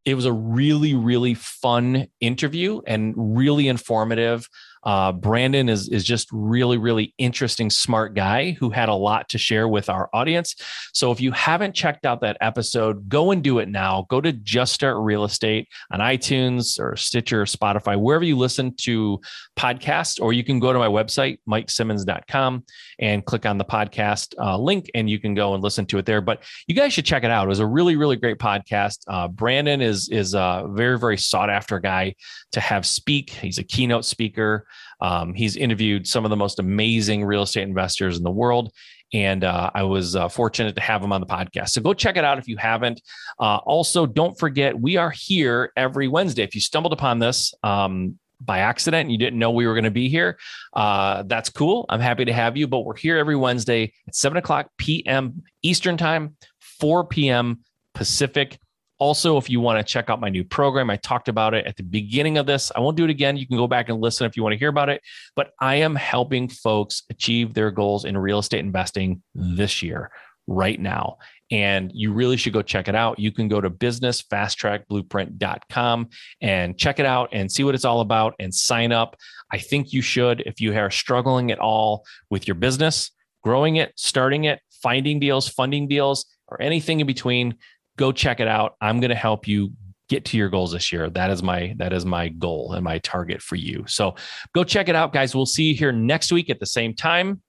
It 0.05 0.15
was 0.15 0.23
a 0.23 0.31
really, 0.31 0.95
really 0.95 1.33
fun 1.33 2.07
interview 2.21 2.79
and 2.87 3.13
really 3.17 3.67
informative. 3.67 4.47
Uh, 4.84 5.11
Brandon 5.11 5.69
is 5.69 5.89
is 5.89 6.03
just 6.03 6.27
really 6.32 6.77
really 6.77 7.13
interesting, 7.17 7.69
smart 7.69 8.13
guy 8.13 8.51
who 8.51 8.69
had 8.69 8.89
a 8.89 8.93
lot 8.93 9.29
to 9.29 9.38
share 9.38 9.67
with 9.67 9.89
our 9.89 10.09
audience. 10.13 10.55
So 10.93 11.11
if 11.11 11.21
you 11.21 11.32
haven't 11.32 11.75
checked 11.75 12.05
out 12.05 12.21
that 12.21 12.38
episode, 12.41 13.07
go 13.07 13.32
and 13.32 13.43
do 13.43 13.59
it 13.59 13.69
now. 13.69 14.05
Go 14.09 14.21
to 14.21 14.32
Just 14.32 14.73
Start 14.73 14.97
Real 14.97 15.23
Estate 15.23 15.67
on 15.91 15.99
iTunes 15.99 16.79
or 16.79 16.95
Stitcher, 16.95 17.41
or 17.41 17.45
Spotify, 17.45 17.99
wherever 17.99 18.23
you 18.23 18.38
listen 18.38 18.75
to 18.82 19.19
podcasts, 19.57 20.21
or 20.21 20.34
you 20.34 20.43
can 20.43 20.59
go 20.59 20.73
to 20.73 20.79
my 20.79 20.88
website 20.88 21.39
mikesimmons.com 21.47 22.63
and 22.99 23.25
click 23.25 23.45
on 23.45 23.57
the 23.57 23.65
podcast 23.65 24.34
uh, 24.39 24.57
link, 24.57 24.89
and 24.95 25.09
you 25.09 25.19
can 25.19 25.34
go 25.34 25.53
and 25.53 25.63
listen 25.63 25.86
to 25.88 25.97
it 25.97 26.05
there. 26.05 26.21
But 26.21 26.43
you 26.67 26.75
guys 26.75 26.93
should 26.93 27.05
check 27.05 27.23
it 27.23 27.32
out. 27.32 27.45
It 27.45 27.49
was 27.49 27.59
a 27.59 27.65
really 27.65 27.95
really 27.95 28.15
great 28.15 28.38
podcast. 28.38 28.99
Uh, 29.07 29.27
Brandon 29.27 29.82
is 29.82 30.09
is 30.09 30.34
a 30.34 30.65
very 30.69 30.97
very 30.97 31.17
sought 31.17 31.49
after 31.49 31.79
guy 31.79 32.15
to 32.51 32.59
have 32.59 32.86
speak. 32.86 33.29
He's 33.32 33.57
a 33.57 33.63
keynote 33.63 34.05
speaker. 34.05 34.65
Um, 35.02 35.34
he's 35.34 35.56
interviewed 35.56 36.08
some 36.08 36.26
of 36.26 36.30
the 36.30 36.38
most 36.38 36.60
amazing 36.60 37.26
real 37.26 37.43
estate 37.43 37.64
investors 37.64 38.18
in 38.18 38.24
the 38.24 38.32
world. 38.32 38.72
And 39.14 39.43
uh, 39.43 39.72
I 39.74 39.84
was 39.84 40.16
uh, 40.16 40.30
fortunate 40.30 40.76
to 40.76 40.82
have 40.82 41.04
him 41.04 41.12
on 41.12 41.20
the 41.20 41.28
podcast. 41.28 41.70
So 41.70 41.82
go 41.82 41.93
check 41.93 42.16
it 42.16 42.24
out 42.24 42.38
if 42.38 42.47
you 42.47 42.58
haven't. 42.58 43.02
Uh, 43.39 43.58
also, 43.58 44.06
don't 44.06 44.38
forget, 44.39 44.80
we 44.80 44.95
are 44.95 45.12
here 45.12 45.74
every 45.76 46.08
Wednesday. 46.08 46.43
If 46.43 46.56
you 46.56 46.62
stumbled 46.62 46.93
upon 46.93 47.20
this, 47.20 47.54
um, 47.64 48.18
by 48.43 48.60
accident 48.60 49.02
and 49.02 49.12
you 49.12 49.18
didn't 49.18 49.38
know 49.38 49.52
we 49.52 49.68
were 49.68 49.74
going 49.74 49.84
to 49.84 49.91
be 49.91 50.10
here, 50.10 50.38
uh, 50.74 51.24
that's 51.24 51.49
cool. 51.49 51.86
I'm 51.89 51.99
happy 51.99 52.26
to 52.26 52.34
have 52.34 52.58
you. 52.58 52.68
But 52.68 52.80
we're 52.80 52.95
here 52.95 53.18
every 53.18 53.36
Wednesday 53.36 53.93
at 54.08 54.16
7 54.16 54.38
o'clock 54.38 54.70
p.m. 54.78 55.43
Eastern 55.62 55.97
Time, 55.97 56.36
4 56.80 57.06
p.m. 57.08 57.60
Pacific. 57.93 58.60
Also, 59.02 59.36
if 59.38 59.49
you 59.49 59.60
want 59.60 59.78
to 59.80 59.84
check 59.84 60.12
out 60.12 60.22
my 60.22 60.30
new 60.30 60.43
program, 60.43 60.91
I 60.91 60.97
talked 60.97 61.28
about 61.28 61.56
it 61.56 61.66
at 61.66 61.76
the 61.76 61.82
beginning 61.82 62.38
of 62.38 62.45
this. 62.45 62.72
I 62.76 62.82
won't 62.82 62.95
do 62.95 63.04
it 63.04 63.10
again. 63.10 63.36
You 63.36 63.47
can 63.47 63.58
go 63.58 63.66
back 63.66 63.89
and 63.89 63.99
listen 63.99 64.28
if 64.28 64.38
you 64.38 64.43
want 64.43 64.54
to 64.54 64.60
hear 64.60 64.70
about 64.70 64.89
it. 64.89 65.02
But 65.36 65.54
I 65.60 65.78
am 65.78 65.95
helping 65.95 66.47
folks 66.47 67.02
achieve 67.10 67.56
their 67.56 67.72
goals 67.72 68.06
in 68.06 68.16
real 68.16 68.38
estate 68.38 68.60
investing 68.60 69.24
this 69.34 69.82
year, 69.82 70.12
right 70.45 70.80
now. 70.80 71.18
And 71.49 71.91
you 71.95 72.14
really 72.14 72.38
should 72.38 72.54
go 72.54 72.62
check 72.62 72.88
it 72.88 72.93
out. 72.93 73.18
You 73.18 73.32
can 73.32 73.47
go 73.47 73.60
to 73.60 73.72
businessfasttrackblueprint.com 73.72 76.10
and 76.41 76.78
check 76.78 76.99
it 76.99 77.08
out 77.08 77.30
and 77.32 77.52
see 77.52 77.64
what 77.64 77.74
it's 77.74 77.86
all 77.86 78.02
about 78.02 78.36
and 78.38 78.54
sign 78.54 78.91
up. 78.91 79.18
I 79.52 79.58
think 79.58 79.93
you 79.93 80.04
should 80.04 80.41
if 80.41 80.62
you 80.62 80.78
are 80.78 80.91
struggling 80.91 81.49
at 81.49 81.58
all 81.58 82.06
with 82.30 82.47
your 82.47 82.54
business, 82.54 83.10
growing 83.43 83.78
it, 83.78 83.93
starting 83.95 84.43
it, 84.43 84.60
finding 84.70 85.20
deals, 85.20 85.49
funding 85.49 85.88
deals, 85.88 86.28
or 86.47 86.62
anything 86.62 86.99
in 86.99 87.08
between 87.08 87.56
go 87.97 88.11
check 88.11 88.39
it 88.39 88.47
out. 88.47 88.75
I'm 88.81 88.99
going 88.99 89.09
to 89.09 89.15
help 89.15 89.47
you 89.47 89.71
get 90.11 90.25
to 90.25 90.37
your 90.37 90.49
goals 90.49 90.73
this 90.73 90.91
year. 90.91 91.09
That 91.09 91.29
is 91.29 91.41
my 91.41 91.73
that 91.77 91.93
is 91.93 92.05
my 92.05 92.27
goal 92.27 92.73
and 92.73 92.83
my 92.83 92.99
target 92.99 93.41
for 93.41 93.55
you. 93.55 93.85
So 93.87 94.15
go 94.53 94.63
check 94.63 94.89
it 94.89 94.95
out, 94.95 95.13
guys. 95.13 95.33
We'll 95.33 95.45
see 95.45 95.63
you 95.63 95.75
here 95.75 95.91
next 95.91 96.31
week 96.31 96.49
at 96.49 96.59
the 96.59 96.65
same 96.65 96.93
time. 96.93 97.41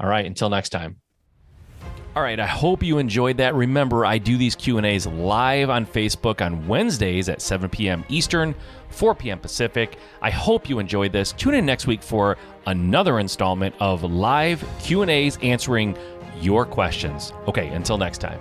All 0.00 0.08
right, 0.08 0.24
until 0.24 0.48
next 0.48 0.70
time. 0.70 0.96
All 2.16 2.22
right, 2.22 2.40
I 2.40 2.46
hope 2.46 2.82
you 2.82 2.98
enjoyed 2.98 3.36
that. 3.36 3.54
Remember, 3.54 4.04
I 4.04 4.18
do 4.18 4.36
these 4.36 4.56
Q&As 4.56 5.06
live 5.06 5.70
on 5.70 5.86
Facebook 5.86 6.44
on 6.44 6.66
Wednesdays 6.66 7.28
at 7.28 7.40
7 7.40 7.68
p.m. 7.68 8.04
Eastern, 8.08 8.56
4 8.90 9.14
p.m. 9.14 9.38
Pacific. 9.38 9.98
I 10.22 10.30
hope 10.30 10.68
you 10.68 10.78
enjoyed 10.80 11.12
this. 11.12 11.32
Tune 11.32 11.54
in 11.54 11.66
next 11.66 11.86
week 11.86 12.02
for 12.02 12.36
another 12.66 13.20
installment 13.20 13.74
of 13.78 14.02
live 14.02 14.66
Q&As 14.80 15.38
answering 15.42 15.96
your 16.40 16.64
questions. 16.64 17.32
Okay, 17.46 17.68
until 17.68 17.98
next 17.98 18.18
time. 18.18 18.40